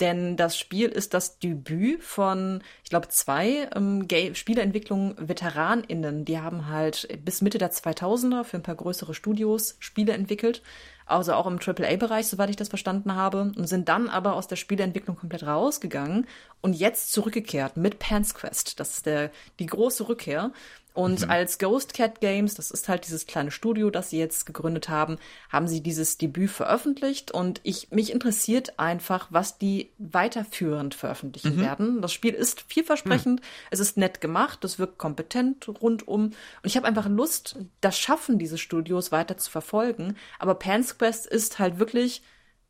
[0.00, 6.24] denn das Spiel ist das Debüt von, ich glaube, zwei ähm, Spieleentwicklungen VeteranInnen.
[6.24, 10.62] Die haben halt bis Mitte der 2000er für ein paar größere Studios Spiele entwickelt.
[11.04, 13.52] Also auch im AAA-Bereich, soweit ich das verstanden habe.
[13.56, 16.26] Und sind dann aber aus der Spieleentwicklung komplett rausgegangen
[16.60, 18.78] und jetzt zurückgekehrt mit Pan's Quest.
[18.78, 20.52] Das ist der, die große Rückkehr.
[20.94, 24.90] Und als Ghost Cat Games, das ist halt dieses kleine Studio, das sie jetzt gegründet
[24.90, 31.58] haben, haben sie dieses Debüt veröffentlicht und ich, mich interessiert einfach, was die weiterführend veröffentlichen
[31.60, 32.02] werden.
[32.02, 33.40] Das Spiel ist vielversprechend,
[33.70, 38.38] es ist nett gemacht, es wirkt kompetent rundum und ich habe einfach Lust, das Schaffen
[38.38, 40.16] dieses Studios weiter zu verfolgen.
[40.38, 42.22] Aber Pan's Quest ist halt wirklich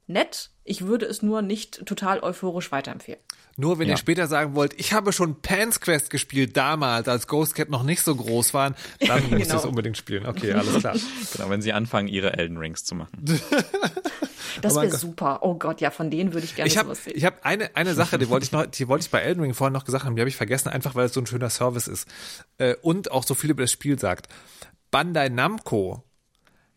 [0.06, 0.50] nett.
[0.64, 3.20] Ich würde es nur nicht total euphorisch weiterempfehlen.
[3.62, 3.94] Nur wenn Ja.
[3.94, 7.84] ihr später sagen wollt, ich habe schon Pan's Quest gespielt damals, als Ghost Cat noch
[7.84, 8.74] nicht so groß waren,
[9.06, 9.58] dann müsst ihr Genau.
[9.58, 10.26] es unbedingt spielen.
[10.26, 10.96] Okay, alles klar.
[11.36, 13.12] Genau, wenn sie anfangen, ihre Elden Rings zu machen.
[14.60, 15.38] Das Oh wäre super.
[15.42, 17.14] Oh Gott, ja, von denen würde ich gerne Ich habe sowas sehen.
[17.16, 19.54] ich hab eine, eine Sache, die wollte ich noch, die wollte ich bei Elden Ring
[19.54, 21.88] vorhin noch gesagt haben, die habe ich vergessen, einfach weil es so ein schöner Service
[21.88, 22.06] ist.
[22.58, 24.28] Äh, und auch so viel über das Spiel sagt.
[24.90, 26.04] Bandai Namco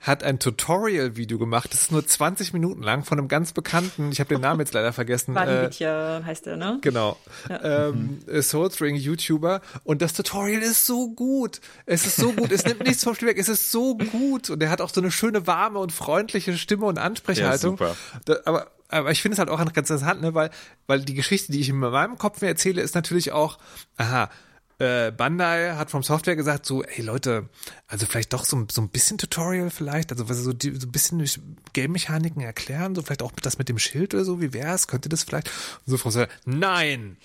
[0.05, 4.19] hat ein Tutorial-Video gemacht, das ist nur 20 Minuten lang von einem ganz bekannten, ich
[4.19, 5.35] habe den Namen jetzt leider vergessen.
[5.45, 6.79] Äh, heißt der, ne?
[6.81, 7.17] Genau.
[7.49, 11.61] Ähm, äh, Soulstring YouTuber und das Tutorial ist so gut.
[11.85, 12.51] Es ist so gut.
[12.51, 13.37] Es nimmt nichts vom Spiel weg.
[13.37, 16.85] Es ist so gut und er hat auch so eine schöne warme und freundliche Stimme
[16.85, 17.77] und Ansprechhaltung.
[17.79, 17.95] Ja, super.
[18.25, 20.49] Da, aber aber ich finde es halt auch ganz interessant, ne, weil
[20.87, 23.57] weil die Geschichte, die ich in meinem Kopf mir erzähle, ist natürlich auch,
[23.97, 24.29] aha.
[24.77, 27.47] Äh, Bandai hat vom Software gesagt, so, ey Leute,
[27.87, 30.91] also vielleicht doch so, so ein bisschen Tutorial vielleicht, also was so, die, so ein
[30.91, 35.07] bisschen Game-Mechaniken erklären, so vielleicht auch das mit dem Schild oder so, wie wär's, könnte
[35.07, 35.47] das vielleicht?
[35.85, 37.15] Und so Frau nein,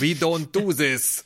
[0.00, 1.24] we don't do this.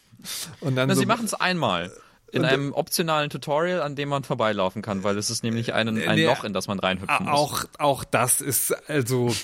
[0.60, 1.90] Und dann Na, so, sie machen es einmal.
[2.32, 5.88] In Und- einem optionalen Tutorial, an dem man vorbeilaufen kann, weil es ist nämlich ein,
[5.88, 7.32] ein Loch, in das man reinhüpfen muss.
[7.32, 9.34] auch, auch das ist also,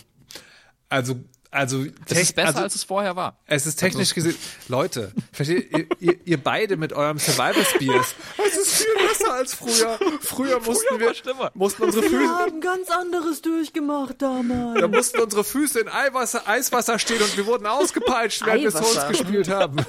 [0.89, 3.39] also, also, es ist besser, also, als es vorher war.
[3.47, 4.37] Es ist technisch gesehen,
[4.69, 8.15] Leute, versteht ihr, ihr, ihr beide mit eurem Survival Spears.
[8.49, 9.99] Es ist viel besser als früher.
[10.21, 11.51] Früher mussten war wir, schlimmer.
[11.55, 14.81] mussten unsere Füße, haben ganz anderes durchgemacht damals.
[14.81, 19.09] da mussten unsere Füße in Eiwasser, Eiswasser stehen und wir wurden ausgepeitscht, während wir Souls
[19.09, 19.79] gespielt haben.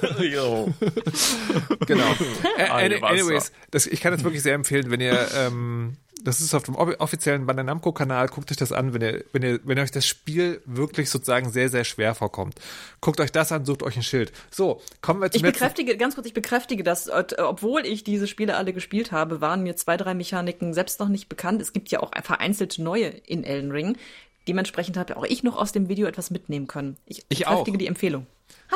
[1.86, 2.14] Genau.
[2.56, 6.62] Äh, anyways, das, ich kann das wirklich sehr empfehlen, wenn ihr, ähm, das ist auf
[6.62, 9.78] dem offi- offiziellen Bandai Namco Kanal, guckt euch das an, wenn ihr, wenn ihr, wenn
[9.78, 12.54] euch das Spiel wirklich sozusagen sehr, sehr schwer vorkommt.
[13.00, 14.32] Guckt euch das an, sucht euch ein Schild.
[14.50, 18.26] So, kommen wir zum Ich bekräftige, ganz kurz, ich bekräftige das, äh, obwohl ich diese
[18.26, 21.60] Spiele alle gespielt habe, waren mir zwei, drei Mechaniken selbst noch nicht bekannt.
[21.62, 23.96] Es gibt ja auch vereinzelte neue in Elden Ring.
[24.48, 26.96] Dementsprechend habe auch ich noch aus dem Video etwas mitnehmen können.
[27.06, 27.78] Ich, Ich bekräftige auch.
[27.78, 28.26] die Empfehlung.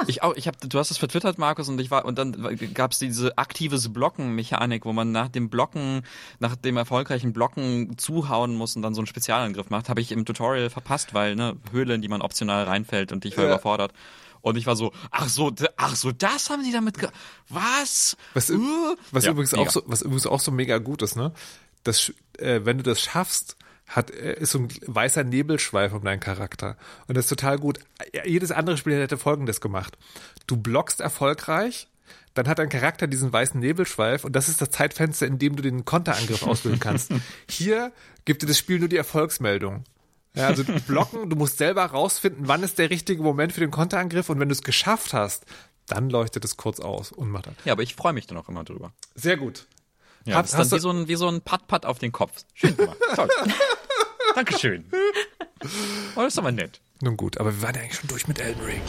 [0.08, 2.92] Ich auch, ich hab, du hast es vertwittert, Markus, und ich war, und dann gab
[2.92, 6.02] es diese aktives Blocken-Mechanik, wo man nach dem Blocken,
[6.40, 9.88] nach dem erfolgreichen Blocken zuhauen muss und dann so einen Spezialangriff macht.
[9.88, 13.36] Habe ich im Tutorial verpasst, weil, ne, Höhle, in die man optional reinfällt und ich
[13.36, 13.50] war Ja.
[13.50, 13.92] überfordert.
[14.40, 17.08] Und ich war so, ach so, ach so, das haben die damit ge
[17.48, 18.16] Was?
[18.34, 18.96] Was, Uh?
[19.10, 19.64] was Ja, übrigens mega.
[19.64, 21.32] auch so, was übrigens auch so mega gut ist, ne?
[21.82, 23.56] Das, äh, wenn du das schaffst,
[23.86, 26.76] hat, äh, ist so ein weißer Nebelschweif um deinen Charakter.
[27.06, 27.78] Und das ist total gut.
[28.24, 29.98] Jedes andere Spiel hätte Folgendes gemacht.
[30.46, 31.88] Du blockst erfolgreich,
[32.34, 35.62] dann hat dein Charakter diesen weißen Nebelschweif und das ist das Zeitfenster, in dem du
[35.62, 37.12] den Konterangriff auslösen kannst.
[37.48, 37.92] Hier
[38.24, 39.84] gibt dir das Spiel nur die Erfolgsmeldung.
[40.34, 44.28] Ja, also blocken, du musst selber rausfinden, wann ist der richtige Moment für den Konterangriff
[44.28, 45.44] und wenn du es geschafft hast,
[45.86, 47.54] dann leuchtet es kurz aus und macht das.
[47.64, 48.92] Ja, aber ich freue mich dann auch immer drüber.
[49.14, 49.66] Sehr gut.
[50.24, 51.98] Ja, Hab- das ist dann hast du- wie so ein, wie so ein Pat-Pat auf
[51.98, 52.44] den Kopf.
[52.54, 52.96] Schön gemacht.
[53.14, 53.28] Toll.
[54.34, 54.84] Dankeschön.
[56.16, 56.80] Oh, das ist aber nett.
[57.00, 58.80] Nun gut, aber wir waren ja eigentlich schon durch mit Elden Ring.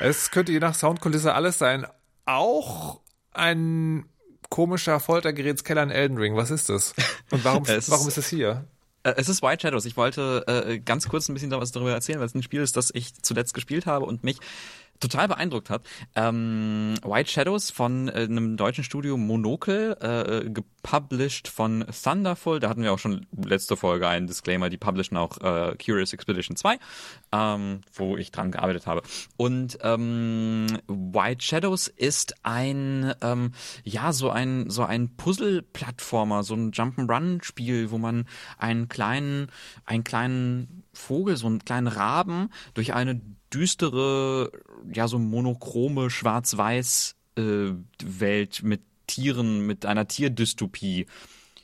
[0.00, 1.86] Es könnte je nach Soundkulisse alles sein.
[2.24, 3.00] Auch
[3.32, 4.08] ein
[4.50, 6.36] komischer Foltergerätskeller in Elden Ring.
[6.36, 6.94] Was ist das?
[7.30, 8.64] Und warum, Es- warum ist das hier?
[9.08, 9.84] Äh, Es ist White Shadows.
[9.84, 12.76] Ich wollte äh, ganz kurz ein bisschen was darüber erzählen, weil es ein Spiel ist,
[12.76, 14.38] das ich zuletzt gespielt habe und mich
[15.00, 15.82] total beeindruckt hat.
[16.14, 22.60] Ähm, White Shadows von äh, einem deutschen Studio Monocle, äh, gepublished von Thunderful.
[22.60, 26.56] Da hatten wir auch schon letzte Folge einen Disclaimer, die publishen auch äh, Curious Expedition
[26.56, 26.78] 2,
[27.32, 29.02] ähm, wo ich dran gearbeitet habe.
[29.36, 33.52] Und ähm, White Shadows ist ein, ähm,
[33.84, 38.26] ja, so ein, so ein Puzzle-Plattformer, so ein Jump'n'Run-Spiel, wo man
[38.56, 39.48] einen kleinen,
[39.84, 43.20] einen kleinen Vogel, so einen kleinen Raben durch eine
[43.52, 44.50] düstere,
[44.92, 47.72] ja, so monochrome, schwarz-weiß äh,
[48.02, 51.06] Welt mit Tieren, mit einer Tierdystopie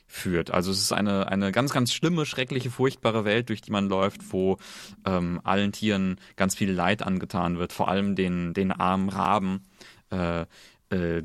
[0.07, 0.51] führt.
[0.51, 4.31] Also es ist eine, eine ganz, ganz schlimme, schreckliche, furchtbare Welt, durch die man läuft,
[4.31, 4.57] wo
[5.05, 9.63] ähm, allen Tieren ganz viel Leid angetan wird, vor allem den, den armen Raben,
[10.11, 10.45] äh,
[10.89, 11.23] äh,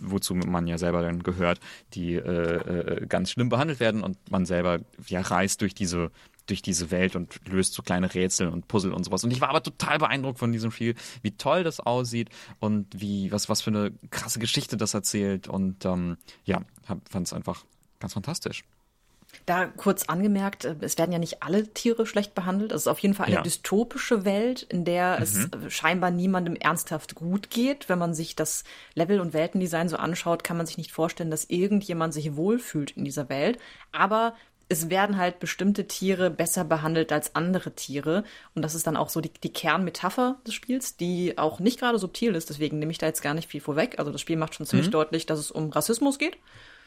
[0.00, 1.60] wozu man ja selber dann gehört,
[1.94, 6.10] die äh, äh, ganz schlimm behandelt werden und man selber ja reist durch diese
[6.46, 9.24] durch diese Welt und löst so kleine Rätsel und Puzzle und sowas.
[9.24, 12.28] Und ich war aber total beeindruckt von diesem Spiel, wie toll das aussieht
[12.60, 15.48] und wie, was, was für eine krasse Geschichte das erzählt.
[15.48, 17.64] Und ähm, ja, fand es einfach
[17.98, 18.64] ganz fantastisch.
[19.46, 22.72] Da kurz angemerkt, äh, es werden ja nicht alle Tiere schlecht behandelt.
[22.72, 23.42] Es ist auf jeden Fall eine ja.
[23.42, 25.22] dystopische Welt, in der mhm.
[25.66, 27.88] es scheinbar niemandem ernsthaft gut geht.
[27.88, 28.64] Wenn man sich das
[28.94, 33.04] Level- und Weltendesign so anschaut, kann man sich nicht vorstellen, dass irgendjemand sich wohlfühlt in
[33.04, 33.58] dieser Welt.
[33.92, 34.34] Aber
[34.68, 38.24] es werden halt bestimmte Tiere besser behandelt als andere Tiere.
[38.54, 41.98] Und das ist dann auch so die, die Kernmetapher des Spiels, die auch nicht gerade
[41.98, 42.48] subtil ist.
[42.50, 43.98] Deswegen nehme ich da jetzt gar nicht viel vorweg.
[43.98, 44.92] Also das Spiel macht schon ziemlich mhm.
[44.92, 46.36] deutlich, dass es um Rassismus geht.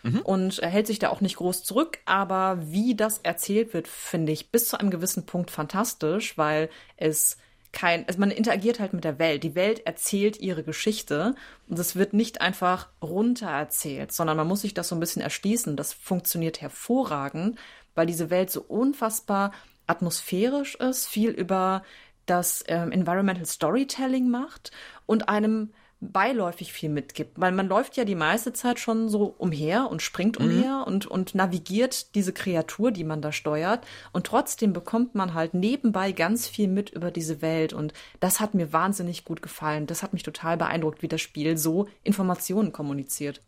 [0.04, 0.22] Mhm.
[0.22, 1.99] Und er hält sich da auch nicht groß zurück.
[2.06, 7.38] Aber wie das erzählt wird, finde ich bis zu einem gewissen Punkt fantastisch, weil es
[7.72, 9.44] kein, also man interagiert halt mit der Welt.
[9.44, 11.35] Die Welt erzählt ihre Geschichte
[11.68, 15.22] und es wird nicht einfach runter erzählt, sondern man muss sich das so ein bisschen
[15.22, 15.76] erschließen.
[15.76, 17.57] Das funktioniert hervorragend,
[17.95, 19.52] weil diese Welt so unfassbar
[19.85, 21.84] atmosphärisch ist, viel über
[22.26, 24.72] das ähm, Environmental Storytelling macht
[25.06, 27.40] und einem beiläufig viel mitgibt.
[27.40, 30.45] Weil man läuft ja die meiste Zeit schon so umher und springt mhm.
[30.45, 30.84] umher mhm.
[30.84, 33.86] und, und navigiert diese Kreatur, die man da steuert.
[34.14, 37.74] Und trotzdem bekommt man halt nebenbei ganz viel mit über diese Welt.
[37.74, 39.88] Und das hat mir wahnsinnig gut gefallen.
[39.88, 43.41] Das hat mich total beeindruckt, wie das Spiel so Informationen kommuniziert.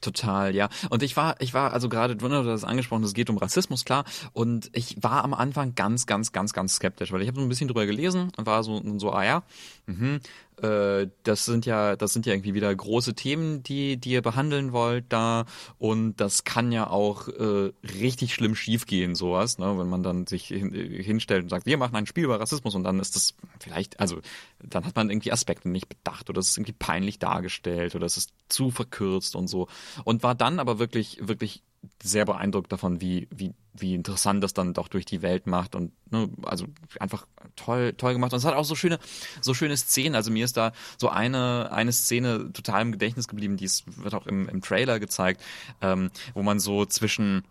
[0.00, 0.68] Total, ja.
[0.88, 3.84] Und ich war, ich war, also gerade du hast das angesprochen, es geht um Rassismus,
[3.84, 4.04] klar.
[4.32, 7.48] Und ich war am Anfang ganz, ganz, ganz, ganz skeptisch, weil ich habe so ein
[7.48, 9.42] bisschen drüber gelesen und war so, so ah ja,
[9.86, 10.20] mh,
[10.62, 14.72] äh, das sind ja, das sind ja irgendwie wieder große Themen, die, die ihr behandeln
[14.72, 15.46] wollt da.
[15.78, 19.78] Und das kann ja auch äh, richtig schlimm schiefgehen, sowas, ne?
[19.78, 22.84] wenn man dann sich hin, hinstellt und sagt, wir machen ein Spiel über Rassismus und
[22.84, 24.20] dann ist das vielleicht, also
[24.62, 28.16] dann hat man irgendwie Aspekte nicht bedacht oder es ist irgendwie peinlich dargestellt oder es
[28.16, 29.68] ist zu verkürzt und so.
[30.04, 31.62] Und war dann aber wirklich, wirklich
[32.02, 35.92] sehr beeindruckt davon, wie, wie, wie interessant das dann doch durch die Welt macht und
[36.10, 36.66] ne, also
[36.98, 37.26] einfach
[37.56, 38.32] toll, toll gemacht.
[38.32, 38.98] Und es hat auch so schöne,
[39.40, 40.14] so schöne Szenen.
[40.14, 44.14] Also mir ist da so eine, eine Szene total im Gedächtnis geblieben, die ist, wird
[44.14, 45.42] auch im, im Trailer gezeigt,
[45.80, 47.44] ähm, wo man so zwischen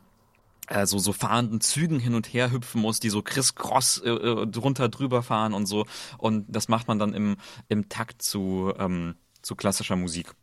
[0.67, 4.47] äh, so, so fahrenden Zügen hin und her hüpfen muss, die so criss-cross äh, äh,
[4.47, 5.85] drunter drüber fahren und so.
[6.17, 7.37] Und das macht man dann im,
[7.67, 10.35] im Takt zu, ähm, zu klassischer Musik.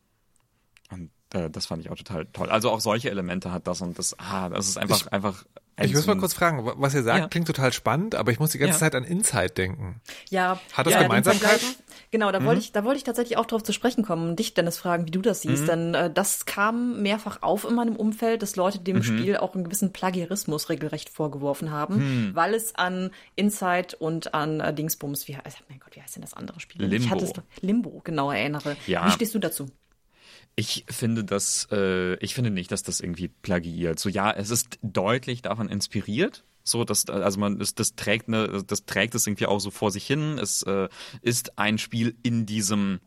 [1.37, 2.51] Äh, das fand ich auch total toll.
[2.51, 5.45] Also auch solche Elemente hat das und das, ah, das ist einfach, ich, einfach.
[5.79, 7.29] Ich muss mal kurz fragen, was ihr sagt, ja.
[7.29, 8.79] klingt total spannend, aber ich muss die ganze ja.
[8.79, 10.01] Zeit an Inside denken.
[10.31, 10.59] Ja.
[10.73, 11.67] Hat das ja, Gemeinsamkeiten?
[12.11, 12.47] Genau, da mhm.
[12.47, 15.07] wollte ich, da wollte ich tatsächlich auch drauf zu sprechen kommen und dich, Dennis, fragen,
[15.07, 15.65] wie du das siehst.
[15.65, 15.67] Mhm.
[15.67, 19.03] Denn äh, das kam mehrfach auf in meinem Umfeld, dass Leute dem mhm.
[19.03, 21.97] Spiel auch einen gewissen Plagiarismus regelrecht vorgeworfen haben,
[22.29, 22.35] mhm.
[22.35, 26.23] weil es an Inside und an äh, Dingsbums, wie heißt, mein Gott, wie heißt denn
[26.23, 26.81] das andere Spiel?
[26.81, 26.97] Limbo.
[26.97, 28.77] Ich hatte es, Limbo, genau, erinnere.
[28.87, 29.07] Ja.
[29.07, 29.67] Wie stehst du dazu?
[30.57, 33.99] Ich finde das, äh, ich finde nicht, dass das irgendwie plagiiert.
[33.99, 36.45] So ja, es ist deutlich davon inspiriert.
[36.65, 39.93] So, dass, also man, das, das trägt ne, das trägt es irgendwie auch so vor
[39.93, 40.39] sich hin.
[40.39, 40.89] Es äh,
[41.23, 43.01] ist ein Spiel in diesem,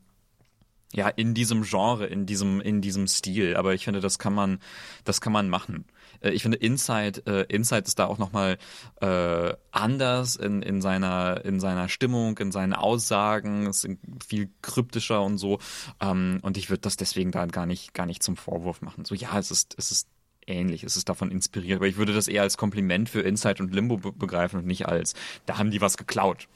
[0.94, 3.58] ja, in diesem Genre, in diesem, in diesem Stil.
[3.58, 4.60] Aber ich finde, das kann man,
[5.04, 5.86] das kann man machen.
[6.22, 8.58] Äh, ich finde Inside, äh, Inside ist da auch nochmal
[9.02, 13.88] äh, anders in, in, seiner, in seiner Stimmung, in seinen Aussagen, ist
[14.26, 15.60] viel kryptischer und so.
[16.00, 19.06] Ähm, und ich würde das deswegen da gar nicht, gar nicht zum Vorwurf machen.
[19.06, 20.08] So, ja, es ist, es ist
[20.48, 23.74] ähnlich, es ist davon inspiriert, aber ich würde das eher als Kompliment für Inside und
[23.74, 25.14] Limbo be begreifen und nicht als,
[25.46, 26.48] da haben die was geklaut.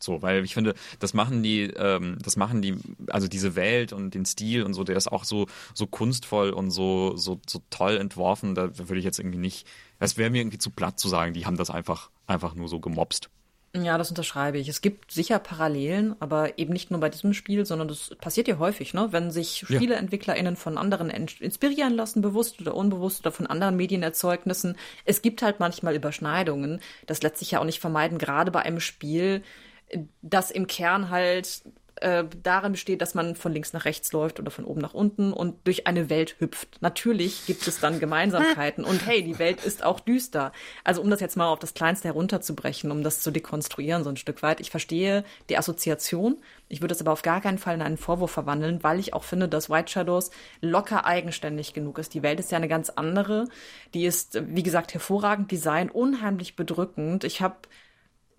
[0.00, 2.76] So, weil ich finde, das machen die, ähm, das machen die,
[3.08, 6.70] also diese Welt und den Stil und so, der ist auch so, so kunstvoll und
[6.70, 8.54] so, so, so toll entworfen.
[8.54, 9.66] Da würde ich jetzt irgendwie nicht,
[9.98, 12.80] es wäre mir irgendwie zu platt zu sagen, die haben das einfach, einfach nur so
[12.80, 13.30] gemobst.
[13.76, 14.68] Ja, das unterschreibe ich.
[14.68, 18.58] Es gibt sicher Parallelen, aber eben nicht nur bei diesem Spiel, sondern das passiert ja
[18.58, 19.08] häufig, ne?
[19.10, 24.76] Wenn sich SpieleentwicklerInnen von anderen inspirieren lassen, bewusst oder unbewusst oder von anderen Medienerzeugnissen.
[25.04, 26.80] Es gibt halt manchmal Überschneidungen.
[27.06, 29.42] Das lässt sich ja auch nicht vermeiden, gerade bei einem Spiel,
[30.22, 31.62] das im Kern halt
[32.00, 35.32] äh, darin besteht, dass man von links nach rechts läuft oder von oben nach unten
[35.32, 36.80] und durch eine Welt hüpft.
[36.80, 40.52] Natürlich gibt es dann Gemeinsamkeiten und hey, die Welt ist auch düster.
[40.84, 44.16] Also um das jetzt mal auf das Kleinste herunterzubrechen, um das zu dekonstruieren so ein
[44.16, 44.60] Stück weit.
[44.60, 46.38] Ich verstehe die Assoziation.
[46.68, 49.24] Ich würde es aber auf gar keinen Fall in einen Vorwurf verwandeln, weil ich auch
[49.24, 52.14] finde, dass White Shadows locker eigenständig genug ist.
[52.14, 53.46] Die Welt ist ja eine ganz andere.
[53.94, 57.24] Die ist, wie gesagt, hervorragend design, unheimlich bedrückend.
[57.24, 57.56] Ich habe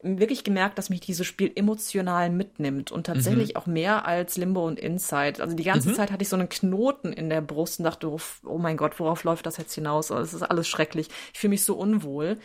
[0.02, 3.56] wirklich gemerkt, dass mich dieses Spiel emotional mitnimmt und tatsächlich mhm.
[3.58, 5.42] auch mehr als Limbo und Inside.
[5.42, 5.96] Also die ganze mhm.
[5.96, 9.00] Zeit hatte ich so einen Knoten in der Brust und dachte, oh, oh mein Gott,
[9.00, 10.10] worauf läuft das jetzt hinaus?
[10.10, 11.10] Es ist alles schrecklich.
[11.34, 12.38] Ich fühle mich so unwohl.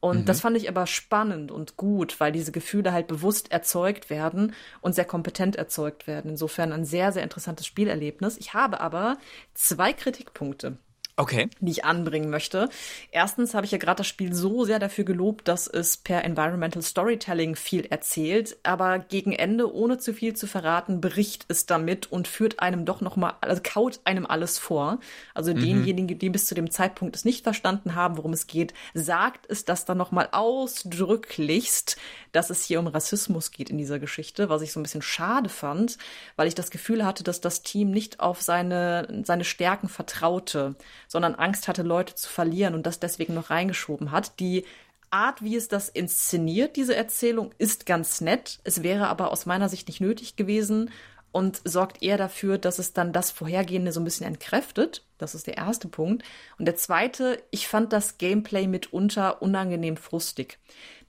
[0.00, 0.24] Und mhm.
[0.24, 4.94] das fand ich aber spannend und gut, weil diese Gefühle halt bewusst erzeugt werden und
[4.94, 6.32] sehr kompetent erzeugt werden.
[6.32, 8.36] Insofern ein sehr, sehr interessantes Spielerlebnis.
[8.38, 9.18] Ich habe aber
[9.54, 10.78] zwei Kritikpunkte
[11.22, 11.48] okay.
[11.60, 12.68] die ich anbringen möchte.
[13.10, 16.82] Erstens habe ich ja gerade das Spiel so sehr dafür gelobt, dass es per Environmental
[16.82, 22.28] Storytelling viel erzählt, aber gegen Ende, ohne zu viel zu verraten, bricht es damit und
[22.28, 24.98] führt einem doch noch mal, also kaut einem alles vor.
[25.34, 25.60] Also mhm.
[25.60, 29.64] denjenigen, die bis zu dem Zeitpunkt es nicht verstanden haben, worum es geht, sagt es
[29.64, 31.96] das dann noch mal ausdrücklichst,
[32.32, 35.48] dass es hier um Rassismus geht in dieser Geschichte, was ich so ein bisschen schade
[35.48, 35.98] fand,
[36.36, 40.74] weil ich das Gefühl hatte, dass das Team nicht auf seine, seine Stärken vertraute
[41.12, 44.40] sondern Angst hatte, Leute zu verlieren und das deswegen noch reingeschoben hat.
[44.40, 44.64] Die
[45.10, 48.60] Art, wie es das inszeniert, diese Erzählung, ist ganz nett.
[48.64, 50.90] Es wäre aber aus meiner Sicht nicht nötig gewesen
[51.30, 55.04] und sorgt eher dafür, dass es dann das Vorhergehende so ein bisschen entkräftet.
[55.18, 56.24] Das ist der erste Punkt.
[56.58, 60.58] Und der zweite, ich fand das Gameplay mitunter unangenehm frustig.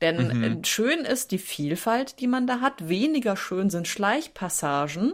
[0.01, 0.43] Denn mhm.
[0.43, 2.89] Äh, schön ist die Vielfalt, die man da hat.
[2.89, 5.13] Weniger schön sind Schleichpassagen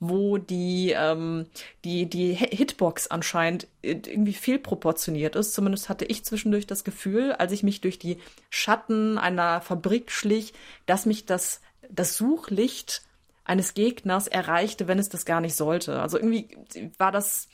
[0.00, 1.46] wo die, ähm,
[1.84, 5.54] die, die Hitbox anscheinend irgendwie fehlproportioniert ist.
[5.54, 8.18] Zumindest hatte ich zwischendurch das Gefühl, als ich mich durch die
[8.50, 10.52] Schatten einer Fabrik schlich,
[10.86, 11.60] dass mich das,
[11.90, 13.02] das Suchlicht
[13.44, 16.00] eines Gegners erreichte, wenn es das gar nicht sollte.
[16.00, 16.48] Also irgendwie
[16.98, 17.48] war das,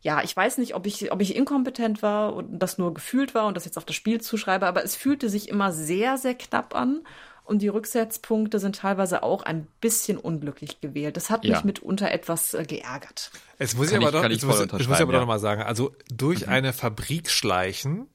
[0.00, 3.46] ja, ich weiß nicht, ob ich, ob ich inkompetent war und das nur gefühlt war
[3.46, 6.74] und das jetzt auf das Spiel zuschreibe, aber es fühlte sich immer sehr, sehr knapp
[6.74, 7.02] an
[7.44, 11.16] und die Rücksetzpunkte sind teilweise auch ein bisschen unglücklich gewählt.
[11.16, 11.62] Das hat mich ja.
[11.64, 13.30] mitunter etwas äh, geärgert.
[13.58, 15.18] Jetzt muss kann ich aber doch, ich, muss, ich muss aber ja.
[15.18, 16.52] doch noch mal sagen, also durch mhm.
[16.52, 18.06] eine Fabrik schleichen,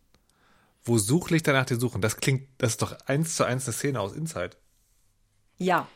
[0.84, 4.00] wo Suchlichter nach dir suchen, das klingt, das ist doch eins zu eins eine Szene
[4.00, 4.52] aus Inside.
[5.58, 5.88] Ja.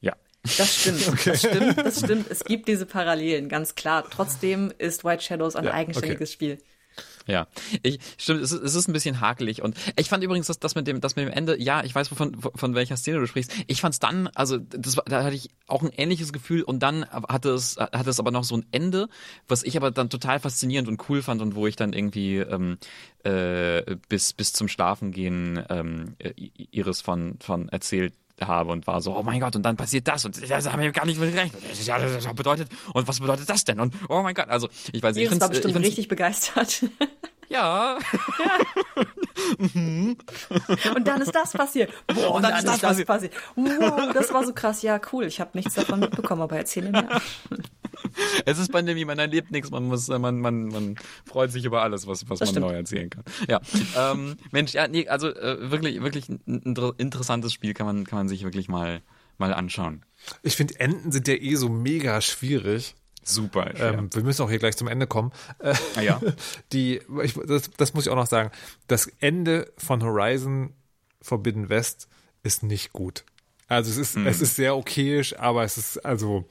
[0.00, 0.16] Ja.
[0.42, 1.30] Das stimmt, okay.
[1.30, 2.30] das stimmt, das stimmt.
[2.30, 4.06] Es gibt diese Parallelen, ganz klar.
[4.10, 6.32] Trotzdem ist White Shadows ein ja, eigenständiges okay.
[6.32, 6.58] Spiel.
[7.26, 7.46] Ja,
[7.82, 10.74] ich stimmt, es ist, es ist ein bisschen hakelig und ich fand übrigens das, das
[10.74, 13.52] mit dem, das mit dem Ende, ja, ich weiß wovon, von welcher Szene du sprichst.
[13.66, 17.50] Ich fand's dann, also das, da hatte ich auch ein ähnliches Gefühl und dann hatte
[17.50, 19.08] es, hatte es aber noch so ein Ende,
[19.48, 22.78] was ich aber dann total faszinierend und cool fand und wo ich dann irgendwie ähm,
[23.24, 26.16] äh, bis bis zum Schlafengehen ähm,
[26.70, 30.24] Iris von von erzählt habe und war so, oh mein Gott, und dann passiert das
[30.24, 31.62] und das haben wir gar nicht mit gerechnet.
[31.68, 33.80] Das, ja, das bedeutet, und was bedeutet das denn?
[33.80, 35.26] Und oh mein Gott, also ich weiß nicht.
[35.26, 36.84] Iris war bestimmt richtig begeistert.
[37.52, 37.98] Ja.
[38.38, 38.58] ja.
[40.96, 41.92] und dann ist das passiert.
[42.06, 43.06] Boah, und dann, dann ist das, das passiert.
[43.06, 43.34] passiert.
[43.56, 44.82] Wow, das war so krass.
[44.82, 45.26] Ja, cool.
[45.26, 47.20] Ich habe nichts davon mitbekommen, aber erzähl mir mehr.
[48.46, 52.06] Es ist Pandemie, man erlebt nichts, man muss, man, man, man freut sich über alles,
[52.06, 52.66] was, was man stimmt.
[52.66, 53.22] neu erzählen kann.
[53.48, 53.60] Ja,
[53.96, 56.40] ähm, Mensch, ja, nee, also äh, wirklich, wirklich ein
[56.98, 59.02] interessantes Spiel kann man, kann man sich wirklich mal,
[59.38, 60.04] mal anschauen.
[60.42, 62.94] Ich finde, Enden sind ja eh so mega schwierig.
[63.22, 63.72] Super.
[63.76, 65.32] Ähm, wir müssen auch hier gleich zum Ende kommen.
[65.60, 66.20] Ah, ja.
[66.72, 68.50] Die, ich, das, das muss ich auch noch sagen.
[68.88, 70.74] Das Ende von Horizon
[71.20, 72.08] Forbidden West
[72.42, 73.24] ist nicht gut.
[73.68, 74.26] Also es ist, mhm.
[74.26, 76.48] es ist sehr okayisch, aber es ist also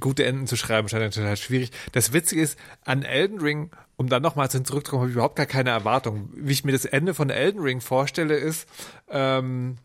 [0.00, 1.70] gute Enden zu schreiben scheint total schwierig.
[1.92, 5.70] Das Witzige ist, an Elden Ring, um dann nochmal zurückzukommen, habe ich überhaupt gar keine
[5.70, 6.30] Erwartung.
[6.34, 8.68] Wie ich mir das Ende von Elden Ring vorstelle, ist,
[9.08, 9.76] ähm,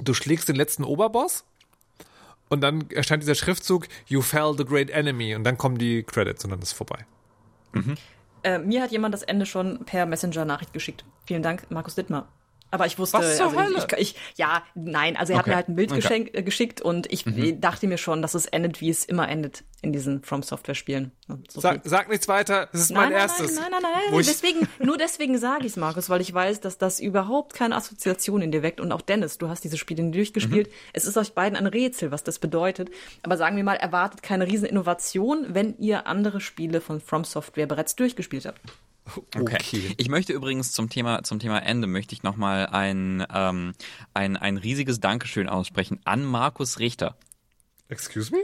[0.00, 1.44] du schlägst den letzten Oberboss
[2.50, 6.44] und dann erscheint dieser Schriftzug You fell the great enemy und dann kommen die Credits
[6.44, 7.06] und dann ist es vorbei.
[7.72, 7.94] Mhm.
[8.42, 11.04] Äh, mir hat jemand das Ende schon per Messenger-Nachricht geschickt.
[11.26, 12.28] Vielen Dank, Markus Dittmar.
[12.70, 13.86] Aber ich wusste, Was zur also Hölle?
[13.96, 15.42] Ich, ich, ja, nein, also er okay.
[15.42, 16.30] hat mir halt ein Bild okay.
[16.32, 17.60] äh, geschickt und ich mhm.
[17.60, 21.10] dachte mir schon, dass es endet, wie es immer endet in diesen From Software Spielen.
[21.48, 23.54] So sag, sag, nichts weiter, das ist nein, mein nein, erstes.
[23.54, 24.24] Nein, nein, nein, nein, nein.
[24.26, 28.42] deswegen, nur deswegen sage ich es, Markus, weil ich weiß, dass das überhaupt keine Assoziation
[28.42, 30.68] in dir weckt und auch Dennis, du hast diese Spiele durchgespielt.
[30.68, 30.72] Mhm.
[30.92, 32.90] Es ist euch beiden ein Rätsel, was das bedeutet.
[33.22, 37.66] Aber sagen wir mal, erwartet keine riesen Innovation, wenn ihr andere Spiele von From Software
[37.66, 38.60] bereits durchgespielt habt.
[39.16, 39.56] Okay.
[39.56, 39.94] okay.
[39.96, 43.72] Ich möchte übrigens zum Thema zum Thema Ende möchte ich noch mal ein ähm,
[44.14, 47.16] ein ein riesiges Dankeschön aussprechen an Markus Richter.
[47.88, 48.40] Excuse me?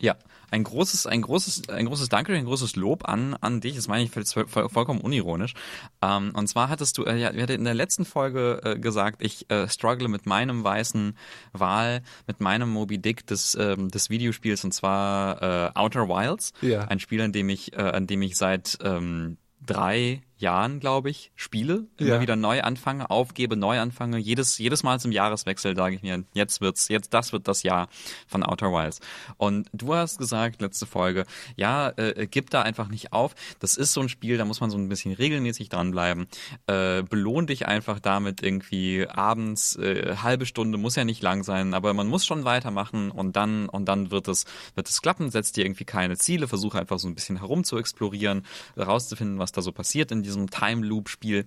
[0.00, 0.16] Ja,
[0.50, 3.74] ein großes, ein großes, ein großes Danke, ein großes Lob an, an dich.
[3.74, 5.54] Das meine ich voll, voll, vollkommen unironisch.
[6.00, 9.22] Ähm, und zwar hattest du, äh, ja, wir hatten in der letzten Folge äh, gesagt,
[9.22, 11.16] ich äh, struggle mit meinem weißen
[11.52, 16.52] Wal, mit meinem Moby Dick des, ähm, des Videospiels und zwar äh, Outer Wilds.
[16.62, 16.82] Ja.
[16.82, 19.36] Ein Spiel, an dem ich, äh, an dem ich seit ähm,
[19.68, 22.20] drei Jahren, glaube ich, spiele, immer Ja.
[22.20, 24.18] wieder neu anfange, aufgebe, neu anfange.
[24.18, 27.88] Jedes, jedes Mal zum Jahreswechsel sage ich mir, jetzt wird's, jetzt, das wird das Jahr
[28.26, 29.00] von Outer Wilds.
[29.36, 33.34] Und du hast gesagt, letzte Folge, ja, äh, gib da einfach nicht auf.
[33.58, 36.28] Das ist so ein Spiel, da muss man so ein bisschen regelmäßig dranbleiben.
[36.66, 41.74] Äh, belohn dich einfach damit irgendwie abends, äh, halbe Stunde, muss ja nicht lang sein,
[41.74, 44.44] aber man muss schon weitermachen und dann, und dann wird es,
[44.74, 47.76] wird es klappen, setz dir irgendwie keine Ziele, versuche einfach so ein bisschen herum zu
[47.78, 48.44] explorieren,
[48.76, 51.46] herauszufinden, was da so passiert in diesem Time Loop Spiel.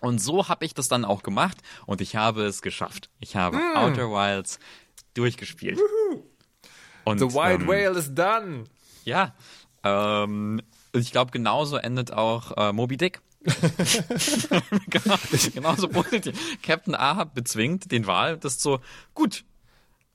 [0.00, 3.10] Und so habe ich das dann auch gemacht und ich habe es geschafft.
[3.20, 4.58] Ich habe Outer Wilds
[5.14, 5.80] durchgespielt.
[7.04, 8.64] Und, The Wild ähm, Whale is done.
[9.04, 9.34] Ja,
[9.82, 10.62] ähm,
[10.92, 13.20] ich glaube, genauso endet auch äh, Moby Dick.
[14.88, 15.16] genau,
[15.54, 16.60] genauso positiv.
[16.62, 18.80] Captain Ahab bezwingt den Wal, das ist so,
[19.14, 19.44] gut,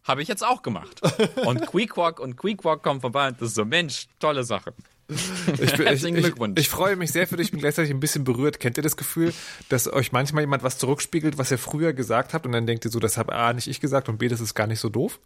[0.04, 1.02] habe ich jetzt auch gemacht.
[1.46, 4.74] Und Queequeg und Queequeg kommen vorbei und das ist so, Mensch, tolle Sache.
[5.54, 6.60] Ich, bin, ich, Herzlichen ich, Glückwunsch.
[6.60, 8.60] ich freue mich sehr für dich, bin gleichzeitig ein bisschen berührt.
[8.60, 9.34] Kennt ihr das Gefühl,
[9.70, 12.92] dass euch manchmal jemand was zurückspiegelt, was ihr früher gesagt habt und dann denkt ihr
[12.92, 15.20] so, das habe A nicht ich gesagt und B, das ist gar nicht so doof?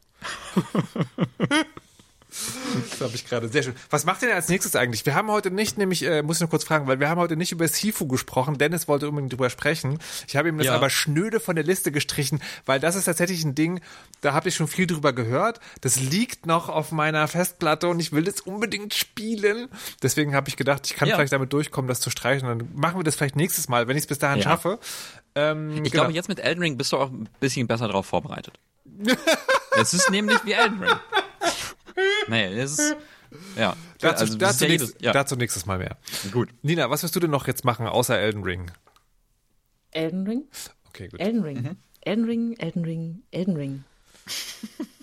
[2.89, 3.73] Das habe ich gerade sehr schön.
[3.89, 5.05] Was macht ihr denn als nächstes eigentlich?
[5.05, 7.35] Wir haben heute nicht, nämlich, äh, muss ich noch kurz fragen, weil wir haben heute
[7.35, 8.57] nicht über Sifu gesprochen.
[8.57, 9.99] Dennis wollte unbedingt drüber sprechen.
[10.27, 10.75] Ich habe ihm das Ja.
[10.75, 13.81] aber schnöde von der Liste gestrichen, weil das ist tatsächlich ein Ding,
[14.21, 15.59] da habe ich schon viel drüber gehört.
[15.81, 19.67] Das liegt noch auf meiner Festplatte und ich will das unbedingt spielen.
[20.03, 21.15] Deswegen habe ich gedacht, ich kann Ja.
[21.15, 22.47] vielleicht damit durchkommen, das zu streichen.
[22.47, 24.43] Dann machen wir das vielleicht nächstes Mal, wenn ich es bis dahin Ja.
[24.43, 24.79] schaffe.
[25.35, 26.03] Ähm, Ich genau.
[26.03, 28.53] glaube, jetzt mit Elden Ring bist du auch ein bisschen besser drauf vorbereitet.
[29.79, 30.91] es ist nämlich wie Elden Ring.
[32.27, 32.95] Nee, es ist,
[33.55, 33.75] ja.
[33.99, 35.11] dazu, also, das ist dazu, ja nächstes, ja.
[35.11, 35.97] dazu nächstes Mal mehr.
[36.31, 36.49] Gut.
[36.61, 38.71] Nina, was wirst du denn noch jetzt machen, außer Elden Ring?
[39.91, 40.43] Elden Ring?
[40.89, 41.19] Okay, gut.
[41.19, 41.61] Elden Ring.
[41.61, 41.77] Mhm.
[42.01, 43.83] Elden Ring, Elden Ring, Elden Ring.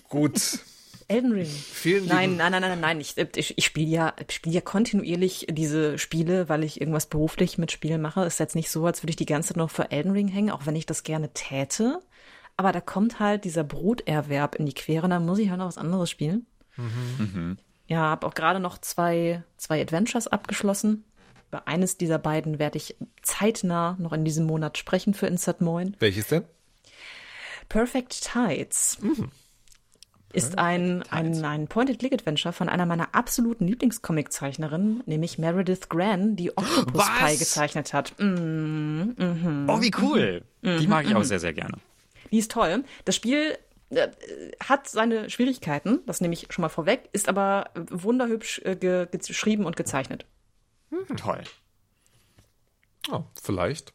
[0.09, 0.59] Gut.
[1.07, 1.45] Elden Ring.
[1.45, 2.99] Vielen Nein, nein, nein, nein, nein.
[2.99, 7.59] Ich, ich, ich spiele ja, ich spiele ja kontinuierlich diese Spiele, weil ich irgendwas beruflich
[7.59, 8.25] mit Spielen mache.
[8.25, 10.49] Ist jetzt nicht so, als würde ich die ganze Zeit noch für Elden Ring hängen,
[10.49, 11.99] auch wenn ich das gerne täte.
[12.57, 15.67] Aber da kommt halt dieser Bruterwerb in die Quere, und dann muss ich halt noch
[15.67, 16.47] was anderes spielen.
[17.87, 21.03] Ja, habe auch gerade noch zwei, zwei Adventures abgeschlossen.
[21.49, 25.95] Über eines dieser beiden werde ich zeitnah noch in diesem Monat sprechen für Insert Moin.
[25.99, 26.43] Welches denn?
[27.69, 28.97] Perfect Tides
[30.33, 36.93] ist ein, ein, ein Point-and-Click-Adventure von einer meiner absoluten Lieblingscomic-Zeichnerinnen, nämlich Meredith Gran, die Octopus
[37.07, 37.09] Was?
[37.31, 38.13] Pie gezeichnet hat.
[38.19, 39.11] Mm,
[39.67, 40.43] Oh, wie cool.
[40.61, 40.79] Mhm.
[40.79, 41.77] Die mag ich auch sehr, sehr gerne.
[42.31, 42.83] Die ist toll.
[43.05, 43.57] Das Spiel
[44.63, 49.65] hat seine Schwierigkeiten, das nehme ich schon mal vorweg, ist aber wunderhübsch äh, ge geschrieben
[49.65, 50.25] und gezeichnet.
[51.17, 51.43] Toll.
[53.11, 53.93] Oh, vielleicht.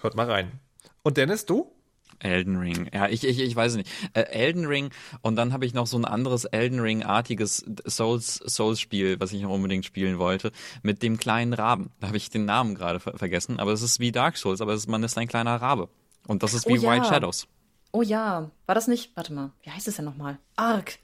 [0.00, 0.60] Hört mal rein.
[1.02, 1.72] Und Dennis, du?
[2.18, 2.88] Elden Ring.
[2.92, 3.90] Ja, ich, ich, ich weiß es nicht.
[4.14, 4.90] Äh, Elden Ring
[5.22, 9.50] und dann habe ich noch so ein anderes Elden Ring-artiges Souls, Souls-Spiel, was ich noch
[9.50, 10.52] unbedingt spielen wollte,
[10.82, 11.90] mit dem kleinen Raben.
[12.00, 14.72] Da habe ich den Namen gerade ver vergessen, aber es ist wie Dark Souls, aber
[14.72, 15.88] es ist, man ist ein kleiner Rabe.
[16.26, 16.92] Und das ist wie Oh ja.
[16.92, 17.48] White Shadows.
[17.92, 19.14] Oh ja, war das nicht?
[19.16, 20.38] Warte mal, wie heißt es denn nochmal?
[20.56, 20.98] Ark.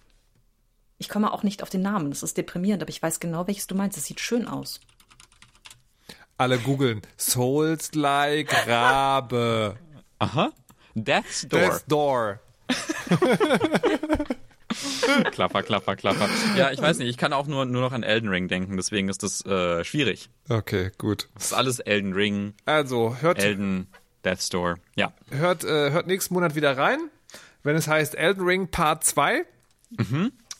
[0.98, 3.66] Ich komme auch nicht auf den Namen, das ist deprimierend, aber ich weiß genau, welches
[3.66, 3.96] du meinst.
[3.98, 4.80] Es sieht schön aus.
[6.38, 7.02] Alle googeln.
[7.16, 9.76] Souls-like Rabe.
[10.18, 10.50] Aha.
[10.94, 11.60] Death's Door.
[11.60, 12.40] Death's Door.
[15.32, 16.28] Klapper, klapper, klapper.
[16.56, 19.08] Ja, ich weiß nicht, ich kann auch nur, nur noch an Elden Ring denken, deswegen
[19.08, 20.28] ist das äh, schwierig.
[20.48, 21.28] Okay, gut.
[21.34, 23.88] Das ist alles Elden Ring, Also, hört, Elden,
[24.24, 24.76] Death's Door.
[24.96, 25.12] Ja.
[25.30, 26.98] hört, äh, hört nächsten Monat wieder rein,
[27.62, 29.44] wenn es heißt Elden Ring Part 2.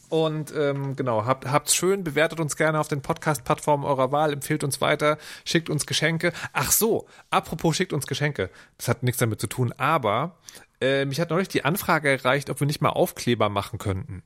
[0.09, 4.65] Und ähm, genau, habt, habt's schön, bewertet uns gerne auf den Podcast-Plattformen eurer Wahl, empfehlt
[4.65, 6.33] uns weiter, schickt uns Geschenke.
[6.55, 8.51] Ach so, apropos schickt uns Geschenke.
[8.79, 10.37] Das hat nichts damit zu tun, aber
[10.81, 14.23] äh, mich hat neulich die Anfrage erreicht, ob wir nicht mal Aufkleber machen könnten.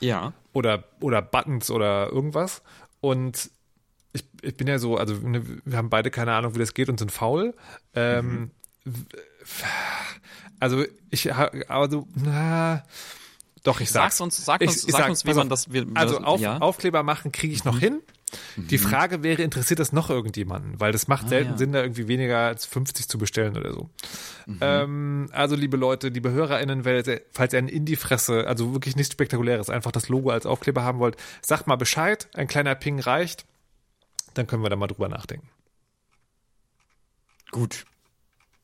[0.00, 0.32] Ja.
[0.52, 2.62] oder, oder Buttons oder irgendwas.
[3.00, 3.50] Und
[4.14, 6.88] ich, ich bin ja so, also ne, wir haben beide keine Ahnung, wie das geht
[6.88, 7.54] und sind faul.
[7.94, 8.50] Ähm,
[8.84, 9.00] w-
[10.60, 11.34] Also ich,
[11.68, 12.84] also, na,
[13.64, 14.16] doch, ich sag's.
[14.16, 15.48] Sag's uns, sag Ich- uns, ich sag sag, uns, wie pass man auf.
[15.50, 16.58] das, wie, Also auf, ja.
[16.58, 18.00] Aufkleber machen kriege ich noch hin.
[18.56, 20.80] Die Frage wäre, interessiert das noch irgendjemanden?
[20.80, 21.56] Weil das macht selten ja.
[21.58, 23.90] Sinn, da irgendwie weniger als 50 zu bestellen oder so.
[24.60, 28.72] Ähm, also liebe Leute, liebe HörerInnen, falls ihr- falls ihr ein in die Fresse, also
[28.72, 32.74] wirklich nichts Spektakuläres, einfach das Logo als Aufkleber haben wollt, sagt mal Bescheid, ein kleiner
[32.74, 33.44] Ping reicht,
[34.34, 35.48] dann können wir da mal drüber nachdenken.
[37.50, 37.84] Gut.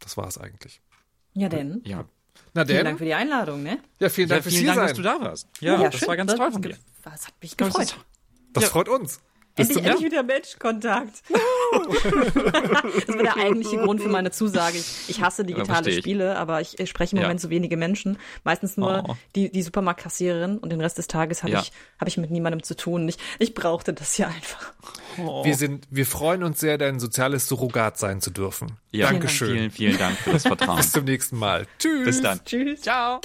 [0.00, 0.80] Das war es eigentlich.
[1.34, 1.82] Ja, denn.
[1.84, 2.04] Ja.
[2.54, 3.78] Na Vielen denn, Dank für die Einladung, ne?
[3.98, 4.88] ja, vielen Ja, Dank fürs vielen hier Dank, sein.
[4.88, 5.48] dass du da warst.
[5.60, 6.08] Ja, das schön.
[6.08, 6.78] war ganz toll von dir.
[7.02, 7.84] Das hat mich Das gefreut.
[7.84, 7.96] ist-
[8.52, 8.70] Das Ja.
[8.70, 9.20] freut uns.
[9.56, 11.22] Endlich, zum endlich wieder Menschkontakt.
[11.30, 14.78] das war der eigentliche Grund für meine Zusage.
[14.78, 15.98] Ich, ich hasse digitale ich.
[15.98, 17.26] Spiele, aber ich, spreche im Ja.
[17.28, 18.18] Moment so wenige Menschen.
[18.44, 19.16] Meistens nur Oh.
[19.34, 21.60] die, die Supermarktkassiererin und den Rest des Tages habe Ja.
[21.60, 23.08] ich, hab ich mit niemandem zu tun.
[23.08, 24.72] Ich, ich brauchte das hier einfach.
[25.44, 28.78] Wir sind, wir freuen uns sehr, dein soziales Surrogat sein zu dürfen.
[28.92, 29.48] Ja, Dankeschön.
[29.56, 30.76] Vielen, vielen Dank für das Vertrauen.
[30.78, 31.66] Bis zum nächsten Mal.
[31.78, 32.04] Tschüss.
[32.04, 32.40] Bis dann.
[32.44, 32.80] Tschüss.
[32.82, 33.20] Ciao.